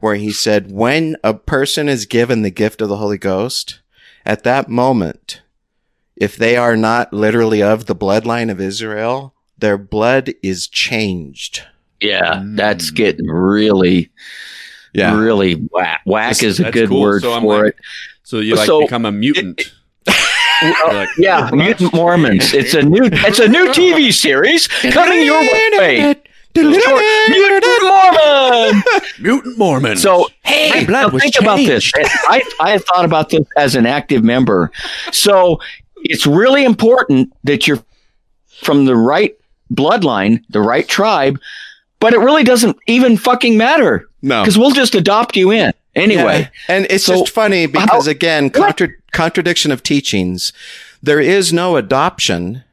where 0.00 0.14
he 0.14 0.32
said, 0.32 0.72
when 0.72 1.16
a 1.22 1.34
person 1.34 1.86
is 1.86 2.06
given 2.06 2.40
the 2.40 2.50
gift 2.50 2.80
of 2.80 2.88
the 2.88 2.96
Holy 2.96 3.18
Ghost, 3.18 3.80
at 4.24 4.42
that 4.44 4.70
moment, 4.70 5.42
if 6.22 6.36
they 6.36 6.56
are 6.56 6.76
not 6.76 7.12
literally 7.12 7.64
of 7.64 7.86
the 7.86 7.96
bloodline 7.96 8.48
of 8.48 8.60
Israel, 8.60 9.34
their 9.58 9.76
blood 9.76 10.32
is 10.40 10.68
changed. 10.68 11.64
Yeah, 12.00 12.34
mm. 12.36 12.56
that's 12.56 12.90
getting 12.90 13.26
really, 13.26 14.08
really 14.94 15.54
whack. 15.54 16.02
Whack 16.04 16.36
That's- 16.36 16.42
is 16.44 16.60
a 16.60 16.70
good 16.70 16.90
cool. 16.90 17.00
word 17.00 17.22
So 17.22 17.40
for 17.40 17.64
like- 17.64 17.68
it. 17.70 17.76
So 18.22 18.38
you 18.38 18.54
like 18.54 18.66
So- 18.66 18.82
become 18.82 19.04
a 19.04 19.10
mutant. 19.10 19.72
You're 20.62 20.92
like, 20.92 21.08
Yeah, 21.18 21.50
Mutant 21.52 21.92
Mormons. 21.92 22.54
It's 22.60 22.74
a 22.74 22.82
new, 22.82 23.02
it's 23.02 23.40
a 23.40 23.48
new 23.48 23.66
TV 23.70 24.12
series 24.12 24.68
coming 24.68 25.24
your 25.24 25.40
way. 25.40 26.14
Mutant 26.54 27.82
Mormon. 27.82 28.82
mutant 29.20 29.58
Mormon. 29.58 29.96
So 29.96 30.28
Hey, 30.44 30.68
hey, 30.68 30.80
my 30.80 30.86
blood 30.86 31.02
now 31.02 31.08
was 31.08 31.22
think 31.22 31.40
about 31.40 31.56
this. 31.56 31.90
I 31.96 32.42
I 32.60 32.70
had 32.70 32.84
thought 32.84 33.04
about 33.04 33.30
this 33.30 33.44
as 33.56 33.74
an 33.74 33.86
active 33.86 34.22
member. 34.22 34.70
So 35.12 35.58
it's 36.04 36.26
really 36.26 36.64
important 36.64 37.32
that 37.44 37.66
you're 37.66 37.82
from 38.62 38.84
the 38.84 38.96
right 38.96 39.34
bloodline, 39.72 40.42
the 40.50 40.60
right 40.60 40.86
tribe, 40.86 41.38
but 42.00 42.12
it 42.12 42.18
really 42.18 42.44
doesn't 42.44 42.76
even 42.86 43.16
fucking 43.16 43.56
matter 43.56 44.08
No. 44.22 44.42
because 44.42 44.58
we'll 44.58 44.72
just 44.72 44.94
adopt 44.94 45.36
you 45.36 45.50
in 45.50 45.72
anyway. 45.94 46.40
Yeah. 46.68 46.76
And 46.76 46.86
it's 46.90 47.04
So, 47.04 47.20
just 47.20 47.32
funny 47.32 47.66
because 47.66 48.06
again, 48.06 48.50
contra- 48.50 48.88
contradiction 49.12 49.70
of 49.72 49.82
teachings. 49.82 50.52
There 51.02 51.20
is 51.20 51.52
no 51.52 51.76
adoption 51.76 52.64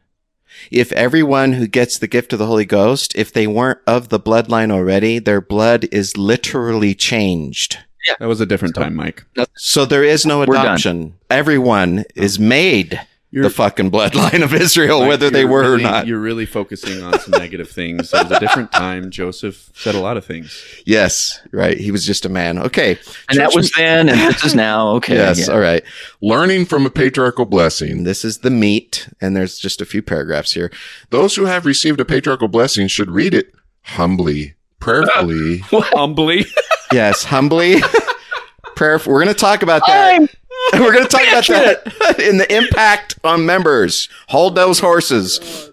if 0.72 0.92
everyone 0.92 1.54
who 1.54 1.66
gets 1.68 1.98
the 1.98 2.08
gift 2.08 2.34
of 2.34 2.40
the 2.40 2.46
Holy 2.46 2.66
Ghost, 2.66 3.16
if 3.16 3.32
they 3.34 3.48
weren't 3.48 3.80
of 3.88 4.10
the 4.10 4.20
bloodline 4.20 4.72
already, 4.72 5.18
their 5.20 5.42
blood 5.42 5.88
is 5.92 6.18
literally 6.18 6.94
changed. 6.94 7.78
Yeah. 8.08 8.16
that 8.20 8.28
was 8.28 8.40
a 8.40 8.46
different 8.46 8.76
time, 8.76 8.96
Mike. 8.96 9.26
So 9.58 9.86
there 9.86 10.04
is 10.04 10.26
no 10.26 10.42
adoption. 10.42 11.16
Everyone 11.30 12.06
is 12.16 12.40
made 12.40 13.00
You're- 13.32 13.48
the 13.48 13.54
fucking 13.54 13.92
bloodline 13.92 14.42
of 14.44 14.54
Israel, 14.56 15.02
Mike, 15.02 15.10
whether 15.10 15.30
they 15.30 15.46
were 15.46 15.62
really- 15.62 15.84
or 15.84 15.88
not. 15.88 16.08
You're 16.08 16.20
really 16.20 16.48
focusing 16.48 17.04
on 17.04 17.20
some 17.20 17.32
negative 17.32 17.70
things. 17.70 18.12
It 18.12 18.24
was 18.24 18.32
a 18.32 18.40
different 18.40 18.72
time. 18.72 19.12
Joseph 19.12 19.70
said 19.76 19.94
a 19.94 20.00
lot 20.00 20.18
of 20.18 20.26
things. 20.26 20.60
Yes, 20.86 21.40
right. 21.52 21.78
He 21.78 21.92
was 21.92 22.06
just 22.06 22.26
a 22.26 22.30
man. 22.30 22.58
Okay. 22.58 22.98
And 23.30 23.38
that 23.38 23.54
was 23.54 23.72
then, 23.78 24.10
and 24.10 24.20
this 24.20 24.44
is 24.44 24.56
now. 24.56 24.90
Okay. 24.96 25.14
yes. 25.16 25.48
yeah. 25.48 25.54
All 25.54 25.60
right. 25.60 25.84
Learning 26.22 26.66
from 26.66 26.88
a 26.88 26.90
patriarchal 26.90 27.46
blessing. 27.46 28.04
This 28.04 28.26
is 28.26 28.40
the 28.40 28.50
meat, 28.50 29.08
and 29.22 29.36
there's 29.36 29.60
just 29.60 29.80
a 29.80 29.86
few 29.86 30.02
paragraphs 30.02 30.54
here. 30.54 30.72
Those 31.12 31.36
who 31.36 31.46
have 31.46 31.68
received 31.68 32.00
a 32.00 32.06
patriarchal 32.06 32.48
blessing 32.48 32.88
should 32.88 33.12
read 33.12 33.36
it 33.36 33.54
humbly, 33.84 34.56
prayerfully, 34.80 35.58
Humbly. 35.72 36.46
Yes, 36.92 37.26
humbly. 37.26 37.82
Prayer. 38.76 38.98
We're 39.06 39.24
going 39.24 39.28
to 39.28 39.34
talk 39.34 39.62
about 39.62 39.84
that. 39.88 40.16
I'm 40.22 40.30
We're 40.80 40.94
going 40.94 41.08
to 41.08 41.10
talk 41.10 41.28
about 41.28 41.48
that 41.48 42.20
in 42.20 42.38
the 42.38 42.56
impact 42.56 43.18
on 43.24 43.46
members. 43.46 44.10
Hold 44.28 44.56
those 44.56 44.80
horses. 44.80 45.72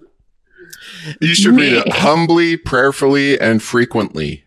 You 1.20 1.34
should 1.34 1.56
read 1.56 1.74
it 1.74 1.92
humbly, 1.92 2.56
prayerfully, 2.56 3.38
and 3.38 3.62
frequently. 3.62 4.44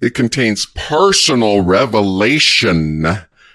It 0.00 0.14
contains 0.14 0.66
personal 0.74 1.62
revelation 1.62 3.06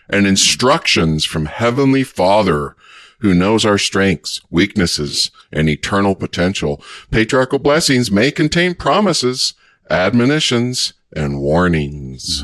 and 0.09 0.27
instructions 0.27 1.23
from 1.23 1.45
Heavenly 1.45 2.03
Father 2.03 2.75
who 3.21 3.36
knows 3.36 3.63
our 3.65 3.77
strengths, 3.77 4.41
weaknesses, 4.49 5.29
and 5.51 5.69
eternal 5.69 6.15
potential. 6.15 6.84
Patriarchal 7.11 7.59
blessings 7.59 8.11
may 8.11 8.32
contain 8.32 8.73
promises, 8.73 9.53
admonitions, 9.89 10.93
and 11.15 11.39
warnings. 11.39 12.43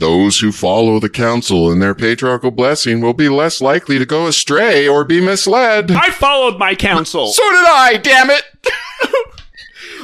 Those 0.00 0.40
who 0.40 0.50
follow 0.50 0.98
the 0.98 1.10
counsel 1.10 1.70
and 1.70 1.82
their 1.82 1.94
patriarchal 1.94 2.50
blessing 2.50 3.02
will 3.02 3.12
be 3.12 3.28
less 3.28 3.60
likely 3.60 3.98
to 3.98 4.06
go 4.06 4.26
astray 4.26 4.88
or 4.88 5.04
be 5.04 5.20
misled. 5.20 5.90
I 5.90 6.08
followed 6.08 6.58
my 6.58 6.74
counsel. 6.74 7.28
So 7.28 7.42
did 7.50 7.66
I, 7.66 8.00
damn 8.02 8.30
it. 8.30 8.44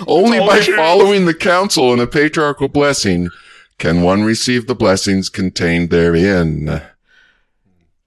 Only 0.07 0.39
by 0.39 0.61
following 0.61 1.25
the 1.25 1.33
counsel 1.33 1.95
and 1.95 2.03
a 2.03 2.07
patriarchal 2.07 2.69
blessing 2.69 3.31
can 3.79 4.03
one 4.03 4.23
receive 4.23 4.67
the 4.67 4.75
blessings 4.75 5.31
contained 5.31 5.89
therein. 5.89 6.83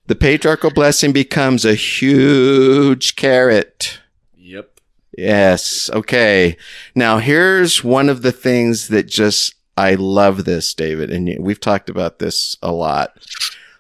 The 0.05 0.15
patriarchal 0.15 0.71
blessing 0.71 1.11
becomes 1.11 1.65
a 1.65 1.73
huge 1.73 3.15
carrot. 3.15 3.99
Yep. 4.37 4.79
Yes. 5.17 5.89
Okay. 5.91 6.55
Now 6.93 7.17
here's 7.17 7.83
one 7.83 8.09
of 8.09 8.21
the 8.21 8.31
things 8.31 8.89
that 8.89 9.07
just, 9.07 9.55
I 9.79 9.95
love 9.95 10.43
this, 10.43 10.73
David, 10.73 11.09
and 11.09 11.33
we've 11.39 11.59
talked 11.59 11.89
about 11.89 12.19
this 12.19 12.57
a 12.61 12.71
lot. 12.73 13.17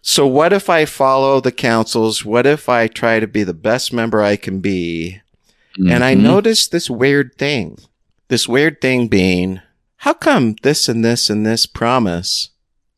So 0.01 0.25
what 0.25 0.53
if 0.53 0.69
I 0.69 0.85
follow 0.85 1.41
the 1.41 1.51
counsels? 1.51 2.23
What 2.23 2.45
if 2.47 2.69
I 2.69 2.87
try 2.87 3.19
to 3.19 3.27
be 3.27 3.43
the 3.43 3.53
best 3.53 3.91
member 3.91 4.21
I 4.21 4.37
can 4.37 4.61
be? 4.61 5.19
And 5.77 6.03
I 6.03 6.15
Mhm. 6.15 6.21
noticed 6.21 6.71
this 6.71 6.89
weird 6.89 7.35
thing. 7.37 7.77
This 8.29 8.47
weird 8.47 8.79
thing 8.81 9.07
being, 9.07 9.61
how 9.97 10.13
come 10.13 10.55
this 10.63 10.87
and 10.87 11.03
this 11.03 11.29
and 11.29 11.45
this 11.45 11.65
promise, 11.65 12.49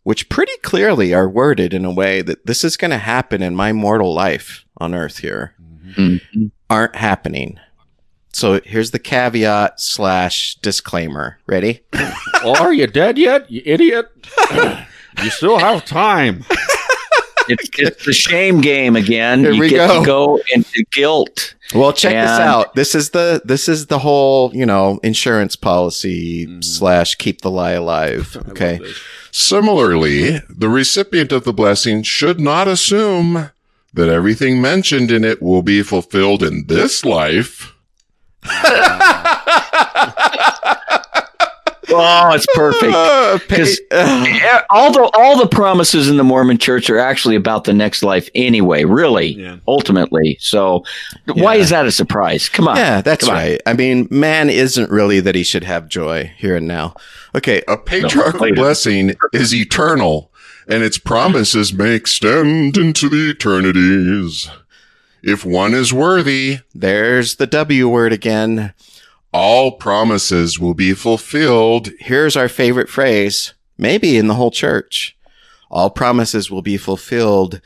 which 0.04 0.30
pretty 0.30 0.56
clearly 0.62 1.14
are 1.14 1.28
worded 1.30 1.74
in 1.74 1.86
a 1.86 1.91
way 1.91 2.22
that 2.22 2.45
this 2.45 2.64
is 2.64 2.78
going 2.78 2.91
to 2.91 2.97
happen 2.97 3.41
in 3.41 3.56
my 3.56 3.74
mortal 3.74 4.14
life 4.14 4.64
on 4.78 4.93
earth 4.93 5.20
here, 5.20 5.54
Mhm. 5.97 6.52
aren't 6.70 6.95
happening? 6.95 7.60
So 8.34 8.62
here's 8.64 8.92
the 8.92 9.00
caveat 9.00 9.80
slash 9.82 10.56
disclaimer. 10.56 11.38
Ready? 11.48 11.82
Well, 12.44 12.56
are 12.62 12.74
you 12.74 12.88
dead 12.88 13.18
yet, 13.18 13.50
you 13.52 13.62
idiot? 13.66 14.08
you 15.22 15.30
still 15.30 15.58
have 15.60 15.86
time. 15.86 16.46
It's, 17.50 17.70
it's 17.78 18.06
the 18.06 18.14
shame 18.14 18.62
game 18.62 18.96
again. 18.96 19.40
Here 19.42 19.52
you 19.52 19.60
we 19.60 19.70
get 19.70 19.88
go. 19.88 20.00
to 20.00 20.06
go 20.06 20.40
into 20.54 20.86
guilt. 20.94 21.56
Well, 21.74 21.92
check 21.92 22.14
this 22.14 22.40
out. 22.40 22.76
This 22.76 22.96
is 22.96 23.10
the 23.10 23.42
this 23.44 23.68
is 23.68 23.88
the 23.88 24.00
whole 24.00 24.52
you 24.56 24.66
know 24.66 25.00
insurance 25.04 25.56
policy 25.56 26.46
Mhm. 26.48 26.64
slash 26.64 27.16
keep 27.16 27.42
the 27.42 27.50
lie 27.52 27.72
alive. 27.72 28.38
Okay. 28.52 28.80
Similarly, 29.32 30.40
the 30.50 30.70
recipient 30.70 31.32
of 31.32 31.44
the 31.46 31.54
blessing 31.54 32.04
should 32.04 32.40
not 32.40 32.68
assume 32.68 33.50
that 33.94 34.08
everything 34.10 34.62
mentioned 34.62 35.10
in 35.12 35.24
it 35.24 35.42
will 35.42 35.64
be 35.64 35.82
fulfilled 35.84 36.44
in 36.44 36.66
this 36.68 37.04
life. 37.04 37.74
Oh, 41.94 42.32
it's 42.34 42.46
perfect. 42.56 42.94
Uh, 42.94 43.38
'Cause- 43.50 43.82
uh, 43.92 44.62
all 44.70 44.94
the 44.94 45.12
all 45.14 45.38
the 45.38 45.48
promises 45.48 46.08
in 46.08 46.16
the 46.16 46.24
Mormon 46.24 46.58
Church 46.58 46.89
are 46.89 46.98
actually 46.98 47.36
about 47.36 47.66
the 47.66 47.74
next 47.74 48.02
life 48.02 48.30
anyway. 48.34 48.86
Really, 48.86 49.34
Yeah. 49.38 49.58
ultimately. 49.68 50.38
So, 50.39 50.86
why 51.34 51.56
is 51.56 51.70
that 51.70 51.86
a 51.86 51.92
surprise? 51.92 52.48
Come 52.48 52.70
on. 52.70 52.78
yeah, 52.78 53.02
that's 53.02 53.26
Come 53.26 53.36
on. 53.36 53.42
right. 53.42 53.62
I 53.66 53.74
mean, 53.74 54.08
man 54.10 54.50
isn't 54.50 54.89
really 54.89 55.20
that 55.20 55.36
he 55.36 55.44
should 55.44 55.66
have 55.66 55.89
joy 55.89 56.32
here 56.38 56.56
and 56.56 56.66
now. 56.68 56.96
Okay. 57.36 57.62
A 57.68 57.76
patriarchal 57.76 58.39
later. 58.39 58.56
blessing 58.56 59.14
is 59.34 59.54
eternal, 59.54 60.32
and 60.70 60.84
its 60.84 60.98
promises 60.98 61.74
may 61.74 61.94
extend 61.94 62.78
into 62.78 63.10
the 63.10 63.32
eternities. 63.32 64.50
If 65.24 65.46
one 65.46 65.74
is 65.74 65.94
worthy, 65.94 66.60
There's 66.74 67.36
the 67.36 67.48
W 67.48 67.88
word 67.88 68.12
again. 68.14 68.74
all 69.34 69.72
promises 69.74 70.60
will 70.60 70.74
be 70.74 70.94
fulfilled. 70.94 71.90
Here's 72.00 72.36
our 72.36 72.50
favorite 72.50 72.90
phrase, 72.90 73.54
maybe 73.78 74.18
in 74.18 74.28
the 74.28 74.34
whole 74.36 74.52
church. 74.52 75.16
All 75.70 75.90
promises 75.90 76.50
will 76.52 76.62
be 76.62 76.76
fulfilled 76.78 77.62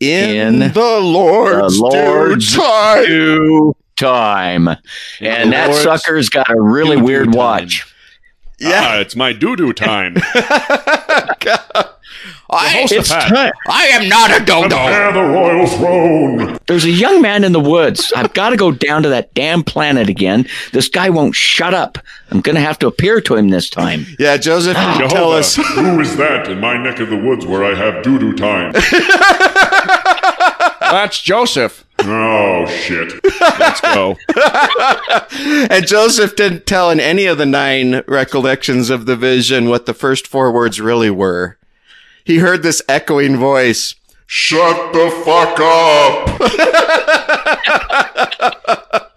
in, 0.00 0.62
In 0.62 0.72
the 0.72 1.00
Lord's, 1.00 1.76
the 1.78 1.82
Lord's 1.82 2.52
due 2.52 2.60
time. 2.60 3.04
Due 3.06 3.76
time, 3.96 4.68
and 5.20 5.48
the 5.50 5.56
that 5.56 5.70
Lord's 5.70 5.82
sucker's 5.82 6.28
got 6.28 6.48
a 6.50 6.60
really 6.60 6.96
due 6.98 7.02
weird 7.04 7.24
time. 7.32 7.34
watch. 7.36 7.94
Ah, 8.64 8.98
it's 8.98 9.16
my 9.16 9.32
doo-doo 9.32 9.72
time. 9.72 10.16
I, 12.50 12.86
It's 12.90 13.10
time. 13.10 13.52
I 13.68 13.84
am 13.88 14.08
not 14.08 14.30
a 14.30 14.42
dodo. 14.44 15.12
the 15.12 15.22
royal 15.22 15.66
throne. 15.66 16.58
There's 16.66 16.86
a 16.86 16.90
young 16.90 17.20
man 17.20 17.44
in 17.44 17.52
the 17.52 17.60
woods. 17.60 18.10
I've 18.16 18.32
got 18.32 18.50
to 18.50 18.56
go 18.56 18.72
down 18.72 19.02
to 19.02 19.10
that 19.10 19.34
damn 19.34 19.62
planet 19.62 20.08
again. 20.08 20.46
This 20.72 20.88
guy 20.88 21.10
won't 21.10 21.34
shut 21.34 21.74
up. 21.74 21.98
I'm 22.30 22.40
going 22.40 22.54
to 22.56 22.62
have 22.62 22.78
to 22.80 22.86
appear 22.86 23.20
to 23.22 23.34
him 23.36 23.50
this 23.50 23.68
time. 23.68 24.06
Yeah, 24.18 24.38
Joseph, 24.38 24.76
ah. 24.78 24.94
Jehovah, 24.96 25.14
tell 25.14 25.32
us. 25.32 25.56
who 25.56 26.00
is 26.00 26.16
that 26.16 26.48
in 26.50 26.58
my 26.58 26.78
neck 26.82 27.00
of 27.00 27.10
the 27.10 27.18
woods 27.18 27.44
where 27.44 27.64
I 27.64 27.74
have 27.74 28.02
doo-doo 28.02 28.32
time? 28.34 28.72
That's 30.80 31.20
Joseph. 31.20 31.84
Oh, 32.00 32.64
shit. 32.66 33.12
Let's 33.58 33.80
go. 33.82 34.16
And 35.70 35.86
Joseph 35.86 36.34
didn't 36.36 36.66
tell 36.66 36.90
in 36.90 36.98
any 37.00 37.26
of 37.26 37.38
the 37.38 37.46
nine 37.46 38.02
recollections 38.06 38.90
of 38.90 39.06
the 39.06 39.16
vision 39.16 39.68
what 39.68 39.86
the 39.86 39.94
first 39.94 40.26
four 40.26 40.50
words 40.50 40.80
really 40.80 41.10
were. 41.10 41.57
He 42.28 42.36
heard 42.40 42.62
this 42.62 42.82
echoing 42.90 43.38
voice. 43.38 43.94
Shut 44.26 44.92
the 44.92 45.08
fuck 45.24 45.58
up. 45.58 46.28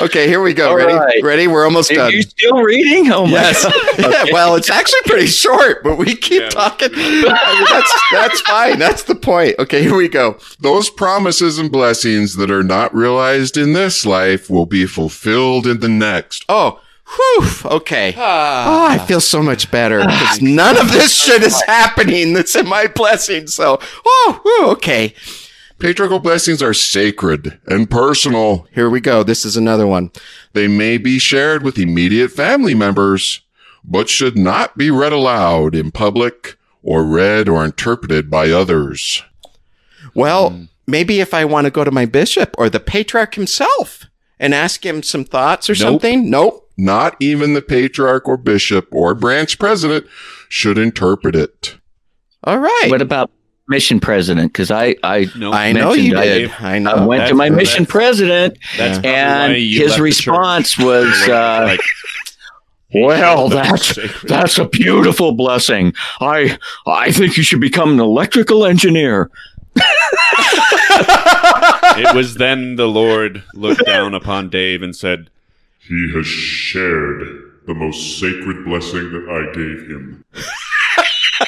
Okay, 0.00 0.26
here 0.26 0.42
we 0.42 0.52
go. 0.54 0.70
All 0.70 0.76
Ready? 0.76 0.94
right. 0.94 1.22
Ready? 1.22 1.46
We're 1.46 1.64
almost 1.64 1.92
Are 1.92 1.94
done. 1.94 2.12
you 2.12 2.22
still 2.22 2.60
reading? 2.62 3.12
Oh 3.12 3.26
my 3.26 3.32
Yes. 3.32 3.62
God. 3.62 3.72
Yeah, 4.26 4.32
well, 4.32 4.56
it's 4.56 4.68
actually 4.68 4.98
pretty 5.06 5.26
short, 5.28 5.84
but 5.84 5.96
we 5.96 6.16
keep 6.16 6.50
talking. 6.50 6.88
I 6.92 6.96
mean, 6.96 7.64
that's 7.70 7.92
that's 8.10 8.40
fine. 8.40 8.80
That's 8.80 9.04
the 9.04 9.14
point. 9.14 9.54
Okay, 9.60 9.82
here 9.82 9.94
we 9.94 10.08
go. 10.08 10.38
Those 10.58 10.90
promises 10.90 11.58
and 11.58 11.70
blessings 11.70 12.34
that 12.36 12.50
are 12.50 12.64
not 12.64 12.92
realized 12.92 13.56
in 13.56 13.74
this 13.74 14.04
life 14.04 14.50
will 14.50 14.66
be 14.66 14.86
fulfilled 14.86 15.68
in 15.68 15.78
the 15.78 15.88
next. 15.88 16.44
Oh, 16.48 16.80
whew. 17.14 17.70
Okay. 17.70 18.14
Ah. 18.16 18.66
Oh, 18.66 18.94
I 18.94 18.98
feel 18.98 19.20
so 19.20 19.42
much 19.42 19.70
better 19.70 20.00
because 20.00 20.38
ah. 20.38 20.42
none 20.42 20.76
of 20.78 20.92
this 20.92 21.14
shit 21.14 21.42
is 21.42 21.60
happening 21.62 22.32
that's 22.32 22.56
in 22.56 22.68
my 22.68 22.86
blessing. 22.86 23.46
So, 23.46 23.78
oh, 24.04 24.40
whew, 24.42 24.70
okay. 24.72 25.14
Patriarchal 25.78 26.20
blessings 26.20 26.62
are 26.62 26.74
sacred 26.74 27.58
and 27.66 27.90
personal. 27.90 28.68
Here 28.72 28.88
we 28.88 29.00
go. 29.00 29.22
This 29.22 29.44
is 29.44 29.56
another 29.56 29.86
one. 29.86 30.12
They 30.52 30.68
may 30.68 30.96
be 30.96 31.18
shared 31.18 31.64
with 31.64 31.78
immediate 31.78 32.30
family 32.30 32.74
members, 32.74 33.40
but 33.82 34.08
should 34.08 34.38
not 34.38 34.78
be 34.78 34.90
read 34.90 35.12
aloud 35.12 35.74
in 35.74 35.90
public 35.90 36.56
or 36.84 37.04
read 37.04 37.48
or 37.48 37.64
interpreted 37.64 38.30
by 38.30 38.50
others. 38.50 39.24
Well, 40.14 40.50
hmm. 40.50 40.64
maybe 40.86 41.20
if 41.20 41.34
I 41.34 41.44
want 41.44 41.64
to 41.64 41.70
go 41.70 41.82
to 41.82 41.90
my 41.90 42.06
bishop 42.06 42.54
or 42.58 42.70
the 42.70 42.80
patriarch 42.80 43.34
himself 43.34 44.06
and 44.42 44.52
ask 44.54 44.84
him 44.84 45.02
some 45.02 45.24
thoughts 45.24 45.70
or 45.70 45.74
something. 45.74 46.28
Nope. 46.28 46.68
Not 46.76 47.16
even 47.20 47.54
the 47.54 47.62
patriarch 47.62 48.26
or 48.28 48.36
bishop 48.36 48.88
or 48.92 49.14
branch 49.14 49.58
president 49.58 50.06
should 50.48 50.76
interpret 50.78 51.36
it. 51.36 51.78
All 52.44 52.58
right. 52.58 52.86
What 52.90 53.00
about 53.02 53.30
mission 53.68 54.00
president? 54.00 54.52
Because 54.52 54.70
I, 54.70 54.96
I, 55.04 55.28
No, 55.36 55.52
I 55.52 55.72
know 55.72 55.92
you 55.92 56.14
did. 56.16 56.50
I- 56.58 56.74
I 56.74 56.78
know. 56.80 56.90
I 56.92 57.06
went 57.06 57.28
to 57.28 57.34
my 57.34 57.50
mission 57.50 57.84
that's- 57.84 57.92
president, 57.92 58.58
that's 58.76 58.98
probably 58.98 59.10
and 59.14 59.52
his 59.54 60.00
response 60.00 60.76
was, 60.78 61.08
uh, 61.28 61.62
like, 61.68 61.80
"Well, 62.94 63.48
That's 63.50 63.94
that's 63.94 64.22
that's 64.22 64.58
a 64.58 64.64
beautiful 64.66 65.32
blessing. 65.32 65.92
I 66.20 66.58
I 66.86 67.12
think 67.12 67.36
you 67.36 67.42
should 67.42 67.60
become 67.60 67.92
an 67.92 68.00
electrical 68.00 68.66
engineer." 68.66 69.30
It 71.96 72.14
was 72.14 72.34
then 72.34 72.76
the 72.76 72.86
Lord 72.86 73.42
looked 73.54 73.86
down 73.86 74.14
upon 74.14 74.50
Dave 74.50 74.82
and 74.82 74.94
said, 74.94 75.30
He 75.80 76.12
has 76.14 76.26
shared 76.26 77.50
the 77.66 77.74
most 77.74 78.18
sacred 78.18 78.64
blessing 78.64 79.12
that 79.12 79.28
I 79.28 79.46
gave 79.54 79.88
him. 79.88 80.24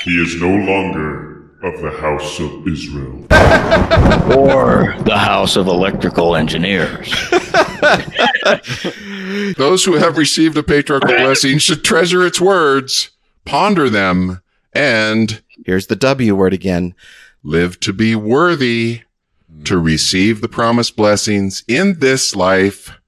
he 0.04 0.20
is 0.22 0.40
no 0.40 0.48
longer 0.48 1.32
of 1.62 1.80
the 1.80 1.90
house 1.90 2.38
of 2.40 2.66
Israel. 2.68 3.26
or 4.38 4.94
the 5.04 5.18
House 5.18 5.56
of 5.56 5.66
Electrical 5.66 6.36
Engineers. 6.36 7.10
Those 9.56 9.84
who 9.84 9.94
have 9.94 10.18
received 10.18 10.56
a 10.58 10.62
patriarchal 10.62 11.16
blessing 11.16 11.58
should 11.58 11.82
treasure 11.82 12.24
its 12.26 12.40
words, 12.40 13.10
ponder 13.44 13.88
them, 13.88 14.42
and 14.74 15.42
Here's 15.64 15.86
the 15.86 15.96
W 15.96 16.34
word 16.34 16.52
again. 16.52 16.94
Live 17.44 17.78
to 17.80 17.92
be 17.92 18.16
worthy 18.16 19.02
to 19.64 19.78
receive 19.78 20.40
the 20.40 20.48
promised 20.48 20.96
blessings 20.96 21.62
in 21.68 21.98
this 22.00 22.34
life 22.34 22.98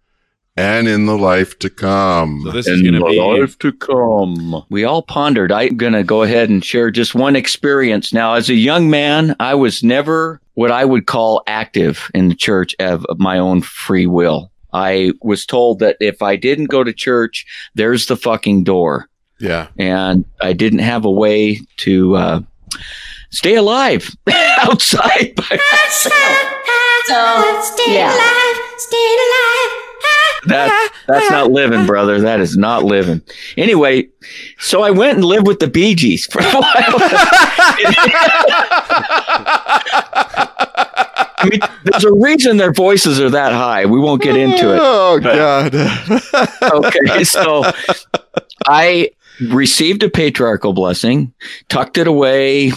and 0.57 0.87
in 0.87 1.07
the 1.07 1.19
life 1.19 1.59
to 1.59 1.69
come. 1.69 2.43
So 2.45 2.53
this 2.53 2.67
is 2.67 2.81
going 2.83 2.95
to 2.95 3.05
be 3.05 3.21
life 3.21 3.59
to 3.59 3.73
come. 3.73 4.65
We 4.71 4.85
all 4.85 5.03
pondered. 5.03 5.53
I'm 5.53 5.77
going 5.77 5.93
to 5.93 6.05
go 6.05 6.23
ahead 6.23 6.49
and 6.49 6.65
share 6.65 6.91
just 6.91 7.15
one 7.15 7.37
experience. 7.37 8.13
Now, 8.13 8.35
as 8.35 8.49
a 8.49 8.55
young 8.55 8.89
man, 8.89 9.37
I 9.41 9.55
was 9.55 9.83
never 9.83 10.41
what 10.55 10.71
I 10.71 10.85
would 10.85 11.07
call 11.07 11.43
active 11.47 12.11
in 12.15 12.29
the 12.29 12.35
church 12.35 12.75
of, 12.79 13.05
of 13.07 13.19
my 13.19 13.39
own 13.39 13.61
free 13.63 14.07
will. 14.07 14.51
I 14.73 15.13
was 15.23 15.45
told 15.45 15.79
that 15.81 15.97
if 16.01 16.23
I 16.23 16.37
didn't 16.37 16.67
go 16.67 16.85
to 16.85 16.93
church, 16.93 17.47
there's 17.75 18.07
the 18.07 18.17
fucking 18.17 18.65
door. 18.65 19.09
Yeah. 19.39 19.69
and 19.79 20.25
I 20.41 20.55
didn't 20.55 20.79
have 20.79 21.05
a 21.05 21.11
way 21.11 21.61
to 21.79 22.17
uh, 22.17 22.41
stay 23.31 23.55
alive 23.57 24.11
outside 24.59 25.35
by 25.37 25.59
myself. 25.83 27.73
yeah. 27.89 28.17
That, 30.47 30.93
that's 31.09 31.31
not 31.31 31.51
living, 31.51 31.87
brother. 31.87 32.21
That 32.21 32.39
is 32.41 32.57
not 32.57 32.85
living. 32.85 33.21
Anyway, 33.57 34.09
so 34.59 34.83
I 34.83 34.91
went 34.93 35.17
and 35.17 35.25
lived 35.25 35.47
with 35.49 35.59
the 35.59 35.67
Bee 35.67 35.95
Gees 35.97 36.27
for 36.27 36.41
a 36.41 36.45
while. 36.45 36.63
I 41.39 41.49
mean, 41.51 41.61
there's 41.85 42.05
a 42.05 42.13
reason 42.13 42.57
their 42.57 42.73
voices 42.73 43.21
are 43.21 43.31
that 43.31 43.53
high. 43.53 43.87
We 43.87 43.99
won't 43.99 44.23
get 44.23 44.37
into 44.37 44.73
it. 44.75 44.79
Oh 44.81 45.21
But- 45.23 45.37
God. 45.37 45.75
okay, 46.87 47.25
so 47.25 47.65
I 48.67 49.11
received 49.41 50.03
a 50.03 50.09
patriarchal 50.11 50.73
blessing, 50.73 51.35
tucked 51.69 51.99
it 51.99 52.07
away. 52.07 52.73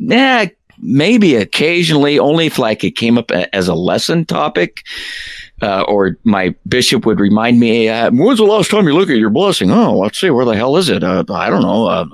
Nah, 0.00 0.46
maybe 0.80 1.36
occasionally, 1.36 2.18
only 2.18 2.46
if 2.46 2.58
like 2.58 2.82
it 2.82 2.92
came 2.96 3.18
up 3.18 3.30
as 3.30 3.68
a 3.68 3.74
lesson 3.74 4.24
topic. 4.24 4.82
uh, 5.62 5.82
or 5.82 6.16
my 6.24 6.54
bishop 6.66 7.04
would 7.04 7.20
remind 7.20 7.60
me, 7.60 7.86
uh, 7.88 8.10
"When's 8.10 8.38
the 8.38 8.44
last 8.44 8.70
time 8.70 8.86
you 8.88 8.94
look 8.94 9.10
at 9.10 9.18
your 9.18 9.30
blessing?" 9.30 9.70
Oh, 9.70 9.98
let's 9.98 10.18
see, 10.18 10.30
where 10.30 10.46
the 10.46 10.56
hell 10.56 10.76
is 10.78 10.88
it? 10.88 11.04
Uh, 11.04 11.22
I 11.28 11.50
don't 11.50 11.62
know. 11.62 11.86
Uh, 11.86 12.06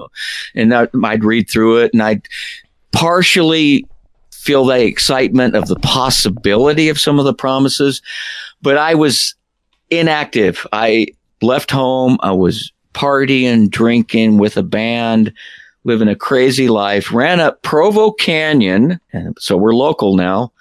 and 0.55 0.73
that, 0.73 0.91
I'd 1.05 1.25
read 1.25 1.49
through 1.49 1.79
it, 1.79 1.93
and 1.93 2.03
I'd 2.03 2.27
partially 2.93 3.87
feel 4.33 4.65
the 4.65 4.85
excitement 4.85 5.55
of 5.55 5.69
the 5.69 5.77
possibility 5.77 6.89
of 6.89 6.99
some 7.01 7.19
of 7.21 7.25
the 7.25 7.35
promises, 7.35 8.03
but 8.63 8.77
I 8.79 8.95
was 8.95 9.35
inactive. 9.91 10.67
I 10.73 11.07
left 11.43 11.71
home. 11.71 12.19
I 12.21 12.33
was 12.33 12.73
partying, 12.95 13.71
drinking 13.71 14.39
with 14.39 14.57
a 14.57 14.63
band, 14.63 15.33
living 15.87 16.09
a 16.09 16.17
crazy 16.17 16.69
life. 16.69 17.13
Ran 17.13 17.41
up 17.41 17.63
Provo 17.63 18.11
Canyon, 18.11 19.01
and 19.13 19.37
so 19.39 19.57
we're 19.57 19.75
local 19.75 20.17
now. 20.17 20.53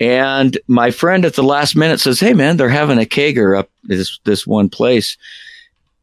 And 0.00 0.58
my 0.68 0.90
friend 0.90 1.24
at 1.24 1.34
the 1.34 1.42
last 1.42 1.76
minute 1.76 2.00
says, 2.00 2.20
"Hey, 2.20 2.32
man, 2.32 2.56
they're 2.56 2.68
having 2.68 2.98
a 2.98 3.04
kegger 3.04 3.58
up 3.58 3.70
this 3.84 4.18
this 4.24 4.46
one 4.46 4.68
place." 4.68 5.18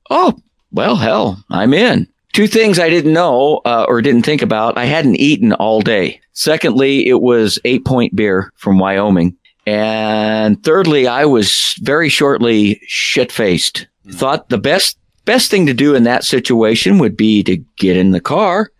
Oh, 0.10 0.38
well, 0.72 0.96
hell, 0.96 1.44
I'm 1.50 1.74
in. 1.74 2.08
Two 2.34 2.48
things 2.48 2.78
I 2.78 2.90
didn't 2.90 3.14
know 3.14 3.62
uh, 3.66 3.86
or 3.88 4.02
didn't 4.02 4.24
think 4.24 4.42
about. 4.42 4.78
I 4.78 4.86
hadn't 4.86 5.16
eaten 5.16 5.54
all 5.54 5.82
day. 5.82 6.22
Secondly, 6.34 7.08
it 7.08 7.22
was 7.22 7.60
eight 7.66 7.86
point 7.86 8.16
beer 8.16 8.52
from 8.56 8.78
Wyoming. 8.78 9.36
And 9.66 10.64
thirdly, 10.64 11.08
I 11.08 11.26
was 11.26 11.76
very 11.82 12.10
shortly 12.10 12.82
shit 12.88 13.32
faced. 13.32 13.88
Thought 14.12 14.50
the 14.50 14.58
best 14.58 14.98
best 15.26 15.52
thing 15.52 15.66
to 15.66 15.74
do 15.74 15.96
in 15.96 16.04
that 16.04 16.24
situation 16.24 16.98
would 17.00 17.16
be 17.16 17.44
to 17.44 17.58
get 17.78 17.98
in 17.98 18.12
the 18.12 18.22
car 18.22 18.72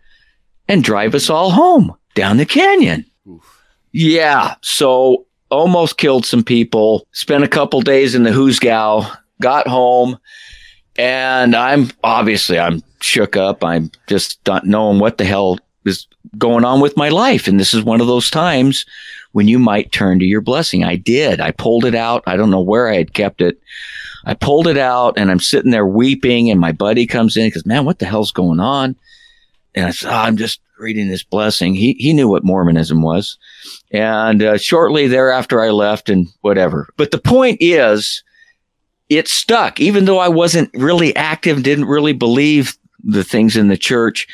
and 0.68 0.84
drive 0.84 1.14
us 1.14 1.30
all 1.30 1.50
home 1.50 1.94
down 2.14 2.36
the 2.36 2.46
canyon. 2.46 3.04
Yeah. 3.92 4.54
So 4.62 5.26
almost 5.50 5.98
killed 5.98 6.24
some 6.24 6.44
people, 6.44 7.06
spent 7.12 7.44
a 7.44 7.48
couple 7.48 7.80
days 7.80 8.14
in 8.14 8.22
the 8.22 8.30
Hoosgow, 8.30 9.10
got 9.40 9.66
home, 9.66 10.18
and 10.96 11.54
I'm 11.54 11.90
obviously 12.04 12.58
I'm 12.58 12.82
shook 13.00 13.36
up. 13.36 13.64
I'm 13.64 13.90
just 14.06 14.38
not 14.46 14.66
knowing 14.66 14.98
what 14.98 15.18
the 15.18 15.24
hell 15.24 15.58
is 15.84 16.06
going 16.38 16.64
on 16.64 16.80
with 16.80 16.96
my 16.96 17.08
life. 17.08 17.48
And 17.48 17.58
this 17.58 17.74
is 17.74 17.82
one 17.82 18.00
of 18.00 18.06
those 18.06 18.30
times 18.30 18.84
when 19.32 19.48
you 19.48 19.58
might 19.58 19.92
turn 19.92 20.18
to 20.18 20.24
your 20.24 20.40
blessing. 20.40 20.84
I 20.84 20.96
did. 20.96 21.40
I 21.40 21.50
pulled 21.52 21.84
it 21.84 21.94
out. 21.94 22.22
I 22.26 22.36
don't 22.36 22.50
know 22.50 22.60
where 22.60 22.88
I 22.88 22.96
had 22.96 23.14
kept 23.14 23.40
it. 23.40 23.60
I 24.24 24.34
pulled 24.34 24.66
it 24.66 24.76
out 24.76 25.18
and 25.18 25.30
I'm 25.30 25.40
sitting 25.40 25.70
there 25.70 25.86
weeping 25.86 26.50
and 26.50 26.60
my 26.60 26.72
buddy 26.72 27.06
comes 27.06 27.36
in 27.36 27.46
because 27.46 27.64
man, 27.64 27.84
what 27.84 27.98
the 27.98 28.06
hell's 28.06 28.32
going 28.32 28.60
on? 28.60 28.96
And 29.74 29.86
I 29.86 29.90
said, 29.90 30.12
oh, 30.12 30.16
I'm 30.16 30.36
just 30.36 30.60
reading 30.78 31.08
this 31.08 31.22
blessing. 31.22 31.74
He, 31.74 31.94
he 31.94 32.12
knew 32.12 32.28
what 32.28 32.44
Mormonism 32.44 33.02
was. 33.02 33.38
And 33.92 34.42
uh, 34.42 34.58
shortly 34.58 35.06
thereafter, 35.06 35.60
I 35.62 35.70
left 35.70 36.08
and 36.08 36.26
whatever. 36.40 36.88
But 36.96 37.12
the 37.12 37.18
point 37.18 37.58
is, 37.60 38.22
it 39.08 39.28
stuck, 39.28 39.80
even 39.80 40.04
though 40.04 40.18
I 40.18 40.28
wasn't 40.28 40.70
really 40.74 41.14
active, 41.16 41.62
didn't 41.62 41.86
really 41.86 42.12
believe 42.12 42.76
the 43.02 43.24
things 43.24 43.56
in 43.56 43.68
the 43.68 43.76
church. 43.76 44.26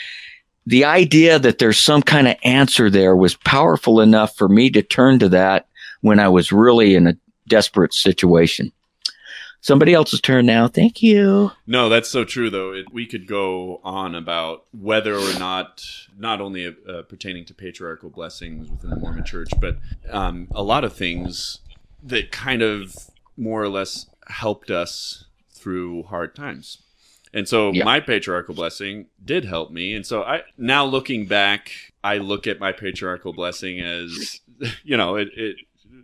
The 0.67 0.85
idea 0.85 1.39
that 1.39 1.59
there's 1.59 1.79
some 1.79 2.03
kind 2.03 2.27
of 2.27 2.37
answer 2.43 2.91
there 2.91 3.15
was 3.15 3.37
powerful 3.37 4.01
enough 4.01 4.37
for 4.37 4.49
me 4.49 4.69
to 4.71 4.83
turn 4.83 5.19
to 5.21 5.29
that 5.29 5.69
when 6.01 6.19
I 6.19 6.29
was 6.29 6.53
really 6.53 6.95
in 6.97 7.07
a 7.07 7.17
desperate 7.47 7.95
situation. 7.95 8.73
Somebody 9.61 9.95
else's 9.95 10.21
turn 10.21 10.47
now. 10.47 10.69
Thank 10.69 11.03
you. 11.03 11.51
No, 11.67 11.89
that's 11.89 12.09
so 12.09 12.25
true, 12.25 12.51
though. 12.51 12.73
It, 12.73 12.93
we 12.93 13.05
could 13.05 13.27
go 13.27 13.81
on 13.83 14.15
about 14.15 14.65
whether 14.73 15.15
or 15.17 15.39
not, 15.39 15.85
not 16.17 16.41
only 16.41 16.67
uh, 16.67 17.03
pertaining 17.03 17.45
to 17.47 17.55
patriarchal 17.55 18.11
blessings 18.11 18.71
within 18.71 18.91
the 18.91 18.97
Mormon 18.97 19.25
church, 19.25 19.51
but 19.61 19.79
um, 20.09 20.47
a 20.55 20.63
lot 20.63 20.85
of 20.85 20.93
things 20.93 21.59
that 22.01 22.31
kind 22.31 22.63
of 22.63 22.95
more 23.37 23.63
or 23.63 23.69
less 23.69 24.07
helped 24.29 24.71
us 24.71 25.25
through 25.51 26.05
hard 26.05 26.37
times. 26.37 26.79
And 27.35 27.49
so 27.49 27.73
Yeah. 27.73 27.85
my 27.85 28.01
patriarchal 28.01 28.55
blessing 28.55 29.07
did 29.25 29.45
help 29.45 29.71
me. 29.71 29.95
And 29.95 30.07
so 30.07 30.23
I 30.23 30.43
now 30.57 30.85
looking 30.85 31.27
back, 31.27 31.73
I 32.03 32.19
look 32.19 32.47
at 32.47 32.59
my 32.61 32.73
patriarchal 32.73 33.33
blessing 33.33 33.81
as, 33.81 34.41
you 34.85 34.97
know, 34.97 35.17
it, 35.17 35.29
it 35.37 35.57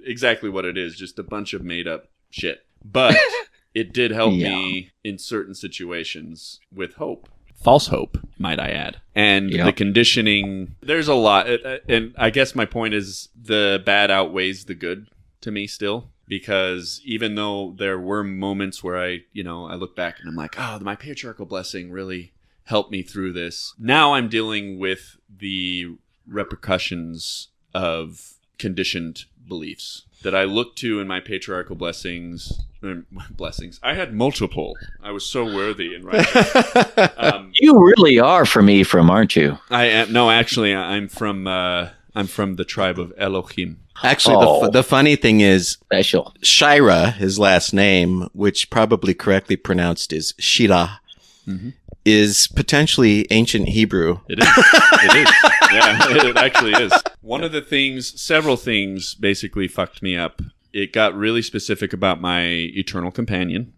exactly 0.04 0.50
what 0.50 0.64
it 0.64 0.76
is, 0.76 0.96
just 0.96 1.18
a 1.18 1.22
bunch 1.22 1.54
of 1.54 1.62
made 1.62 1.86
up 1.88 2.08
shit. 2.30 2.66
But 2.84 3.16
it 3.74 3.92
did 3.92 4.10
help 4.10 4.34
Yeah. 4.34 4.48
me 4.54 4.90
in 5.04 5.16
certain 5.18 5.54
situations 5.54 6.60
with 6.74 6.94
hope. 6.94 7.28
False 7.62 7.86
hope, 7.86 8.18
might 8.38 8.58
I 8.58 8.70
add. 8.70 9.00
And 9.14 9.50
Yeah. 9.50 9.64
the 9.66 9.72
conditioning, 9.72 10.74
there's 10.80 11.06
a 11.08 11.14
lot. 11.14 11.46
And 11.88 12.12
I 12.18 12.30
guess 12.30 12.54
my 12.56 12.64
point 12.66 12.92
is 12.94 13.28
the 13.40 13.80
bad 13.86 14.10
outweighs 14.10 14.64
the 14.64 14.74
good 14.74 15.06
to 15.42 15.50
me 15.52 15.66
still. 15.68 16.10
Because 16.28 17.00
even 17.04 17.34
though 17.34 17.74
there 17.76 17.98
were 17.98 18.22
moments 18.24 18.82
where 18.82 19.02
I, 19.02 19.20
you 19.32 19.42
know, 19.44 19.66
I 19.66 19.74
look 19.74 19.94
back 19.96 20.18
and 20.20 20.28
I'm 20.28 20.36
like, 20.36 20.54
oh, 20.58 20.78
my 20.80 20.94
patriarchal 20.96 21.46
blessing 21.46 21.90
really 21.90 22.32
helped 22.64 22.90
me 22.90 23.02
through 23.02 23.32
this. 23.32 23.74
Now 23.78 24.14
I'm 24.14 24.28
dealing 24.28 24.78
with 24.78 25.16
the 25.38 25.96
repercussions 26.26 27.48
of 27.74 28.34
conditioned 28.58 29.24
beliefs 29.48 30.04
that 30.22 30.34
I 30.34 30.44
look 30.44 30.76
to 30.76 31.00
in 31.00 31.08
my 31.08 31.20
patriarchal 31.20 31.74
blessings. 31.76 32.60
um, 32.82 33.06
Blessings. 33.30 33.80
I 33.82 33.94
had 33.94 34.14
multiple. 34.14 34.76
I 35.02 35.10
was 35.10 35.26
so 35.26 35.44
worthy 35.44 35.94
and 35.94 36.04
righteous. 36.04 36.56
um, 37.16 37.50
You 37.54 37.84
really 37.84 38.18
are 38.20 38.46
from 38.46 38.70
Ephraim, 38.70 39.10
aren't 39.10 39.34
you? 39.36 39.58
I 39.70 39.86
am 39.86 40.12
no, 40.12 40.30
actually, 40.30 40.74
I'm 40.74 41.08
from 41.08 41.46
uh, 41.46 41.88
I'm 42.14 42.26
from 42.26 42.56
the 42.56 42.64
tribe 42.64 42.98
of 42.98 43.12
Elohim. 43.16 43.78
Actually, 44.02 44.36
Oh. 44.38 44.64
the, 44.64 44.70
the 44.70 44.82
funny 44.82 45.16
thing 45.16 45.40
is, 45.40 45.78
Special. 45.84 46.34
Shira, 46.42 47.10
his 47.10 47.38
last 47.38 47.72
name, 47.72 48.28
which 48.32 48.70
probably 48.70 49.14
correctly 49.14 49.56
pronounced 49.56 50.12
is 50.12 50.34
Shira, 50.38 51.00
mm-hmm. 51.46 51.70
is 52.04 52.48
potentially 52.48 53.26
ancient 53.30 53.68
Hebrew. 53.68 54.20
It 54.28 54.40
is. 54.40 54.48
It 54.48 55.28
is. 55.28 55.34
Yeah, 55.72 56.26
it 56.28 56.36
actually 56.36 56.72
is. 56.72 56.92
One 57.22 57.42
of 57.42 57.52
the 57.52 57.62
things, 57.62 58.20
several 58.20 58.56
things, 58.56 59.14
basically 59.14 59.68
fucked 59.68 60.02
me 60.02 60.16
up. 60.16 60.42
It 60.72 60.92
got 60.92 61.14
really 61.14 61.42
specific 61.42 61.92
about 61.92 62.20
my 62.20 62.44
eternal 62.44 63.10
companion, 63.10 63.72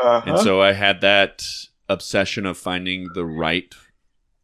uh-huh. 0.00 0.22
and 0.26 0.38
so 0.40 0.60
I 0.60 0.72
had 0.72 1.00
that 1.02 1.44
obsession 1.88 2.46
of 2.46 2.56
finding 2.56 3.08
the 3.14 3.24
right 3.24 3.72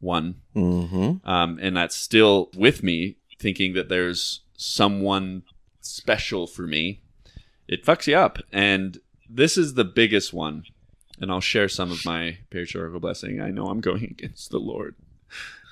one 0.07 0.37
hmm 0.55 1.13
um, 1.25 1.59
and 1.61 1.77
that's 1.77 1.97
still 1.97 2.49
with 2.57 2.83
me 2.83 3.17
thinking 3.39 3.75
that 3.75 3.89
there's 3.91 4.41
someone 4.57 5.43
special 5.81 6.47
for 6.47 6.63
me 6.67 7.03
it 7.69 7.85
fucks 7.85 8.07
you 8.07 8.17
up 8.17 8.39
and 8.53 8.99
this 9.29 9.57
is 9.59 9.75
the 9.75 9.85
biggest 9.85 10.33
one 10.33 10.65
and 11.21 11.31
i'll 11.31 11.41
share 11.41 11.69
some 11.69 11.91
of 11.93 12.05
my 12.05 12.39
patriarchal 12.51 13.01
blessing 13.01 13.41
i 13.41 13.51
know 13.51 13.67
i'm 13.67 13.81
going 13.81 14.05
against 14.05 14.51
the 14.51 14.59
lord 14.59 14.95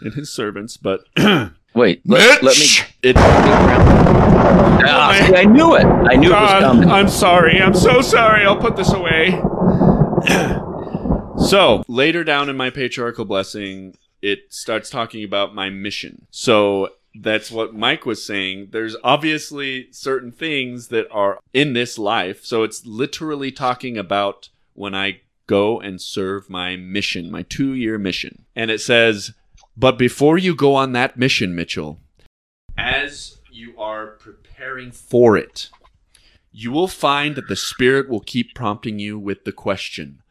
and 0.01 0.15
his 0.15 0.31
servants 0.31 0.77
but 0.77 1.05
Wait, 1.75 2.03
let, 2.05 2.41
let 2.43 2.57
me. 2.57 2.67
it 3.03 3.17
Ah, 4.87 5.25
see, 5.27 5.35
I 5.35 5.45
knew 5.45 5.75
it. 5.75 5.85
I 5.85 6.15
knew 6.15 6.29
it 6.31 6.41
was 6.41 6.63
coming. 6.63 6.89
I'm 6.89 7.09
sorry. 7.09 7.61
I'm 7.61 7.75
so 7.75 8.01
sorry. 8.01 8.45
I'll 8.45 8.57
put 8.57 8.77
this 8.77 8.93
away. 8.93 9.31
so, 11.49 11.83
later 11.89 12.23
down 12.23 12.49
in 12.49 12.57
my 12.57 12.71
patriarchal 12.71 13.25
blessing, 13.25 13.97
it 14.25 14.53
starts 14.53 14.89
talking 14.89 15.23
about 15.23 15.55
my 15.55 15.69
mission. 15.69 16.27
So, 16.31 16.91
that's 17.17 17.51
what 17.51 17.75
Mike 17.75 18.07
was 18.07 18.27
saying. 18.27 18.69
There's 18.73 18.97
obviously 19.05 19.89
certain 19.93 20.33
things 20.33 20.89
that 20.89 21.07
are 21.13 21.39
in 21.53 21.75
this 21.75 21.99
life. 21.99 22.45
So, 22.45 22.63
it's 22.63 22.87
literally 22.87 23.53
talking 23.53 23.99
about 23.99 24.49
when 24.73 24.95
I 24.95 25.21
go 25.47 25.79
and 25.79 26.01
serve 26.01 26.49
my 26.49 26.75
mission, 26.77 27.31
my 27.31 27.43
two 27.43 27.75
year 27.75 27.99
mission. 27.99 28.47
And 28.57 28.71
it 28.71 28.81
says, 28.81 29.33
But 29.77 29.99
before 29.99 30.39
you 30.39 30.55
go 30.55 30.75
on 30.75 30.93
that 30.93 31.19
mission, 31.19 31.55
Mitchell, 31.55 32.01
as 32.79 33.39
you 33.53 33.79
are 33.79 34.07
preparing 34.07 34.91
for 34.91 35.37
it, 35.37 35.69
you 36.51 36.73
will 36.73 36.89
find 36.89 37.37
that 37.37 37.49
the 37.49 37.57
Spirit 37.57 38.09
will 38.09 38.21
keep 38.21 38.55
prompting 38.55 38.99
you 38.99 39.19
with 39.19 39.45
the 39.45 39.53
question 39.53 40.23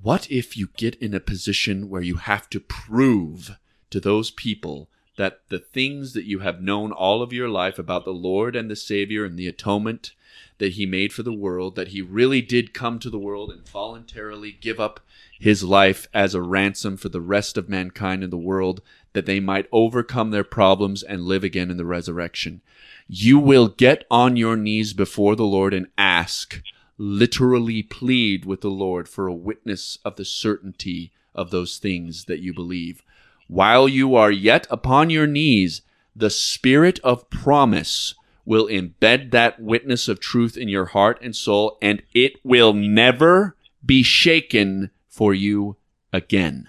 What 0.00 0.30
if 0.30 0.56
you 0.56 0.68
get 0.76 0.94
in 0.96 1.14
a 1.14 1.20
position 1.20 1.88
where 1.88 2.02
you 2.02 2.16
have 2.16 2.48
to 2.50 2.60
prove 2.60 3.58
to 3.90 4.00
those 4.00 4.30
people 4.30 4.88
that 5.16 5.40
the 5.48 5.58
things 5.58 6.12
that 6.12 6.24
you 6.24 6.38
have 6.40 6.62
known 6.62 6.92
all 6.92 7.22
of 7.22 7.32
your 7.32 7.48
life 7.48 7.78
about 7.78 8.04
the 8.04 8.12
Lord 8.12 8.54
and 8.54 8.70
the 8.70 8.76
Savior 8.76 9.24
and 9.24 9.36
the 9.36 9.48
atonement 9.48 10.12
that 10.58 10.74
He 10.74 10.86
made 10.86 11.12
for 11.12 11.24
the 11.24 11.32
world, 11.32 11.74
that 11.74 11.88
He 11.88 12.00
really 12.00 12.40
did 12.40 12.72
come 12.72 13.00
to 13.00 13.10
the 13.10 13.18
world 13.18 13.50
and 13.50 13.68
voluntarily 13.68 14.56
give 14.60 14.78
up 14.78 15.00
His 15.40 15.64
life 15.64 16.06
as 16.14 16.34
a 16.34 16.42
ransom 16.42 16.96
for 16.96 17.08
the 17.08 17.20
rest 17.20 17.56
of 17.56 17.68
mankind 17.68 18.22
in 18.22 18.30
the 18.30 18.38
world, 18.38 18.80
that 19.14 19.26
they 19.26 19.40
might 19.40 19.66
overcome 19.72 20.30
their 20.30 20.44
problems 20.44 21.02
and 21.02 21.22
live 21.22 21.42
again 21.42 21.70
in 21.70 21.76
the 21.76 21.84
resurrection? 21.84 22.60
you 23.08 23.38
will 23.38 23.68
get 23.68 24.04
on 24.10 24.36
your 24.36 24.56
knees 24.56 24.92
before 24.92 25.34
the 25.34 25.46
Lord 25.46 25.72
and 25.72 25.86
ask, 25.96 26.62
literally 26.98 27.82
plead 27.82 28.44
with 28.44 28.60
the 28.60 28.70
Lord 28.70 29.08
for 29.08 29.26
a 29.26 29.34
witness 29.34 29.98
of 30.04 30.16
the 30.16 30.24
certainty 30.24 31.12
of 31.34 31.50
those 31.50 31.78
things 31.78 32.24
that 32.24 32.40
you 32.40 32.52
believe. 32.52 33.02
While 33.46 33.88
you 33.88 34.14
are 34.14 34.30
yet 34.30 34.66
upon 34.68 35.08
your 35.08 35.26
knees, 35.26 35.82
the 36.14 36.30
Spirit 36.30 36.98
of 37.04 37.30
promise 37.30 38.14
will 38.44 38.66
embed 38.66 39.30
that 39.30 39.60
witness 39.60 40.08
of 40.08 40.20
truth 40.20 40.56
in 40.56 40.68
your 40.68 40.86
heart 40.86 41.18
and 41.22 41.36
soul, 41.36 41.78
and 41.80 42.02
it 42.12 42.44
will 42.44 42.72
never 42.72 43.56
be 43.84 44.02
shaken 44.02 44.90
for 45.06 45.32
you 45.32 45.76
again. 46.12 46.68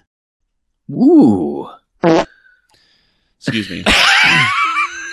Ooh. 0.92 1.70
Excuse 3.40 3.70
me. 3.70 3.84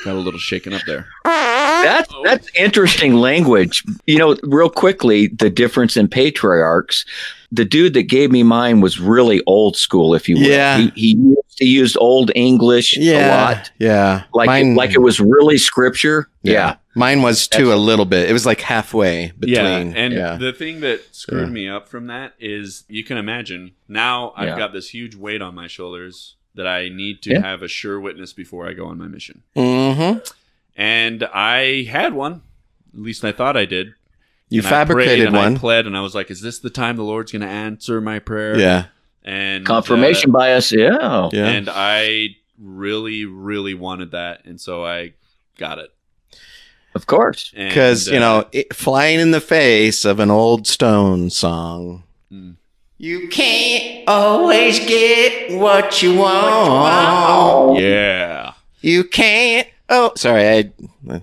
Got 0.06 0.14
a 0.14 0.18
little 0.20 0.38
shaken 0.40 0.72
up 0.72 0.82
there. 0.86 1.06
That's 1.24 2.12
that's 2.24 2.48
interesting 2.56 3.14
language. 3.14 3.82
You 4.06 4.18
know, 4.18 4.36
real 4.44 4.70
quickly, 4.70 5.26
the 5.28 5.50
difference 5.50 5.96
in 5.96 6.08
patriarchs. 6.08 7.04
The 7.52 7.64
dude 7.64 7.94
that 7.94 8.04
gave 8.04 8.30
me 8.32 8.42
mine 8.42 8.80
was 8.80 8.98
really 9.00 9.40
old 9.46 9.76
school, 9.76 10.14
if 10.14 10.28
you 10.28 10.36
will. 10.36 10.42
Yeah. 10.42 10.78
He, 10.78 10.90
he, 10.94 11.16
used, 11.16 11.40
he 11.58 11.64
used 11.66 11.96
old 12.00 12.30
English 12.34 12.96
a 12.96 13.00
Yeah. 13.00 13.44
lot, 13.44 13.70
Yeah. 13.78 14.22
like 14.34 14.46
Mine- 14.48 14.72
it, 14.72 14.76
like 14.76 14.90
it 14.94 15.00
was 15.00 15.20
really 15.20 15.56
scripture. 15.58 16.28
Yeah. 16.42 16.76
Mine 16.96 17.22
was 17.22 17.46
too 17.46 17.72
a 17.72 17.76
little 17.76 18.04
bit. 18.04 18.28
It 18.28 18.32
was 18.32 18.46
like 18.46 18.60
halfway 18.60 19.32
between. 19.38 19.54
yeah, 19.54 19.76
and 19.96 20.12
yeah. 20.14 20.36
the 20.36 20.52
thing 20.52 20.80
that 20.80 21.14
screwed 21.14 21.48
Yeah. 21.48 21.52
me 21.52 21.68
up 21.68 21.88
from 21.88 22.08
that 22.08 22.34
is 22.40 22.84
you 22.88 23.04
can 23.04 23.16
imagine 23.16 23.72
now 23.88 24.32
I've 24.36 24.48
Yeah. 24.48 24.58
got 24.58 24.72
this 24.72 24.88
huge 24.90 25.14
weight 25.14 25.40
on 25.42 25.54
my 25.54 25.66
shoulders 25.68 26.34
that 26.56 26.66
I 26.66 26.88
need 26.88 27.22
to 27.22 27.30
Yeah. 27.30 27.40
have 27.40 27.62
a 27.62 27.68
sure 27.68 28.00
witness 28.00 28.32
before 28.32 28.68
I 28.68 28.72
go 28.72 28.86
on 28.86 28.98
my 28.98 29.06
mission. 29.06 29.42
hmm 29.54 30.18
And 30.76 31.24
I 31.32 31.84
had 31.84 32.12
one. 32.12 32.42
At 32.94 33.00
least 33.00 33.24
I 33.24 33.32
thought 33.32 33.56
I 33.56 33.64
did. 33.64 33.94
You 34.48 34.60
And 34.60 34.66
I 34.66 34.70
fabricated 34.70 35.26
and 35.28 35.36
one. 35.36 35.54
I 35.56 35.58
pled, 35.58 35.86
and 35.86 35.96
I 35.96 36.00
was 36.00 36.14
like, 36.14 36.30
"Is 36.30 36.40
this 36.40 36.58
the 36.60 36.70
time 36.70 36.96
the 36.96 37.02
Lord's 37.02 37.32
going 37.32 37.42
to 37.42 37.48
answer 37.48 38.00
my 38.00 38.18
prayer?" 38.18 38.58
yeah. 38.58 38.86
And 39.24 39.66
Confirmation 39.66 40.30
uh, 40.30 40.34
bias. 40.34 40.70
Yeah. 40.72 41.28
Yeah. 41.32 41.46
And 41.46 41.68
I 41.70 42.36
really, 42.58 43.24
really 43.24 43.74
wanted 43.74 44.12
that, 44.12 44.44
and 44.44 44.60
so 44.60 44.84
I 44.84 45.14
got 45.58 45.78
it. 45.78 45.90
Of 46.94 47.06
course. 47.06 47.52
And, 47.56 47.68
Because, 47.68 48.06
you 48.08 48.16
uh, 48.16 48.20
know, 48.20 48.48
it, 48.52 48.74
flying 48.74 49.18
in 49.20 49.30
the 49.32 49.40
face 49.40 50.04
of 50.04 50.18
an 50.20 50.30
old 50.30 50.66
Stone 50.66 51.30
song. 51.30 52.04
Mm. 52.32 52.56
You 52.98 53.28
can't 53.28 54.08
always 54.08 54.78
get 54.80 55.58
what 55.58 56.02
you 56.02 56.16
want. 56.16 57.78
yeah. 57.80 58.52
You 58.80 59.04
can't. 59.04 59.68
Oh, 59.88 60.12
sorry. 60.16 60.72
I. 61.08 61.20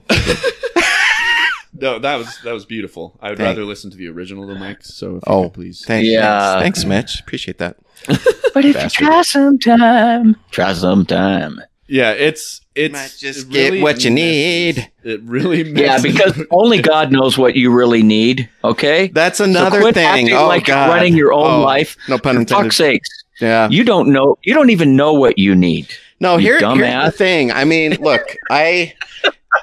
No, 1.76 1.98
that 2.00 2.16
was 2.18 2.38
that 2.44 2.54
was 2.54 2.66
beautiful. 2.66 3.18
I 3.20 3.30
would 3.30 3.40
Thank- 3.40 3.48
rather 3.58 3.66
listen 3.66 3.90
to 3.92 3.98
the 3.98 4.08
original 4.08 4.46
though, 4.48 4.56
Mike. 4.56 4.84
So 4.86 5.08
if 5.08 5.14
you 5.16 5.22
Oh, 5.28 5.44
could 5.46 5.54
please. 5.54 5.84
Thanks. 5.84 6.08
Yeah. 6.08 6.60
Thanks, 6.60 6.86
Mitch. 6.86 7.20
Appreciate 7.20 7.58
that. 7.58 7.78
But 8.54 8.64
if 8.66 8.76
Bastard. 8.76 9.02
you 9.02 9.08
try 9.08 9.22
sometime, 9.24 10.36
try 10.52 10.74
sometime. 10.74 11.60
Yeah, 11.88 12.12
it's 12.12 12.62
it's 12.76 12.94
Might 12.94 13.16
just 13.18 13.48
it 13.48 13.50
get 13.50 13.66
really 13.72 13.82
what 13.84 14.04
you 14.04 14.10
need. 14.12 14.90
It 15.04 15.22
really 15.24 15.62
Yeah, 15.72 16.02
because 16.02 16.42
only 16.50 16.82
God 16.82 17.12
knows 17.12 17.38
what 17.38 17.56
you 17.56 17.72
really 17.72 18.04
need. 18.04 18.50
Okay. 18.64 19.08
That's 19.08 19.38
So 19.38 19.44
another 19.44 19.80
quit 19.82 19.96
thing. 19.96 20.32
Oh, 20.34 20.48
like 20.48 20.68
you're 20.68 20.76
God. 20.76 20.90
running 20.90 21.16
your 21.16 21.34
own 21.34 21.60
Oh, 21.60 21.62
life. 21.62 21.98
No 22.10 22.18
pun 22.18 22.38
intended. 22.38 22.56
For 22.58 22.64
fuck's 22.64 22.76
sakes. 22.78 23.10
Yeah. 23.40 23.70
You 23.70 23.84
don't 23.84 24.10
know. 24.12 24.38
You 24.44 24.54
don't 24.54 24.70
even 24.70 24.96
know 24.96 25.14
what 25.14 25.38
you 25.38 25.56
need. 25.56 25.90
No, 26.20 26.38
You 26.38 26.42
here, 26.54 26.60
here's 26.60 26.64
dumbass. 26.64 27.06
the 27.06 27.12
thing. 27.12 27.52
I 27.52 27.66
mean, 27.66 27.98
look, 28.00 28.36
I 28.50 28.94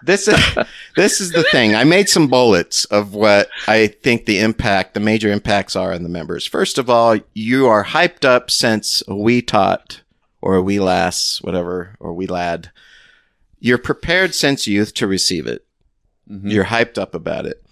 this 0.05 0.29
is 0.29 0.39
this 0.97 1.21
is 1.21 1.33
the 1.33 1.43
thing. 1.45 1.75
I 1.75 1.85
made 1.85 2.09
some 2.09 2.29
bullets 2.29 2.85
of 2.87 3.15
what 3.15 3.49
I 3.67 3.87
think 3.89 4.27
the 4.27 4.39
impact, 4.41 4.95
the 4.95 5.01
major 5.01 5.33
impacts 5.33 5.75
are 5.75 5.93
on 5.93 6.03
the 6.03 6.09
members. 6.09 6.47
First 6.47 6.79
of 6.79 6.91
all, 6.91 7.17
you 7.35 7.67
are 7.67 7.85
hyped 7.85 8.25
up 8.25 8.51
since 8.51 9.03
we 9.09 9.41
taught 9.43 10.03
or 10.43 10.61
we 10.63 10.79
lass, 10.81 11.39
whatever, 11.43 11.97
or 11.99 12.13
we 12.13 12.27
lad. 12.27 12.71
You're 13.61 13.79
prepared 13.79 14.35
since 14.35 14.67
youth 14.67 14.95
to 14.95 15.07
receive 15.07 15.47
it. 15.47 15.65
Mhm. 16.31 16.51
You're 16.51 16.65
hyped 16.67 16.99
up 16.99 17.15
about 17.15 17.47
it. 17.47 17.63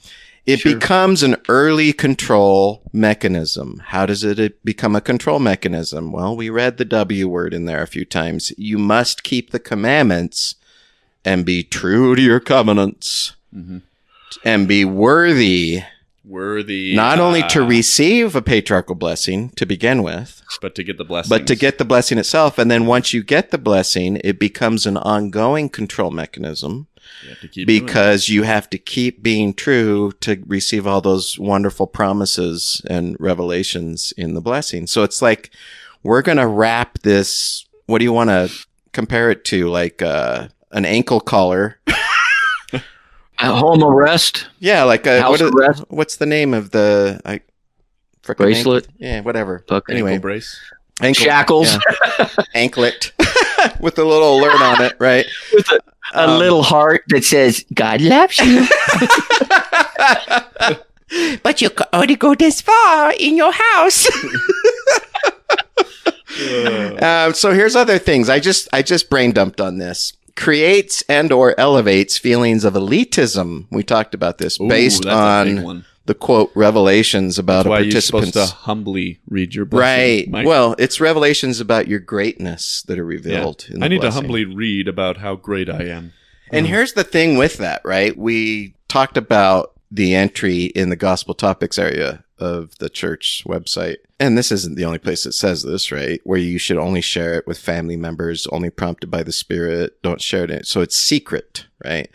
It 0.46 0.60
Sure. 0.60 0.74
becomes 0.74 1.22
an 1.22 1.36
early 1.48 1.92
control 1.92 2.82
mechanism. 2.92 3.82
How 3.86 4.06
does 4.06 4.24
it 4.24 4.64
become 4.64 4.96
a 4.96 5.00
control 5.00 5.38
mechanism? 5.38 6.10
Well, 6.12 6.34
we 6.36 6.48
read 6.48 6.78
the 6.78 6.84
W 6.86 7.28
word 7.28 7.52
in 7.52 7.66
there 7.66 7.82
a 7.82 7.86
few 7.86 8.04
times. 8.06 8.52
You 8.56 8.78
must 8.78 9.22
keep 9.24 9.50
the 9.50 9.58
commandments 9.58 10.54
and 11.24 11.44
be 11.44 11.62
true 11.62 12.14
to 12.16 12.22
your 12.22 12.40
covenants 12.40 13.32
Mhm. 13.54 13.82
and 14.44 14.66
be 14.68 14.84
worthy 14.86 15.82
worthy 16.28 16.94
not 16.94 17.18
only 17.18 17.42
to 17.44 17.62
uh, 17.62 17.66
receive 17.66 18.36
a 18.36 18.42
patriarchal 18.42 18.94
blessing 18.94 19.50
to 19.50 19.66
begin 19.66 20.02
with, 20.02 20.42
but 20.60 20.74
to 20.74 20.84
get 20.84 20.98
the 20.98 21.04
blessing. 21.04 21.30
but 21.30 21.46
to 21.46 21.56
get 21.56 21.78
the 21.78 21.84
blessing 21.84 22.18
itself. 22.18 22.58
And 22.58 22.70
then 22.70 22.86
once 22.86 23.12
you 23.12 23.22
get 23.22 23.50
the 23.50 23.58
blessing, 23.58 24.20
it 24.22 24.38
becomes 24.38 24.86
an 24.86 24.96
ongoing 24.98 25.68
control 25.68 26.10
mechanism 26.10 26.88
because 27.66 28.28
you 28.28 28.42
have 28.42 28.68
to 28.70 28.78
keep 28.78 29.22
being 29.22 29.54
true 29.54 30.12
to 30.20 30.42
receive 30.46 30.86
all 30.86 31.00
those 31.00 31.38
wonderful 31.38 31.86
promises 31.86 32.82
and 32.88 33.16
revelations 33.18 34.12
in 34.16 34.34
the 34.34 34.40
blessing. 34.40 34.86
So 34.86 35.02
it's 35.02 35.22
like 35.22 35.50
we're 36.02 36.22
going 36.22 36.38
to 36.38 36.46
wrap 36.46 36.98
this. 37.00 37.66
What 37.86 37.98
do 37.98 38.04
you 38.04 38.12
want 38.12 38.30
to 38.30 38.50
compare 38.92 39.30
it 39.30 39.44
to? 39.46 39.68
Like 39.68 40.02
uh, 40.02 40.48
an 40.70 40.84
ankle 40.84 41.20
collar? 41.20 41.80
A 43.40 43.52
home 43.54 43.84
arrest. 43.84 44.48
Yeah, 44.58 44.82
like 44.84 45.06
a, 45.06 45.20
House 45.20 45.30
what 45.30 45.40
is- 45.40 45.50
arrest. 45.52 45.84
what's 45.88 46.16
the 46.16 46.26
name 46.26 46.54
of 46.54 46.70
the 46.70 47.20
I, 47.24 47.40
Bracelet? 48.34 48.88
yeah, 48.98 49.20
whatever. 49.20 49.64
Anyway, 49.88 50.12
ankle 50.14 50.22
brace. 50.22 50.58
ankle- 51.00 51.24
Shackles. 51.24 51.78
yeah. 52.18 52.28
anklet 52.54 53.12
with 53.80 53.98
a 53.98 54.04
little 54.04 54.38
alert 54.38 54.60
on 54.60 54.82
it, 54.82 54.96
right? 54.98 55.26
With 55.54 55.70
a, 55.70 55.80
a 56.14 56.28
Um, 56.28 56.38
little 56.38 56.62
heart 56.62 57.02
that 57.08 57.24
says, 57.24 57.64
God 57.72 58.00
loves 58.00 58.38
you. 58.40 58.66
but 61.42 61.62
you 61.62 61.70
can 61.70 61.86
only 61.92 62.16
go 62.16 62.34
this 62.34 62.60
far 62.60 63.12
in 63.18 63.36
your 63.36 63.52
house. 63.52 64.08
Uh, 66.40 67.32
so 67.32 67.52
here's 67.52 67.74
other 67.76 67.98
things. 67.98 68.28
I 68.28 68.38
just 68.40 68.68
I 68.72 68.82
just 68.82 69.10
brain 69.10 69.32
dumped 69.32 69.60
on 69.60 69.78
this. 69.78 70.12
Creates 70.38 71.02
and 71.08 71.32
or 71.32 71.58
elevates 71.58 72.16
feelings 72.16 72.64
of 72.64 72.74
elitism. 72.74 73.66
We 73.70 73.82
talked 73.82 74.14
about 74.14 74.38
this 74.38 74.60
Ooh, 74.60 74.68
based 74.68 75.02
that's 75.02 75.14
a 75.14 75.44
big 75.50 75.64
on 75.64 75.84
the 76.06 76.14
quote 76.14 76.50
revelations 76.54 77.38
about 77.38 77.64
That's 77.64 77.66
a 77.66 77.70
why 77.70 77.78
you're 77.80 78.00
supposed 78.00 78.32
participant's 78.32 78.50
to 78.52 78.56
humbly 78.56 79.20
read 79.28 79.54
your 79.54 79.66
blessing. 79.66 79.80
right. 80.20 80.30
Mike. 80.30 80.46
Well, 80.46 80.74
it's 80.78 81.00
revelations 81.00 81.60
about 81.60 81.86
your 81.88 81.98
greatness 81.98 82.82
that 82.86 82.98
are 82.98 83.04
revealed. 83.04 83.66
In 83.68 83.80
the 83.80 83.84
I 83.84 83.88
need 83.88 84.00
blessing. 84.00 84.22
to 84.22 84.26
humbly 84.26 84.44
read 84.46 84.88
about 84.88 85.18
how 85.18 85.34
great 85.34 85.68
I 85.68 85.82
am. 85.84 86.12
And 86.50 86.66
here's 86.66 86.94
the 86.94 87.04
thing 87.04 87.36
with 87.36 87.58
that, 87.58 87.82
right? 87.84 88.16
We 88.16 88.74
talked 88.88 89.18
about 89.18 89.72
the 89.90 90.14
entry 90.14 90.64
in 90.66 90.88
the 90.88 90.96
gospel 90.96 91.34
topics 91.34 91.78
area 91.78 92.24
of 92.38 92.76
the 92.78 92.88
church 92.88 93.42
website. 93.46 93.96
And 94.20 94.36
this 94.36 94.50
isn't 94.50 94.76
the 94.76 94.84
only 94.84 94.98
place 94.98 95.24
that 95.24 95.32
says 95.32 95.62
this, 95.62 95.92
right? 95.92 96.20
Where 96.24 96.38
you 96.38 96.58
should 96.58 96.76
only 96.76 97.00
share 97.00 97.34
it 97.34 97.46
with 97.46 97.58
family 97.58 97.96
members, 97.96 98.46
only 98.48 98.70
prompted 98.70 99.10
by 99.10 99.22
the 99.22 99.32
Spirit. 99.32 100.00
Don't 100.02 100.20
share 100.20 100.44
it. 100.44 100.66
So 100.66 100.80
it's 100.80 100.96
secret, 100.96 101.66
right? 101.84 102.10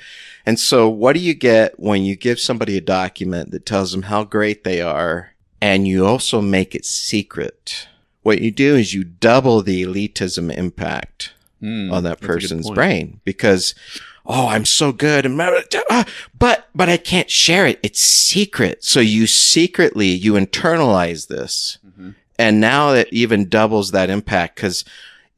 And 0.45 0.59
so 0.59 0.89
what 0.89 1.13
do 1.13 1.19
you 1.19 1.33
get 1.33 1.79
when 1.79 2.03
you 2.03 2.15
give 2.15 2.39
somebody 2.39 2.77
a 2.77 2.81
document 2.81 3.51
that 3.51 3.65
tells 3.65 3.91
them 3.91 4.03
how 4.03 4.23
great 4.23 4.63
they 4.63 4.81
are 4.81 5.31
and 5.61 5.87
you 5.87 6.05
also 6.05 6.41
make 6.41 6.75
it 6.75 6.85
secret? 6.85 7.87
What 8.21 8.41
you 8.41 8.51
do 8.51 8.75
is 8.75 8.93
you 8.93 9.03
double 9.03 9.61
the 9.61 9.83
elitism 9.83 10.55
impact 10.55 11.33
Hmm, 11.63 11.93
on 11.93 12.03
that 12.03 12.19
that's 12.19 12.21
a 12.23 12.27
good 12.27 12.27
person's 12.27 12.69
brain 12.71 13.21
because 13.23 13.73
oh 14.25 14.47
i'm 14.47 14.65
so 14.65 14.91
good 14.91 15.25
uh, 15.25 16.03
but 16.37 16.67
but 16.73 16.89
i 16.89 16.97
can't 16.97 17.29
share 17.29 17.65
it 17.67 17.79
it's 17.83 18.01
secret 18.01 18.83
so 18.83 18.99
you 18.99 19.27
secretly 19.27 20.07
you 20.07 20.33
internalize 20.33 21.27
this 21.27 21.77
Mm-hmm. 21.85 22.11
and 22.39 22.59
now 22.59 22.93
it 22.93 23.07
even 23.11 23.49
doubles 23.49 23.91
that 23.91 24.09
impact 24.09 24.55
because 24.55 24.83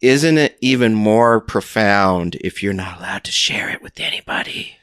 isn't 0.02 0.38
it 0.38 0.58
even 0.62 0.94
more 0.94 1.42
profound 1.42 2.36
if 2.36 2.62
you're 2.64 2.74
not 2.74 2.98
allowed 3.00 3.24
to 3.26 3.32
share 3.32 3.70
it 3.70 3.82
with 3.82 4.00
anybody 4.00 4.78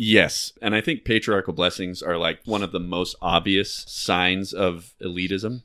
Yes, 0.00 0.52
and 0.62 0.76
I 0.76 0.80
think 0.80 1.04
patriarchal 1.04 1.52
blessings 1.54 2.02
are 2.02 2.16
like 2.16 2.38
one 2.44 2.62
of 2.62 2.70
the 2.70 2.78
most 2.78 3.16
obvious 3.20 3.84
signs 3.88 4.52
of 4.52 4.94
elitism. 5.02 5.62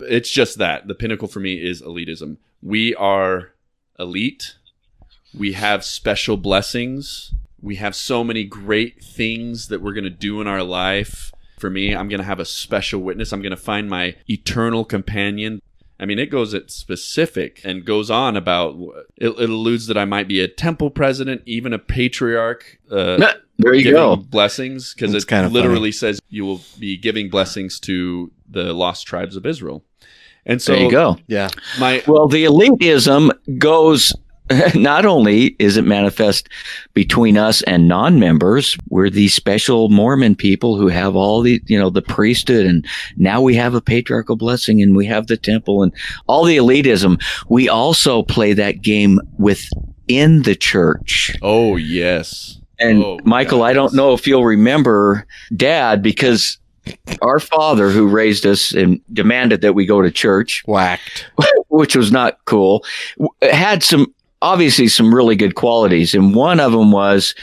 It's 0.00 0.28
just 0.28 0.58
that 0.58 0.88
the 0.88 0.94
pinnacle 0.96 1.28
for 1.28 1.38
me 1.38 1.64
is 1.64 1.82
elitism. 1.82 2.38
We 2.60 2.96
are 2.96 3.52
elite. 3.96 4.56
We 5.36 5.52
have 5.52 5.84
special 5.84 6.36
blessings. 6.36 7.32
We 7.60 7.76
have 7.76 7.94
so 7.94 8.24
many 8.24 8.44
great 8.44 9.02
things 9.02 9.68
that 9.68 9.82
we're 9.82 9.92
going 9.92 10.04
to 10.04 10.10
do 10.10 10.40
in 10.40 10.46
our 10.46 10.62
life. 10.62 11.32
For 11.58 11.70
me, 11.70 11.94
I'm 11.94 12.08
going 12.08 12.20
to 12.20 12.26
have 12.26 12.40
a 12.40 12.44
special 12.44 13.00
witness. 13.00 13.32
I'm 13.32 13.42
going 13.42 13.50
to 13.50 13.56
find 13.56 13.88
my 13.88 14.14
eternal 14.28 14.84
companion. 14.84 15.62
I 15.98 16.04
mean, 16.04 16.18
it 16.18 16.26
goes 16.26 16.52
at 16.52 16.70
specific 16.70 17.60
and 17.64 17.84
goes 17.84 18.10
on 18.10 18.36
about 18.36 18.76
it, 19.16 19.28
it 19.28 19.50
alludes 19.50 19.86
that 19.86 19.96
I 19.96 20.04
might 20.04 20.28
be 20.28 20.40
a 20.40 20.48
temple 20.48 20.90
president, 20.90 21.42
even 21.46 21.72
a 21.72 21.78
patriarch. 21.78 22.78
Uh, 22.90 23.32
there 23.58 23.72
you 23.72 23.82
giving 23.82 23.96
go. 23.96 24.16
blessings 24.16 24.92
because 24.92 25.14
it 25.14 25.26
kinda 25.26 25.48
literally 25.48 25.92
says 25.92 26.20
you 26.28 26.44
will 26.44 26.60
be 26.78 26.98
giving 26.98 27.30
blessings 27.30 27.80
to 27.80 28.30
the 28.48 28.74
lost 28.74 29.06
tribes 29.06 29.36
of 29.36 29.46
Israel. 29.46 29.82
And 30.44 30.60
so 30.60 30.72
there 30.72 30.82
you 30.82 30.90
go. 30.90 31.18
yeah 31.26 31.48
my 31.80 32.02
Well, 32.06 32.28
the 32.28 32.44
elitism 32.44 33.30
goes 33.58 34.14
not 34.74 35.04
only 35.04 35.56
is 35.58 35.76
it 35.76 35.84
manifest 35.84 36.48
between 36.94 37.36
us 37.36 37.62
and 37.62 37.88
non-members, 37.88 38.76
we're 38.88 39.10
these 39.10 39.34
special 39.34 39.88
Mormon 39.88 40.36
people 40.36 40.76
who 40.76 40.88
have 40.88 41.16
all 41.16 41.40
the, 41.42 41.60
you 41.66 41.78
know, 41.78 41.90
the 41.90 42.02
priesthood 42.02 42.66
and 42.66 42.86
now 43.16 43.40
we 43.40 43.54
have 43.54 43.74
a 43.74 43.80
patriarchal 43.80 44.36
blessing 44.36 44.80
and 44.80 44.96
we 44.96 45.06
have 45.06 45.26
the 45.26 45.36
temple 45.36 45.82
and 45.82 45.92
all 46.26 46.44
the 46.44 46.56
elitism. 46.56 47.20
We 47.48 47.68
also 47.68 48.22
play 48.22 48.52
that 48.52 48.82
game 48.82 49.20
within 49.38 50.42
the 50.42 50.56
church. 50.56 51.36
Oh 51.42 51.76
yes. 51.76 52.60
And 52.78 53.02
Oh, 53.02 53.18
Michael, 53.24 53.62
I 53.62 53.72
don't 53.72 53.94
know 53.94 54.12
if 54.12 54.26
you'll 54.26 54.44
remember 54.44 55.26
dad 55.56 56.02
because 56.02 56.58
our 57.22 57.40
father 57.40 57.90
who 57.90 58.06
raised 58.06 58.46
us 58.46 58.72
and 58.72 59.00
demanded 59.12 59.60
that 59.62 59.74
we 59.74 59.86
go 59.86 60.02
to 60.02 60.10
church 60.10 60.62
Whacked. 60.66 61.28
which 61.68 61.96
was 61.96 62.12
not 62.12 62.44
cool. 62.44 62.84
Had 63.42 63.82
some 63.82 64.14
obviously 64.42 64.88
some 64.88 65.14
really 65.14 65.36
good 65.36 65.54
qualities, 65.54 66.14
and 66.14 66.34
one 66.34 66.60
of 66.60 66.72
them 66.72 66.92
was 66.92 67.34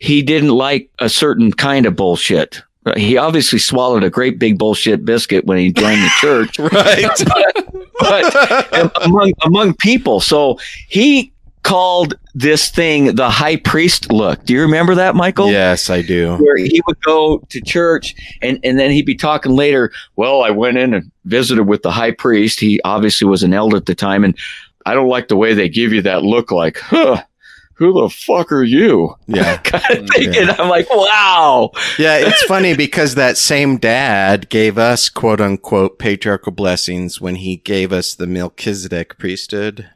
he 0.00 0.22
didn't 0.22 0.50
like 0.50 0.90
a 0.98 1.08
certain 1.08 1.52
kind 1.52 1.86
of 1.86 1.96
bullshit. 1.96 2.62
He 2.96 3.16
obviously 3.18 3.58
swallowed 3.58 4.02
a 4.02 4.08
great 4.10 4.38
big 4.38 4.58
bullshit 4.58 5.04
biscuit 5.04 5.44
when 5.44 5.58
he 5.58 5.70
joined 5.72 6.02
the 6.02 6.10
church, 6.20 6.58
Right. 6.58 7.74
but 8.00 9.04
among 9.04 9.32
among 9.44 9.74
people. 9.74 10.20
So 10.20 10.58
he 10.88 11.32
called 11.64 12.14
this 12.34 12.70
thing 12.70 13.14
the 13.16 13.28
high 13.28 13.56
priest 13.56 14.10
look. 14.10 14.42
Do 14.46 14.54
you 14.54 14.62
remember 14.62 14.94
that, 14.94 15.14
Michael? 15.14 15.50
yes, 15.50 15.90
I 15.90 16.00
do. 16.00 16.36
where 16.36 16.56
he 16.56 16.80
would 16.86 16.98
go 17.02 17.38
to 17.50 17.60
church 17.60 18.14
and, 18.40 18.58
and 18.64 18.78
then 18.78 18.90
he'd 18.90 19.04
be 19.04 19.16
talking 19.16 19.52
later. 19.52 19.92
Well, 20.16 20.42
I 20.42 20.50
went 20.50 20.78
in 20.78 20.94
and 20.94 21.10
visited 21.26 21.64
with 21.64 21.82
the 21.82 21.90
high 21.90 22.12
priest. 22.12 22.58
He 22.60 22.80
obviously 22.84 23.28
was 23.28 23.42
an 23.42 23.52
elder 23.52 23.76
at 23.76 23.84
the 23.86 23.94
time. 23.94 24.24
And 24.24 24.34
I 24.88 24.94
don't 24.94 25.08
like 25.08 25.28
the 25.28 25.36
way 25.36 25.52
they 25.52 25.68
give 25.68 25.92
you 25.92 26.00
that 26.02 26.22
look 26.22 26.50
like, 26.50 26.78
huh, 26.78 27.22
who 27.74 27.92
the 28.00 28.08
fuck 28.08 28.50
are 28.52 28.64
you? 28.64 29.14
Yeah. 29.26 29.56
kind 29.64 29.98
of 29.98 30.04
mm, 30.06 30.08
thinking. 30.14 30.48
I'm 30.48 30.70
like, 30.70 30.88
wow. 30.88 31.72
Yeah, 31.98 32.16
it's 32.16 32.42
funny 32.44 32.74
because 32.74 33.14
that 33.16 33.36
same 33.36 33.76
dad 33.76 34.48
gave 34.48 34.78
us 34.78 35.10
quote 35.10 35.42
unquote 35.42 35.98
patriarchal 35.98 36.52
blessings 36.52 37.20
when 37.20 37.34
he 37.34 37.56
gave 37.56 37.92
us 37.92 38.14
the 38.14 38.26
Melchizedek 38.26 39.18
priesthood. 39.18 39.90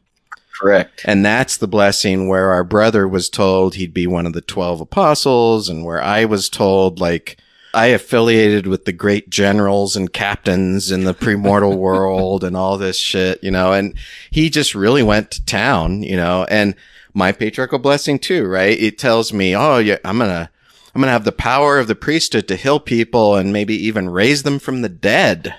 Correct. 0.61 1.03
And 1.07 1.25
that's 1.25 1.57
the 1.57 1.67
blessing 1.67 2.29
where 2.29 2.51
our 2.51 2.65
brother 2.65 3.09
was 3.09 3.31
told 3.31 3.77
he'd 3.77 3.95
be 3.95 4.07
one 4.07 4.27
of 4.27 4.35
the 4.35 4.43
12 4.43 4.83
apostles, 4.83 5.71
and 5.71 5.87
where 5.87 6.03
I 6.03 6.27
was 6.27 6.51
told, 6.51 7.01
like, 7.01 7.39
I 7.75 7.87
affiliated 7.87 8.67
with 8.67 8.85
the 8.85 8.93
great 8.93 9.31
generals 9.31 9.97
and 9.97 10.13
captains 10.13 10.91
in 10.91 11.05
the 11.05 11.15
premortal 11.15 11.77
world 11.79 12.45
and 12.45 12.57
all 12.57 12.77
this 12.79 12.97
shit, 12.99 13.43
you 13.43 13.51
know, 13.51 13.73
and 13.73 13.95
he 14.31 14.51
just 14.51 14.75
really 14.75 15.03
went 15.03 15.31
to 15.33 15.45
town, 15.45 16.03
you 16.03 16.17
know, 16.17 16.45
and 16.51 16.75
my 17.15 17.33
patriarchal 17.33 17.79
blessing 17.79 18.19
too, 18.19 18.47
right? 18.47 18.79
It 18.79 18.99
tells 18.99 19.33
me, 19.33 19.55
oh, 19.57 19.79
yeah, 19.79 19.99
I'm 20.05 20.19
going 20.19 20.31
to, 20.31 20.49
I'm 20.95 21.01
going 21.01 21.09
to 21.09 21.13
have 21.13 21.25
the 21.25 21.33
power 21.33 21.79
of 21.79 21.89
the 21.89 21.95
priesthood 21.95 22.47
to 22.49 22.57
heal 22.57 22.79
people 22.81 23.37
and 23.37 23.53
maybe 23.53 23.75
even 23.75 24.11
raise 24.11 24.43
them 24.43 24.59
from 24.59 24.83
the 24.83 24.89
dead. 24.89 25.55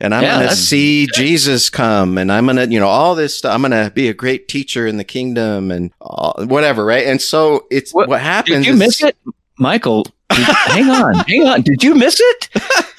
And 0.00 0.14
I'm 0.14 0.22
Yeah, 0.22 0.36
going 0.38 0.48
to 0.50 0.54
see 0.54 1.08
Jesus 1.12 1.70
come 1.70 2.18
and 2.18 2.30
I'm 2.30 2.44
going 2.46 2.56
to, 2.56 2.68
you 2.68 2.78
know, 2.78 2.86
all 2.86 3.16
this 3.16 3.36
stuff. 3.36 3.52
I'm 3.52 3.62
going 3.62 3.72
to 3.72 3.90
be 3.92 4.08
a 4.08 4.14
great 4.14 4.46
teacher 4.46 4.86
in 4.86 4.96
the 4.96 5.02
kingdom 5.02 5.72
and 5.72 5.92
all, 6.00 6.36
whatever. 6.46 6.84
Right. 6.84 7.04
And 7.06 7.20
so 7.20 7.66
it's 7.68 7.92
what, 7.92 8.08
What- 8.08 8.20
happens. 8.20 8.58
Did 8.58 8.66
you 8.66 8.72
is- 8.74 8.78
miss 8.78 9.02
it? 9.02 9.16
Michael, 9.58 10.06
hang 10.44 10.90
on, 10.90 11.14
hang 11.26 11.46
on. 11.46 11.62
Did 11.62 11.82
you 11.82 11.94
miss 11.94 12.18
it? 12.20 12.48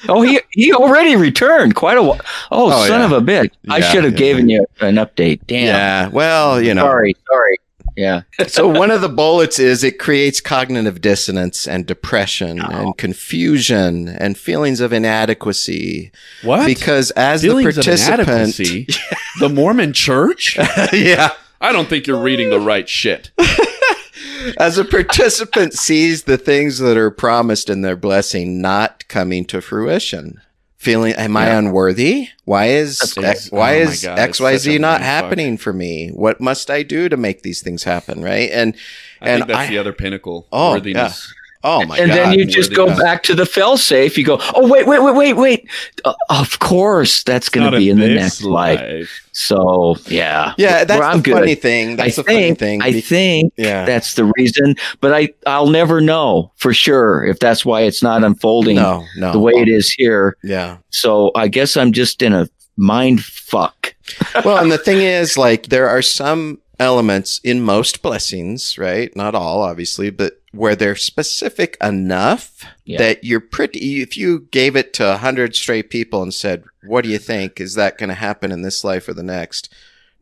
Oh, 0.08 0.22
he 0.22 0.40
he 0.52 0.72
already 0.72 1.16
returned 1.16 1.74
quite 1.74 1.98
a 1.98 2.02
while. 2.02 2.20
Oh, 2.50 2.72
Oh, 2.72 2.86
son 2.86 3.00
yeah. 3.00 3.06
of 3.06 3.12
a 3.12 3.20
bitch! 3.20 3.50
I 3.68 3.80
should 3.80 4.04
have 4.04 4.14
yeah, 4.14 4.18
given 4.18 4.48
you 4.48 4.66
an 4.80 4.96
update. 4.96 5.40
Damn. 5.46 5.66
Yeah. 5.66 6.08
Well, 6.08 6.60
you 6.60 6.74
know, 6.74 6.82
Sorry, 6.84 7.14
sorry. 7.28 7.56
Yeah. 7.96 8.22
so 8.46 8.66
one 8.68 8.90
of 8.90 9.00
the 9.02 9.08
bullets 9.10 9.58
is 9.58 9.84
it 9.84 9.98
creates 9.98 10.40
cognitive 10.40 11.00
dissonance 11.02 11.66
and 11.68 11.84
depression 11.84 12.60
and 12.60 12.96
confusion 12.96 14.08
and 14.08 14.38
feelings 14.38 14.80
of 14.80 14.92
inadequacy 14.92 16.10
What? 16.42 16.64
because 16.66 17.10
as 17.10 17.42
Feelings 17.42 17.74
the 17.74 17.80
of 17.80 17.84
participant, 17.86 18.28
inadequacy? 18.60 18.86
the 19.40 19.48
Mormon 19.50 19.92
Church? 19.92 20.56
yeah, 20.92 21.32
I 21.60 21.72
don't 21.72 21.88
think 21.88 22.06
you're 22.06 22.22
reading 22.22 22.48
the 22.50 22.60
right 22.60 22.88
shit. 22.88 23.32
As 24.58 24.78
a 24.78 24.84
participant 24.84 25.74
sees 25.74 26.24
the 26.24 26.38
things 26.38 26.78
that 26.78 26.96
are 26.96 27.10
promised 27.10 27.68
in 27.70 27.82
their 27.82 27.96
blessing 27.96 28.60
not 28.60 29.06
coming 29.08 29.44
to 29.46 29.60
fruition. 29.60 30.40
Feeling, 30.76 31.12
am 31.12 31.36
I 31.36 31.48
unworthy? 31.48 32.28
Why 32.46 32.68
is 32.68 33.14
X, 33.18 33.52
why 33.52 33.76
oh 33.76 33.80
is 33.80 34.02
God, 34.02 34.18
X 34.18 34.30
it's 34.30 34.40
Y 34.40 34.52
such 34.54 34.60
Z 34.62 34.76
a 34.76 34.78
not 34.78 35.02
happening 35.02 35.58
for 35.58 35.74
me? 35.74 36.08
What 36.08 36.40
must 36.40 36.70
I 36.70 36.82
do 36.82 37.10
to 37.10 37.18
make 37.18 37.42
these 37.42 37.60
things 37.60 37.84
happen? 37.84 38.22
Right? 38.22 38.50
And 38.50 38.74
I 39.20 39.28
and 39.28 39.40
think 39.40 39.48
that's 39.48 39.68
I- 39.68 39.70
the 39.70 39.76
other 39.76 39.92
pinnacle. 39.92 40.46
Oh, 40.50 40.72
worthiness. 40.72 41.34
Oh 41.64 41.84
my 41.86 41.98
and 41.98 42.08
god! 42.08 42.16
then 42.16 42.38
you 42.38 42.44
just 42.44 42.74
go 42.74 42.86
back 42.96 43.22
to 43.24 43.34
the 43.34 43.46
fail 43.46 43.76
safe. 43.76 44.16
You 44.18 44.24
go, 44.24 44.38
oh 44.54 44.68
wait, 44.68 44.86
wait, 44.86 45.02
wait, 45.02 45.14
wait, 45.14 45.32
wait. 45.34 45.68
Uh, 46.04 46.14
of 46.30 46.58
course, 46.58 47.22
that's 47.22 47.48
going 47.48 47.70
to 47.70 47.76
be 47.76 47.90
in 47.90 47.98
the 47.98 48.08
next 48.08 48.42
life. 48.42 49.26
So 49.32 49.96
yeah, 50.06 50.54
yeah, 50.58 50.84
that's 50.84 50.98
Well, 51.00 51.16
the 51.16 51.22
good. 51.22 51.34
funny 51.34 51.54
thing. 51.54 51.96
That's 51.96 52.18
I 52.18 52.22
the 52.22 52.24
funny 52.26 52.38
think, 52.54 52.58
thing. 52.58 52.82
I 52.82 53.00
think 53.00 53.52
Yeah. 53.56 53.84
that's 53.84 54.14
the 54.14 54.30
reason, 54.36 54.74
but 55.00 55.12
I 55.14 55.30
I'll 55.46 55.70
never 55.70 56.00
know 56.00 56.52
for 56.56 56.72
sure 56.74 57.24
if 57.24 57.38
that's 57.38 57.64
why 57.64 57.82
it's 57.82 58.02
not 58.02 58.24
unfolding 58.24 58.76
no, 58.76 59.04
no, 59.16 59.32
the 59.32 59.38
way 59.38 59.52
it 59.54 59.68
is 59.68 59.90
here. 59.92 60.36
Yeah. 60.42 60.78
So 60.90 61.30
I 61.34 61.48
guess 61.48 61.76
I'm 61.76 61.92
just 61.92 62.22
in 62.22 62.32
a 62.32 62.48
mind 62.76 63.22
fuck. 63.24 63.94
well, 64.44 64.58
and 64.58 64.72
the 64.72 64.78
thing 64.86 64.98
is, 64.98 65.36
like, 65.38 65.66
there 65.66 65.88
are 65.88 66.02
some 66.02 66.58
elements 66.78 67.40
in 67.44 67.60
most 67.60 68.00
blessings, 68.02 68.78
right? 68.78 69.14
Not 69.14 69.34
all, 69.34 69.62
obviously, 69.62 70.10
but 70.10 70.39
where 70.52 70.74
they're 70.74 70.96
specific 70.96 71.76
enough 71.80 72.64
Yeah. 72.84 72.98
that 72.98 73.24
you're 73.24 73.40
pretty. 73.40 74.02
If 74.02 74.16
you 74.16 74.48
gave 74.50 74.76
it 74.76 74.92
to 74.94 75.14
a 75.14 75.18
hundred 75.18 75.54
straight 75.54 75.90
people 75.90 76.22
and 76.22 76.34
said, 76.34 76.64
"What 76.84 77.04
do 77.04 77.10
you 77.10 77.18
think? 77.18 77.60
Is 77.60 77.74
that 77.74 77.98
going 77.98 78.08
to 78.08 78.14
happen 78.14 78.50
in 78.50 78.62
this 78.62 78.82
life 78.84 79.08
or 79.08 79.14
the 79.14 79.22
next?" 79.22 79.68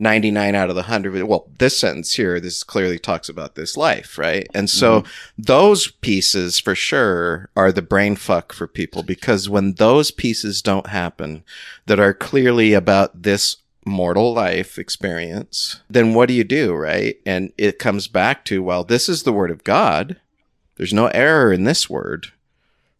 99 0.01 0.55
out 0.55 0.69
of 0.71 0.77
the 0.77 0.83
100 0.83 1.25
well 1.25 1.49
this 1.59 1.77
sentence 1.79 2.15
here 2.15 2.39
this 2.39 2.63
clearly 2.63 2.99
talks 2.99 3.29
about 3.29 3.55
this 3.55 3.77
life 3.77 4.17
right 4.17 4.47
and 4.55 4.71
so 4.71 5.01
mm-hmm. 5.01 5.11
those 5.37 5.91
pieces 5.91 6.59
for 6.59 6.75
sure 6.75 7.51
are 7.57 7.73
the 7.73 7.83
brain 7.83 8.15
fuck 8.15 8.53
for 8.53 8.69
people 8.69 9.03
because 9.03 9.49
when 9.49 9.75
those 9.75 10.11
pieces 10.11 10.63
don't 10.63 10.89
happen 10.89 11.43
that 11.87 11.99
are 11.99 12.15
clearly 12.15 12.75
about 12.75 13.23
this 13.23 13.57
mortal 13.85 14.35
life 14.35 14.79
experience, 14.79 15.81
then 15.89 16.15
what 16.15 16.29
do 16.29 16.35
you 16.35 16.45
do, 16.45 16.75
right? 16.75 17.17
And 17.25 17.53
it 17.57 17.79
comes 17.79 18.09
back 18.09 18.45
to, 18.47 18.63
well, 18.63 18.85
this 18.85 19.09
is 19.09 19.23
the 19.23 19.33
word 19.33 19.51
of 19.51 19.65
God. 19.65 20.17
There's 20.77 20.93
no 20.93 21.07
error 21.09 21.53
in 21.53 21.65
this 21.65 21.89
word. 21.89 22.29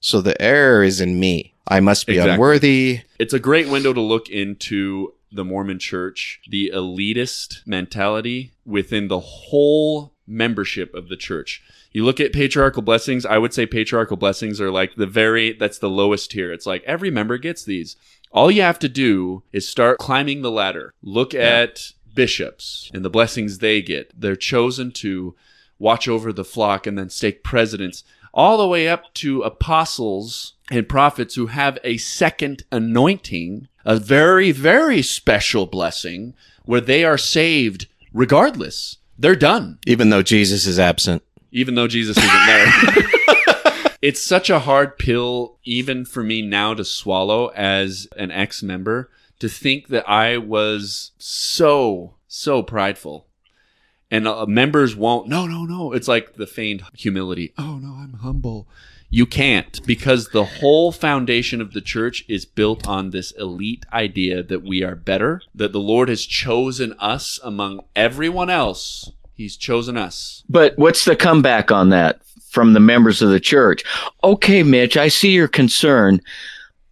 So 0.01 0.21
the 0.21 0.41
error 0.41 0.83
is 0.83 1.01
in 1.01 1.19
me. 1.21 1.55
I 1.67 1.81
must 1.81 2.07
be 2.07 2.15
Exactly. 2.15 2.33
unworthy. 2.33 3.01
It's 3.19 3.35
a 3.35 3.39
great 3.39 3.69
window 3.69 3.93
to 3.93 4.01
look 4.01 4.29
into 4.31 5.13
the 5.31 5.45
Mormon 5.45 5.79
church, 5.79 6.41
the 6.49 6.71
elitist 6.75 7.67
mentality 7.67 8.53
within 8.65 9.09
the 9.09 9.21
whole 9.21 10.15
membership 10.27 10.95
of 10.95 11.09
the 11.09 11.17
church. 11.17 11.63
You 11.93 12.05
look 12.05 12.21
at 12.21 12.33
patriarchal 12.33 12.83
blessings, 12.83 13.27
I 13.27 13.39
would 13.39 13.53
say 13.53 13.67
patriarchal 13.67 14.17
blessings 14.17 14.61
are 14.61 14.71
like 14.71 14.95
the 14.97 15.07
very, 15.07 15.53
that's 15.53 15.79
the 15.79 15.91
lowest 15.91 16.31
tier. 16.31 16.53
It's 16.53 16.67
like 16.67 16.83
every 16.85 17.11
member 17.11 17.39
gets 17.39 17.65
these. 17.65 17.97
All 18.33 18.51
you 18.51 18.63
have 18.63 18.79
to 18.81 18.89
do 18.89 19.43
is 19.53 19.69
start 19.69 19.99
climbing 19.99 20.43
the 20.43 20.51
ladder. 20.51 20.95
Look 21.03 21.35
at 21.35 21.93
bishops 22.15 22.91
and 22.93 23.05
the 23.05 23.11
blessings 23.11 23.59
they 23.59 23.81
get. 23.83 24.13
They're 24.19 24.37
chosen 24.37 24.91
to 24.93 25.35
watch 25.79 26.09
over 26.09 26.33
the 26.33 26.45
flock 26.45 26.87
and 26.87 26.99
then 26.99 27.09
stake 27.09 27.43
presidents, 27.45 28.03
all 28.35 28.59
the 28.59 28.67
way 28.67 28.89
up 28.89 29.13
to 29.15 29.43
apostles 29.43 30.55
and 30.71 30.89
prophets 30.89 31.37
who 31.37 31.47
have 31.47 31.79
a 31.85 31.97
second 31.97 32.65
anointing, 32.71 33.69
a 33.85 33.97
very, 33.97 34.51
very 34.53 35.01
special 35.03 35.67
blessing 35.67 36.35
where 36.65 36.81
they 36.81 37.05
are 37.05 37.17
saved 37.19 37.87
regardless. 38.13 38.97
They're 39.19 39.35
done, 39.37 39.79
Even 39.87 40.11
though 40.11 40.23
Jesus 40.23 40.67
is 40.67 40.79
absent. 40.79 41.23
even 41.51 41.75
though 41.77 41.89
Jesus 41.89 42.17
isn't 42.19 42.47
there. 42.47 42.67
it's 44.01 44.23
such 44.23 44.49
a 44.51 44.61
hard 44.61 44.99
pill, 44.99 45.59
even 45.65 46.05
for 46.05 46.23
me 46.23 46.43
now 46.43 46.75
to 46.75 46.85
swallow 46.85 47.49
as 47.49 48.09
an 48.17 48.31
ex 48.31 48.63
member, 48.63 49.11
to 49.41 49.49
think 49.49 49.89
that 49.89 50.09
I 50.09 50.39
was 50.39 51.13
so, 51.19 52.15
so 52.27 52.63
prideful. 52.63 53.27
And 54.11 54.27
uh, 54.27 54.47
members 54.47 54.97
won't, 54.97 55.29
no, 55.29 55.47
no, 55.47 55.65
no. 55.65 55.93
It's 55.93 56.09
like 56.09 56.35
the 56.35 56.47
feigned 56.47 56.83
humility. 56.95 57.53
Oh, 57.59 57.79
no, 57.79 57.93
I'm 57.93 58.15
humble. 58.15 58.67
You 59.11 59.27
can't 59.27 59.85
because 59.87 60.29
the 60.29 60.45
whole 60.45 60.93
foundation 60.93 61.61
of 61.61 61.73
the 61.73 61.81
church 61.81 62.25
is 62.29 62.45
built 62.45 62.87
on 62.87 63.11
this 63.11 63.31
elite 63.33 63.87
idea 63.93 64.43
that 64.43 64.63
we 64.63 64.83
are 64.83 64.95
better, 64.95 65.41
that 65.55 65.73
the 65.73 65.81
Lord 65.81 66.09
has 66.09 66.27
chosen 66.27 66.95
us 66.99 67.41
among 67.43 67.81
everyone 67.97 68.51
else. 68.51 69.11
He's 69.35 69.57
chosen 69.57 69.97
us. 69.97 70.43
But 70.49 70.77
what's 70.77 71.05
the 71.05 71.17
comeback 71.17 71.71
on 71.71 71.89
that 71.91 72.21
from 72.51 72.73
the 72.73 72.81
members 72.81 73.23
of 73.23 73.31
the 73.31 73.41
church? 73.41 73.83
Okay, 74.25 74.63
Mitch, 74.63 74.97
I 74.97 75.09
see 75.09 75.31
your 75.31 75.49
concern, 75.49 76.21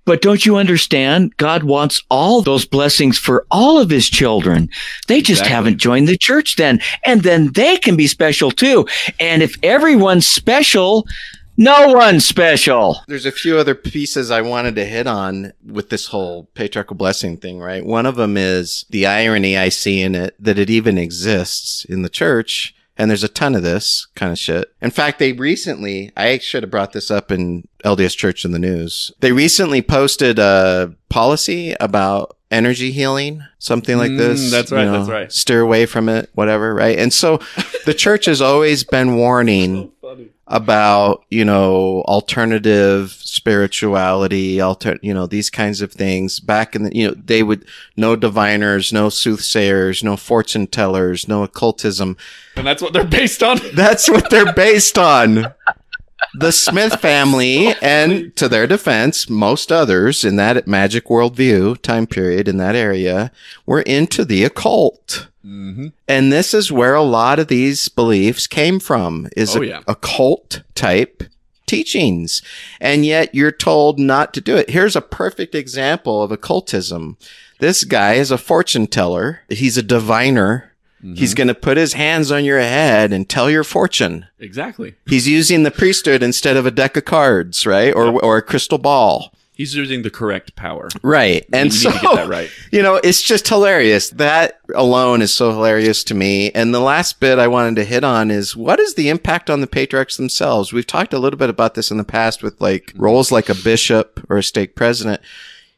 But 0.04 0.22
don't 0.22 0.46
you 0.46 0.56
understand? 0.56 1.36
God 1.36 1.64
wants 1.64 2.00
all 2.10 2.40
those 2.40 2.64
blessings 2.64 3.18
for 3.18 3.44
all 3.50 3.80
of 3.80 3.90
his 3.90 4.08
children. 4.08 4.68
They 5.08 5.18
just 5.20 5.40
Exactly. 5.40 5.52
haven't 5.54 5.78
joined 5.78 6.06
the 6.06 6.16
church 6.16 6.54
then. 6.54 6.80
And 7.04 7.22
then 7.24 7.50
they 7.54 7.76
can 7.76 7.96
be 7.96 8.06
special 8.06 8.52
too. 8.52 8.86
And 9.18 9.42
if 9.42 9.56
everyone's 9.64 10.24
special, 10.28 11.08
no 11.56 11.88
one's 11.92 12.24
special. 12.24 13.00
There's 13.08 13.26
a 13.26 13.32
few 13.32 13.58
other 13.58 13.74
pieces 13.74 14.30
I 14.30 14.42
wanted 14.42 14.76
to 14.76 14.84
hit 14.84 15.08
on 15.08 15.52
with 15.66 15.88
this 15.90 16.06
whole 16.06 16.44
patriarchal 16.54 16.94
blessing 16.94 17.36
thing, 17.36 17.58
right? 17.58 17.84
One 17.84 18.06
of 18.06 18.14
them 18.14 18.36
is 18.36 18.84
the 18.90 19.06
irony 19.06 19.56
I 19.58 19.70
see 19.70 20.02
in 20.02 20.14
it 20.14 20.36
that 20.38 20.56
it 20.56 20.70
even 20.70 20.98
exists 20.98 21.84
in 21.84 22.02
the 22.02 22.08
church. 22.08 22.75
And 22.98 23.10
there's 23.10 23.24
a 23.24 23.28
ton 23.28 23.54
of 23.54 23.62
this 23.62 24.06
kind 24.14 24.32
of 24.32 24.38
shit. 24.38 24.72
In 24.80 24.90
fact, 24.90 25.18
they 25.18 25.32
recently, 25.32 26.12
I 26.16 26.38
should 26.38 26.62
have 26.62 26.70
brought 26.70 26.92
this 26.92 27.10
up 27.10 27.30
in 27.30 27.68
LDS 27.84 28.16
Church 28.16 28.44
in 28.44 28.52
the 28.52 28.58
news. 28.58 29.12
They 29.20 29.32
recently 29.32 29.82
posted 29.82 30.38
a 30.38 30.94
policy 31.10 31.74
about 31.78 32.36
energy 32.50 32.92
healing, 32.92 33.42
something 33.58 33.98
like 33.98 34.12
Mm, 34.12 34.18
this. 34.18 34.50
that's 34.50 34.70
you 34.70 34.76
right, 34.78 34.86
that's 34.86 35.08
right. 35.08 35.32
Steer 35.32 35.60
away 35.60 35.84
from 35.84 36.08
it, 36.08 36.30
whatever, 36.34 36.74
right? 36.74 36.98
And 36.98 37.12
so 37.12 37.38
the 37.84 37.92
church 37.94 38.24
has 38.26 38.40
always 38.40 38.82
been 38.84 39.16
warning 39.16 39.92
about 40.48 41.24
you 41.28 41.44
know 41.44 42.02
alternative 42.02 43.10
spirituality 43.10 44.60
alter 44.60 44.96
you 45.02 45.12
know 45.12 45.26
these 45.26 45.50
kinds 45.50 45.80
of 45.80 45.92
things. 45.92 46.40
Back 46.40 46.76
in 46.76 46.84
the 46.84 46.96
you 46.96 47.08
know 47.08 47.14
they 47.14 47.42
would 47.42 47.66
no 47.96 48.16
diviners 48.16 48.92
no 48.92 49.08
soothsayers 49.08 50.02
no 50.02 50.16
fortune 50.16 50.66
tellers 50.66 51.26
no 51.28 51.42
occultism. 51.42 52.16
And 52.56 52.66
that's 52.66 52.82
what 52.82 52.92
they're 52.92 53.04
based 53.04 53.42
on. 53.42 53.58
that's 53.74 54.08
what 54.08 54.30
they're 54.30 54.52
based 54.52 54.98
on. 54.98 55.52
The 56.34 56.52
smith 56.52 57.00
family 57.00 57.74
and 57.80 58.34
to 58.36 58.48
their 58.48 58.66
defense 58.66 59.28
most 59.28 59.72
others 59.72 60.24
in 60.24 60.36
that 60.36 60.66
magic 60.66 61.06
worldview 61.06 61.80
time 61.82 62.06
period 62.06 62.46
in 62.46 62.56
that 62.58 62.74
area 62.74 63.32
were 63.64 63.82
into 63.82 64.24
the 64.24 64.44
occult 64.44 65.28
Mm-hmm. 65.46 65.86
and 66.08 66.32
this 66.32 66.52
is 66.52 66.72
where 66.72 66.94
a 66.94 67.02
lot 67.02 67.38
of 67.38 67.46
these 67.48 67.88
beliefs 67.88 68.46
came 68.48 68.80
from 68.80 69.28
is 69.36 69.54
Oh, 69.56 69.62
a- 69.62 69.66
yeah. 69.66 69.82
occult 69.86 70.62
type 70.74 71.22
teachings. 71.66 72.42
And 72.80 73.04
yet 73.06 73.34
you're 73.34 73.52
told 73.52 73.98
not 73.98 74.32
to 74.34 74.40
do 74.40 74.56
it. 74.56 74.70
Here's 74.70 74.96
a 74.96 75.00
perfect 75.00 75.54
example 75.54 76.22
of 76.22 76.30
occultism. 76.32 77.16
This 77.60 77.84
guy 77.84 78.14
is 78.14 78.30
a 78.30 78.38
fortune 78.38 78.86
teller. 78.86 79.40
He's 79.48 79.76
a 79.76 79.82
diviner. 79.82 80.72
He's 81.14 81.34
going 81.34 81.46
to 81.46 81.54
put 81.54 81.76
his 81.76 81.92
hands 81.92 82.32
on 82.32 82.44
your 82.44 82.58
head 82.58 83.12
and 83.12 83.28
tell 83.28 83.48
your 83.48 83.62
fortune. 83.62 84.26
Exactly. 84.40 84.96
He's 85.06 85.28
using 85.28 85.62
the 85.62 85.70
priesthood 85.70 86.20
instead 86.20 86.56
of 86.56 86.66
a 86.66 86.70
deck 86.72 86.96
of 86.96 87.04
cards, 87.04 87.64
right? 87.64 87.94
Or, 87.94 88.20
or 88.24 88.38
a 88.38 88.42
crystal 88.42 88.78
ball. 88.78 89.32
He's 89.56 89.74
using 89.74 90.02
the 90.02 90.10
correct 90.10 90.54
power. 90.54 90.90
Right. 91.02 91.46
And 91.50 91.72
you 91.72 91.78
so, 91.78 91.88
need 91.88 92.00
to 92.00 92.02
get 92.02 92.14
that 92.16 92.28
right. 92.28 92.50
you 92.72 92.82
know, 92.82 92.96
it's 92.96 93.22
just 93.22 93.48
hilarious. 93.48 94.10
That 94.10 94.60
alone 94.74 95.22
is 95.22 95.32
so 95.32 95.50
hilarious 95.50 96.04
to 96.04 96.14
me. 96.14 96.50
And 96.50 96.74
the 96.74 96.80
last 96.80 97.20
bit 97.20 97.38
I 97.38 97.48
wanted 97.48 97.76
to 97.76 97.84
hit 97.84 98.04
on 98.04 98.30
is 98.30 98.54
what 98.54 98.78
is 98.78 98.96
the 98.96 99.08
impact 99.08 99.48
on 99.48 99.62
the 99.62 99.66
patriarchs 99.66 100.18
themselves? 100.18 100.74
We've 100.74 100.86
talked 100.86 101.14
a 101.14 101.18
little 101.18 101.38
bit 101.38 101.48
about 101.48 101.72
this 101.72 101.90
in 101.90 101.96
the 101.96 102.04
past 102.04 102.42
with 102.42 102.60
like 102.60 102.92
roles 102.96 103.32
like 103.32 103.48
a 103.48 103.54
bishop 103.54 104.22
or 104.28 104.36
a 104.36 104.42
stake 104.42 104.76
president. 104.76 105.22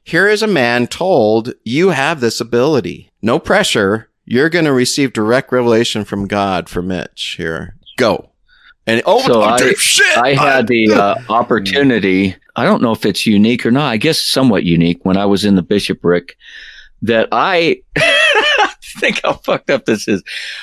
Here 0.02 0.26
is 0.26 0.42
a 0.42 0.48
man 0.48 0.88
told 0.88 1.52
you 1.64 1.90
have 1.90 2.18
this 2.18 2.40
ability. 2.40 3.12
No 3.22 3.38
pressure. 3.38 4.10
You're 4.24 4.50
going 4.50 4.64
to 4.64 4.72
receive 4.72 5.12
direct 5.12 5.52
revelation 5.52 6.04
from 6.04 6.26
God 6.26 6.68
for 6.68 6.82
Mitch 6.82 7.36
here. 7.36 7.76
Go. 7.96 8.30
And 8.88 9.02
oh, 9.06 9.20
So 9.26 9.42
I- 9.42 9.72
shit. 9.76 10.18
I 10.18 10.34
had 10.34 10.66
the 10.66 10.92
uh, 10.92 11.14
opportunity. 11.28 12.34
I 12.56 12.64
don't 12.64 12.82
know 12.82 12.92
if 12.92 13.04
it's 13.06 13.26
unique 13.26 13.64
or 13.64 13.70
not. 13.70 13.86
I 13.92 13.96
guess 13.98 14.20
somewhat 14.20 14.64
unique 14.64 15.04
when 15.04 15.16
I 15.16 15.26
was 15.26 15.44
in 15.44 15.54
the 15.54 15.62
bishopric 15.62 16.36
that 17.02 17.28
I 17.30 17.82
think 18.98 19.20
how 19.22 19.34
fucked 19.34 19.70
up 19.70 19.84
this 19.84 20.08
is. 20.08 20.22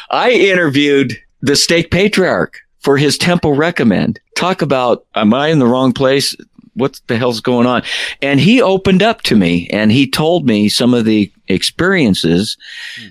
I 0.10 0.32
interviewed 0.32 1.18
the 1.42 1.56
stake 1.56 1.92
patriarch 1.92 2.60
for 2.80 2.98
his 2.98 3.18
temple 3.18 3.54
recommend. 3.54 4.20
Talk 4.36 4.62
about, 4.62 5.06
am 5.16 5.34
I 5.34 5.48
in 5.48 5.60
the 5.60 5.68
wrong 5.68 5.94
place? 5.94 6.36
What 6.76 7.00
the 7.08 7.18
hell's 7.18 7.40
going 7.40 7.68
on? 7.68 7.84
And 8.22 8.40
he 8.40 8.62
opened 8.62 9.02
up 9.02 9.22
to 9.24 9.36
me 9.36 9.68
and 9.70 9.92
he 9.92 10.10
told 10.10 10.46
me 10.46 10.70
some 10.70 10.94
of 10.94 11.06
the 11.06 11.32
experiences 11.48 12.58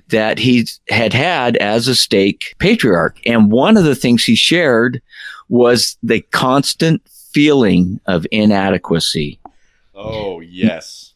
that 0.09 0.39
he 0.39 0.67
had 0.89 1.13
had 1.13 1.57
as 1.57 1.89
a 1.89 1.95
stake 1.95 2.55
patriarch. 2.59 3.19
And 3.27 3.51
one 3.51 3.77
of 3.77 3.85
the 3.85 3.95
things 3.95 4.25
he 4.25 4.35
shared 4.35 5.01
was 5.49 5.97
the 6.03 6.21
constant 6.21 7.03
feeling 7.33 8.01
of 8.07 8.27
inadequacy. 8.31 9.39
Oh 9.95 10.41
yes. 10.41 11.14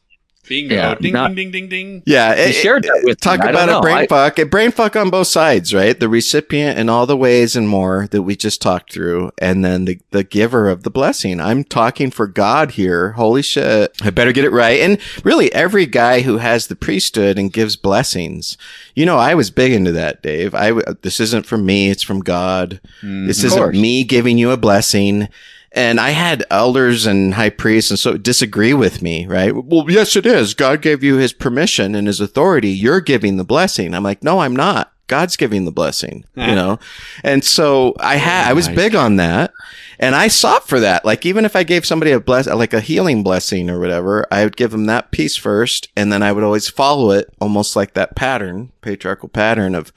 Bingo. 0.48 0.74
Yeah, 0.74 0.94
ding 0.94 1.12
not- 1.12 1.34
ding 1.34 1.50
ding 1.50 1.68
ding 1.68 1.68
ding. 1.68 2.02
Yeah, 2.06 2.34
He 2.46 2.52
shared 2.52 2.84
that 2.84 3.00
with 3.04 3.20
talk 3.20 3.40
me. 3.40 3.48
About 3.50 3.68
a 3.68 3.72
know. 3.72 3.80
brain 3.80 3.96
I- 3.98 4.06
fuck. 4.06 4.38
A 4.38 4.44
brain 4.46 4.70
fuck 4.70 4.96
on 4.96 5.10
both 5.10 5.26
sides, 5.28 5.74
right? 5.74 5.98
The 5.98 6.08
recipient 6.08 6.78
and 6.78 6.88
all 6.90 7.06
the 7.06 7.16
ways 7.16 7.54
and 7.56 7.68
more 7.68 8.08
that 8.10 8.22
we 8.22 8.36
just 8.36 8.62
talked 8.62 8.92
through, 8.92 9.30
and 9.38 9.64
then 9.64 9.84
the 9.84 9.98
the 10.10 10.24
giver 10.24 10.68
of 10.68 10.82
the 10.82 10.90
blessing. 10.90 11.40
I'm 11.40 11.64
talking 11.64 12.10
for 12.10 12.26
God 12.26 12.72
here. 12.72 13.12
Holy 13.12 13.42
shit! 13.42 13.92
I 14.02 14.10
better 14.10 14.32
get 14.32 14.44
it 14.44 14.52
right. 14.52 14.80
And 14.80 14.98
really, 15.24 15.52
every 15.52 15.86
guy 15.86 16.22
who 16.22 16.38
has 16.38 16.66
the 16.68 16.76
priesthood 16.76 17.38
and 17.38 17.52
gives 17.52 17.76
blessings, 17.76 18.56
you 18.94 19.04
know, 19.06 19.18
I 19.18 19.34
was 19.34 19.50
big 19.50 19.72
into 19.72 19.92
that, 19.92 20.22
Dave. 20.22 20.54
I 20.54 20.68
w- 20.68 20.86
this 21.02 21.20
isn't 21.20 21.46
from 21.46 21.66
me; 21.66 21.90
it's 21.90 22.02
from 22.02 22.20
God. 22.20 22.80
Mm. 23.02 23.26
This 23.26 23.44
isn't 23.44 23.58
course. 23.58 23.76
me 23.76 24.04
giving 24.04 24.38
you 24.38 24.50
a 24.50 24.56
blessing. 24.56 25.28
And 25.72 26.00
I 26.00 26.10
had 26.10 26.44
elders 26.50 27.06
and 27.06 27.34
high 27.34 27.50
priests 27.50 27.90
and 27.90 27.98
so 27.98 28.16
disagree 28.16 28.72
with 28.72 29.02
me, 29.02 29.26
right? 29.26 29.54
Well, 29.54 29.84
yes, 29.88 30.16
it 30.16 30.24
is. 30.24 30.54
God 30.54 30.80
gave 30.80 31.04
you 31.04 31.16
his 31.16 31.32
permission 31.32 31.94
and 31.94 32.06
his 32.06 32.20
authority. 32.20 32.70
You're 32.70 33.00
giving 33.00 33.36
the 33.36 33.44
blessing. 33.44 33.94
I'm 33.94 34.02
like, 34.02 34.22
no, 34.22 34.40
I'm 34.40 34.56
not. 34.56 34.92
God's 35.08 35.36
giving 35.36 35.64
the 35.64 35.72
blessing, 35.72 36.24
you 36.34 36.54
know? 36.54 36.78
And 37.24 37.42
so 37.42 37.94
I 37.98 38.16
had, 38.16 38.48
I 38.48 38.52
was 38.52 38.68
big 38.68 38.94
on 38.94 39.16
that 39.16 39.52
and 39.98 40.14
I 40.14 40.28
sought 40.28 40.68
for 40.68 40.80
that. 40.80 41.04
Like, 41.04 41.24
even 41.24 41.46
if 41.46 41.56
I 41.56 41.62
gave 41.62 41.86
somebody 41.86 42.12
a 42.12 42.20
bless, 42.20 42.46
like 42.46 42.74
a 42.74 42.80
healing 42.80 43.22
blessing 43.22 43.70
or 43.70 43.80
whatever, 43.80 44.26
I 44.30 44.44
would 44.44 44.56
give 44.56 44.70
them 44.70 44.84
that 44.86 45.10
piece 45.10 45.36
first. 45.36 45.88
And 45.96 46.12
then 46.12 46.22
I 46.22 46.32
would 46.32 46.44
always 46.44 46.68
follow 46.68 47.10
it 47.10 47.32
almost 47.40 47.74
like 47.74 47.94
that 47.94 48.16
pattern, 48.16 48.72
patriarchal 48.82 49.30
pattern 49.30 49.74
of, 49.74 49.92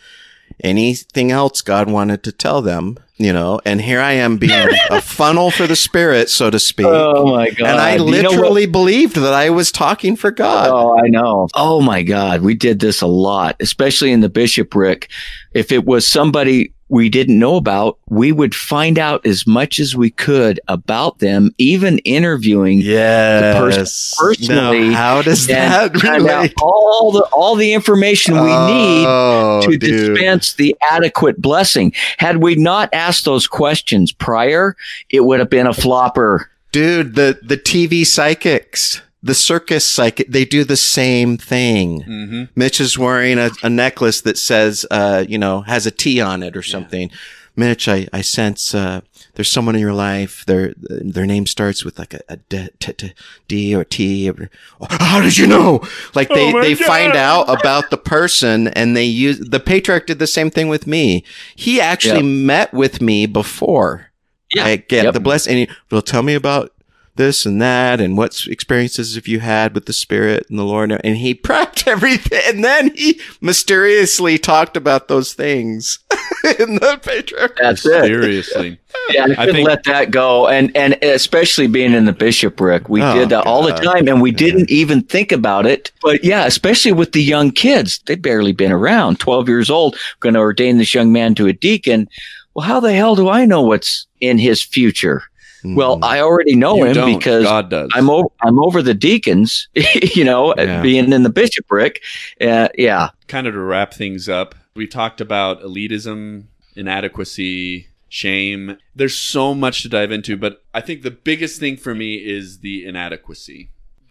anything 0.64 1.32
else 1.32 1.62
God 1.62 1.90
wanted 1.90 2.22
to 2.24 2.32
tell 2.32 2.62
them, 2.62 3.00
you 3.24 3.34
know, 3.34 3.62
and 3.66 3.80
here 3.80 4.00
I 4.00 4.14
am 4.14 4.38
being 4.38 4.68
a 4.90 5.02
funnel 5.02 5.52
for 5.52 5.68
the 5.68 5.76
spirit, 5.76 6.30
so 6.30 6.50
to 6.50 6.60
speak. 6.60 6.88
Oh 6.88 7.32
my 7.36 7.50
god! 7.50 7.68
and 7.68 7.80
I 7.80 7.94
You 7.94 8.00
know 8.00 8.06
literally 8.06 8.66
believed 8.66 9.16
that 9.16 9.34
I 9.34 9.50
was 9.50 9.72
talking 9.72 10.16
for 10.16 10.32
God. 10.32 10.70
Oh, 10.70 10.98
I 10.98 11.08
know. 11.08 11.48
Oh 11.54 11.82
my 11.82 12.04
God. 12.04 12.42
We 12.42 12.56
did 12.56 12.80
this 12.80 13.02
a 13.02 13.08
lot, 13.08 13.56
especially 13.60 14.12
in 14.12 14.22
the 14.22 14.30
bishopric. 14.30 15.10
If 15.54 15.72
it 15.72 15.86
was 15.86 16.08
somebody 16.08 16.72
we 16.88 17.08
didn't 17.08 17.40
know 17.40 17.56
about, 17.56 17.98
we 18.10 18.34
would 18.34 18.54
find 18.54 19.00
out 19.00 19.26
as 19.26 19.48
much 19.48 19.80
as 19.80 19.96
we 19.96 20.10
could 20.10 20.60
about 20.68 21.20
them, 21.20 21.52
even 21.58 22.00
interviewing 22.00 22.82
Yes. 22.82 24.14
personally. 24.20 24.90
Now, 24.90 24.96
how 24.96 25.22
does 25.22 25.48
that 25.48 25.94
relate? 26.04 26.54
all 26.62 27.12
the 27.14 27.22
all 27.32 27.56
the 27.56 27.72
information 27.74 28.34
we 28.36 28.42
need 28.50 29.06
Oh, 29.08 29.62
to 29.64 29.78
dude. 29.78 30.14
dispense 30.16 30.54
the 30.54 30.76
adequate 30.92 31.42
blessing. 31.42 31.94
Had 32.18 32.38
we 32.38 32.56
not 32.56 32.90
asked 32.94 33.24
those 33.26 33.48
questions 33.48 34.12
prior, 34.12 34.76
it 35.10 35.22
would 35.26 35.40
have 35.40 35.50
been 35.50 35.68
a 35.68 35.74
flopper. 35.74 36.50
Dude, 36.74 37.16
the, 37.16 37.38
the 37.42 37.58
TV 37.58 38.06
psychics, 38.06 39.02
the 39.24 39.36
circus 39.36 39.86
psychic, 39.86 40.28
they 40.28 40.46
do 40.46 40.64
the 40.64 40.78
same 40.78 41.38
thing. 41.38 42.02
Mm-hmm. 42.02 42.44
Mitch 42.56 42.80
is 42.82 42.98
wearing 42.98 43.38
a, 43.38 43.52
a 43.62 43.70
necklace 43.70 44.22
that 44.22 44.38
says, 44.38 44.86
uh, 44.90 45.24
you 45.28 45.38
know, 45.38 45.62
has 45.62 45.86
a 45.86 45.92
T 45.92 46.20
on 46.20 46.42
it 46.44 46.58
or 46.58 46.64
something. 46.64 47.12
Mitch, 47.56 47.88
I, 47.88 48.08
I 48.14 48.22
sense, 48.22 48.74
uh, 48.74 49.02
there's 49.36 49.52
someone 49.52 49.76
in 49.76 49.82
your 49.82 49.94
life. 49.94 50.46
Their, 50.48 50.74
their 50.78 51.26
name 51.26 51.46
starts 51.46 51.84
with 51.84 52.00
like 52.00 52.14
a, 52.14 52.22
a 52.30 52.38
D, 52.38 52.70
t, 52.80 52.94
t, 52.94 53.14
D 53.48 53.76
or 53.76 53.84
T. 53.84 54.30
Or, 54.30 54.50
how 54.90 55.22
did 55.22 55.38
you 55.38 55.48
know? 55.48 55.82
Like 56.16 56.30
they, 56.30 56.54
Oh 56.54 56.62
they 56.62 56.76
find 56.76 57.14
out 57.14 57.44
about 57.50 57.90
the 57.90 57.98
person 57.98 58.70
and 58.70 58.96
they 58.96 59.04
use, 59.04 59.38
the 59.40 59.60
patriarch 59.60 60.08
did 60.08 60.18
the 60.20 60.28
same 60.28 60.50
thing 60.50 60.70
with 60.70 60.88
me. 60.88 61.24
He 61.56 61.80
actually 61.82 62.26
Yep. 62.26 62.46
met 62.46 62.74
with 62.74 63.02
me 63.02 63.26
before 63.26 64.12
Yeah. 64.56 64.66
I 64.66 64.76
get 64.78 65.04
Yep. 65.04 65.14
the 65.14 65.20
blessing. 65.20 65.52
And 65.60 65.70
he 65.70 65.76
will 65.92 66.02
tell 66.02 66.24
me 66.24 66.34
about 66.36 66.74
this 67.16 67.46
and 67.46 67.62
that 67.62 68.00
and 68.00 68.18
what 68.18 68.46
experiences 68.48 69.16
have 69.16 69.28
you 69.28 69.40
had 69.42 69.76
with 69.76 69.86
the 69.86 69.94
spirit 69.94 70.46
and 70.50 70.58
the 70.58 70.64
Lord. 70.64 70.92
And 70.92 71.18
he 71.18 71.36
prepped 71.48 71.88
everything. 71.88 72.42
And 72.46 72.64
then 72.64 72.96
he 72.96 73.20
mysteriously 73.42 74.38
talked 74.38 74.76
about 74.78 75.08
those 75.08 75.34
things 75.34 76.00
in 76.60 76.76
the 76.76 77.00
patriarch. 77.04 77.58
That's 77.62 77.86
it. 77.86 78.06
Seriously. 78.06 78.80
Yeah, 79.10 79.22
I 79.22 79.32
I 79.32 79.36
couldn't 79.36 79.56
think- 79.56 79.68
let 79.68 79.84
that 79.86 80.12
go. 80.12 80.48
And 80.48 80.76
and 80.76 80.98
especially 81.04 81.68
being 81.68 81.94
in 81.94 82.06
the 82.06 82.14
bishopric, 82.14 82.90
we 82.90 83.02
Oh, 83.02 83.14
did 83.14 83.30
that 83.30 83.46
all 83.46 83.64
the 83.64 83.74
time, 83.74 84.08
and 84.08 84.22
we 84.22 84.32
didn't 84.32 84.70
even 84.70 85.02
think 85.04 85.32
about 85.32 85.66
it. 85.66 85.92
But 86.02 86.24
yeah, 86.24 86.46
especially 86.46 86.92
with 86.92 87.12
the 87.14 87.24
young 87.24 87.52
kids, 87.52 88.00
they'd 88.06 88.22
barely 88.22 88.52
been 88.52 88.72
around. 88.72 89.20
Twelve 89.20 89.48
years 89.48 89.70
old, 89.70 89.96
going 90.20 90.34
to 90.34 90.40
ordain 90.40 90.78
this 90.78 90.94
young 90.94 91.12
man 91.12 91.36
to 91.36 91.48
a 91.48 91.54
deacon. 91.54 92.08
Well, 92.54 92.66
how 92.68 92.80
the 92.82 92.92
hell 92.94 93.16
do 93.16 93.30
I 93.30 93.46
know 93.46 93.62
what's 93.62 94.08
in 94.20 94.38
his 94.38 94.62
future? 94.62 95.24
Well, 95.64 96.00
I 96.04 96.20
already 96.22 96.56
know 96.56 96.76
You 96.78 96.86
him 96.86 96.94
don't. 96.94 97.18
because 97.20 97.44
God 97.44 97.70
does. 97.70 97.90
I'm 97.94 98.10
over. 98.10 98.28
I'm 98.42 98.60
over 98.60 98.82
the 98.82 98.94
deacons. 98.94 99.68
you 100.16 100.24
know, 100.24 100.54
Yeah. 100.58 100.82
being 100.82 101.12
in 101.14 101.24
the 101.24 101.30
bishopric. 101.30 102.02
Uh, 102.40 102.70
yeah, 102.78 103.10
kind 103.28 103.48
of 103.48 103.54
to 103.54 103.60
wrap 103.60 103.94
things 103.94 104.28
up, 104.30 104.56
we 104.76 104.88
talked 104.88 105.22
about 105.22 105.62
elitism, 105.62 106.46
inadequacy, 106.76 107.88
shame. 108.10 108.78
There's 108.96 109.16
so 109.16 109.54
much 109.54 109.82
to 109.84 109.90
dive 109.90 110.12
into, 110.12 110.38
but 110.38 110.64
I 110.74 110.82
think 110.82 111.02
the 111.02 111.12
biggest 111.12 111.60
thing 111.60 111.78
for 111.78 111.94
me 111.96 112.16
is 112.16 112.60
the 112.60 112.86
inadequacy. 112.86 113.70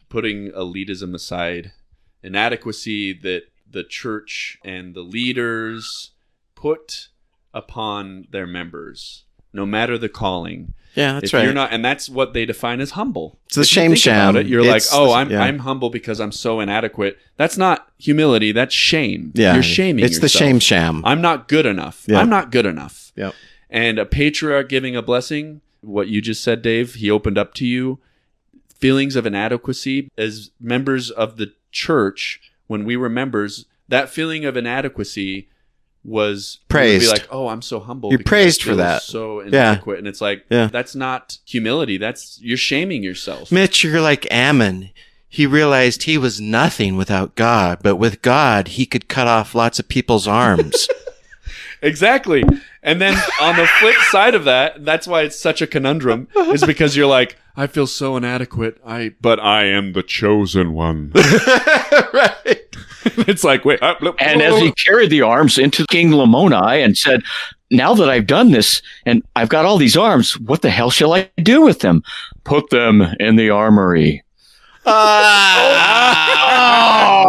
Putting 0.09 0.51
elitism 0.51 1.15
aside, 1.15 1.73
inadequacy 2.23 3.13
that 3.13 3.43
the 3.71 3.85
church 3.85 4.59
and 4.65 4.95
the 4.95 5.03
leaders 5.03 6.11
put 6.55 7.09
upon 7.55 8.27
their 8.31 8.47
members, 8.47 9.25
no 9.53 9.67
matter 9.67 9.99
the 9.99 10.09
calling. 10.09 10.75
Yeah, 10.95 11.15
that's 11.15 11.27
if 11.27 11.35
right. 11.35 11.45
you're 11.45 11.53
not, 11.55 11.73
and 11.73 11.85
that's 11.85 12.09
what 12.11 12.33
they 12.33 12.45
define 12.45 12.81
as 12.81 12.93
humble. 12.93 13.39
It's 13.47 13.55
the 13.55 13.61
If 13.61 13.69
you 13.69 13.75
shame 13.75 13.91
about 13.93 13.99
sham. 13.99 14.37
it, 14.37 14.47
you're 14.49 14.61
It's 14.65 14.93
like, 14.93 15.01
oh, 15.01 15.13
I'm 15.13 15.31
yeah. 15.31 15.41
I'm 15.43 15.61
humble 15.61 15.89
because 15.89 16.21
I'm 16.21 16.33
so 16.33 16.59
inadequate. 16.59 17.17
That's 17.37 17.57
not 17.57 17.89
humility. 17.99 18.51
That's 18.51 18.75
shame. 18.75 19.31
yeah, 19.35 19.55
you're 19.55 19.63
shaming. 19.63 20.05
It's 20.05 20.19
the 20.19 20.29
shame 20.29 20.59
sham. 20.59 21.05
I'm 21.05 21.21
not 21.21 21.47
good 21.47 21.65
enough. 21.65 22.07
I'm 22.09 22.29
not 22.29 22.51
good 22.51 22.67
enough. 22.67 23.13
Yep. 23.17 23.35
And 23.71 23.99
a 24.01 24.05
patriarch 24.07 24.69
giving 24.69 24.97
a 24.97 25.03
blessing, 25.03 25.61
what 25.81 26.09
you 26.09 26.21
just 26.21 26.43
said, 26.43 26.61
Dave, 26.61 26.95
he 26.95 27.09
opened 27.09 27.39
up 27.39 27.55
to 27.55 27.67
you 27.67 28.01
feelings 28.75 29.15
of 29.15 29.27
inadequacy 29.27 30.11
as 30.19 30.51
members 30.61 31.11
of 31.11 31.37
the 31.37 31.53
church. 31.71 32.41
When 32.67 32.85
we 32.85 32.97
were 32.97 33.09
members, 33.09 33.67
that 33.89 34.09
feeling 34.09 34.45
of 34.45 34.57
inadequacy 34.57 35.49
was 36.05 36.59
Praised. 36.69 37.05
Be 37.07 37.11
like, 37.11 37.29
oh, 37.31 37.49
I'm 37.49 37.63
so 37.63 37.79
humble. 37.81 38.11
You're 38.11 38.23
praised 38.23 38.63
for 38.63 38.75
that. 38.77 39.03
So 39.03 39.41
Yeah. 39.43 39.47
inadequate, 39.49 39.99
and 39.99 40.09
it's 40.09 40.21
like 40.21 40.45
Yeah. 40.51 40.69
that's 40.73 40.95
not 40.95 41.39
humility. 41.45 41.99
That's 41.99 42.39
you're 42.43 42.57
shaming 42.57 43.03
yourself. 43.03 43.53
Mitch, 43.53 43.85
you're 43.85 44.01
like 44.01 44.27
Ammon. 44.31 44.91
He 45.29 45.47
realized 45.47 46.03
he 46.05 46.19
was 46.19 46.41
nothing 46.41 46.97
without 46.97 47.37
God, 47.37 47.79
but 47.83 47.97
with 47.97 48.21
God, 48.23 48.69
he 48.69 48.85
could 48.87 49.09
cut 49.09 49.29
off 49.29 49.55
lots 49.55 49.79
of 49.79 49.89
people's 49.89 50.27
arms. 50.27 50.89
Exactly. 51.83 52.45
And 52.83 53.01
then 53.01 53.17
on 53.41 53.57
the 53.57 53.67
flip 53.79 53.97
side 54.11 54.35
of 54.35 54.45
that, 54.45 54.85
that's 54.85 55.07
why 55.07 55.23
it's 55.23 55.39
such 55.41 55.63
a 55.63 55.67
conundrum, 55.67 56.29
is 56.37 56.63
because 56.63 56.95
you're 56.95 57.07
like, 57.07 57.39
I 57.57 57.67
feel 57.69 57.87
so 57.87 58.19
inadequate. 58.19 58.79
I 58.87 59.15
but 59.21 59.41
I 59.41 59.65
am 59.65 59.95
the 59.95 60.03
chosen 60.03 60.75
one. 60.75 61.11
right. 62.13 62.70
it's 63.29 63.45
like, 63.45 63.65
wait, 63.65 63.83
uh, 63.83 63.95
look- 64.01 64.21
and 64.21 64.43
as 64.43 64.59
he 64.61 64.73
carried 64.73 65.11
the 65.11 65.23
arms 65.23 65.59
into 65.59 65.87
King 65.89 66.11
Lamoni 66.11 66.85
and 66.85 66.97
said, 66.97 67.23
"Now 67.71 67.95
that 67.95 68.09
I've 68.11 68.27
done 68.27 68.51
this 68.51 68.83
and 69.07 69.23
I've 69.37 69.49
got 69.49 69.65
all 69.65 69.79
these 69.79 69.97
arms, 69.97 70.39
what 70.41 70.63
the 70.63 70.71
hell 70.71 70.91
shall 70.91 71.13
I 71.15 71.31
do 71.43 71.63
with 71.63 71.81
them? 71.81 72.03
Put 72.45 72.71
them 72.71 73.03
in 73.21 73.37
the 73.37 73.51
armory." 73.51 74.23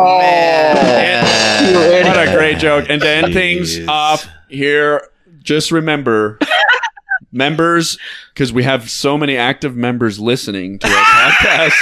Oh, 0.03 0.17
man. 0.19 2.05
what 2.05 2.28
a 2.28 2.32
great 2.36 2.57
joke. 2.57 2.86
And 2.89 3.01
to 3.01 3.07
end 3.09 3.28
Jeez. 3.28 3.34
things 3.34 3.88
off 3.88 4.28
here, 4.49 5.07
just 5.43 5.72
remember 5.72 6.39
members, 7.32 7.97
because 8.34 8.51
we 8.51 8.63
have 8.63 8.89
so 8.89 9.17
many 9.17 9.38
active 9.38 9.76
members 9.76 10.19
listening 10.19 10.80
to 10.80 10.88
our 10.88 11.03
podcast 11.03 11.74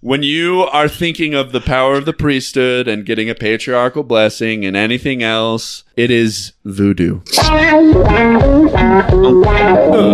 when 0.00 0.22
you 0.22 0.62
are 0.62 0.88
thinking 0.88 1.34
of 1.34 1.52
the 1.52 1.60
power 1.60 1.96
of 1.96 2.06
the 2.06 2.12
priesthood 2.12 2.88
and 2.88 3.04
getting 3.04 3.28
a 3.28 3.34
patriarchal 3.34 4.02
blessing 4.02 4.64
and 4.64 4.74
anything 4.76 5.22
else, 5.22 5.84
it 5.96 6.10
is 6.10 6.52
voodoo. 6.64 7.20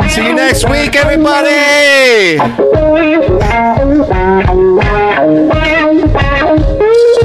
See 0.09 0.27
you 0.27 0.35
next 0.35 0.69
week, 0.69 0.97
everybody! 0.97 2.39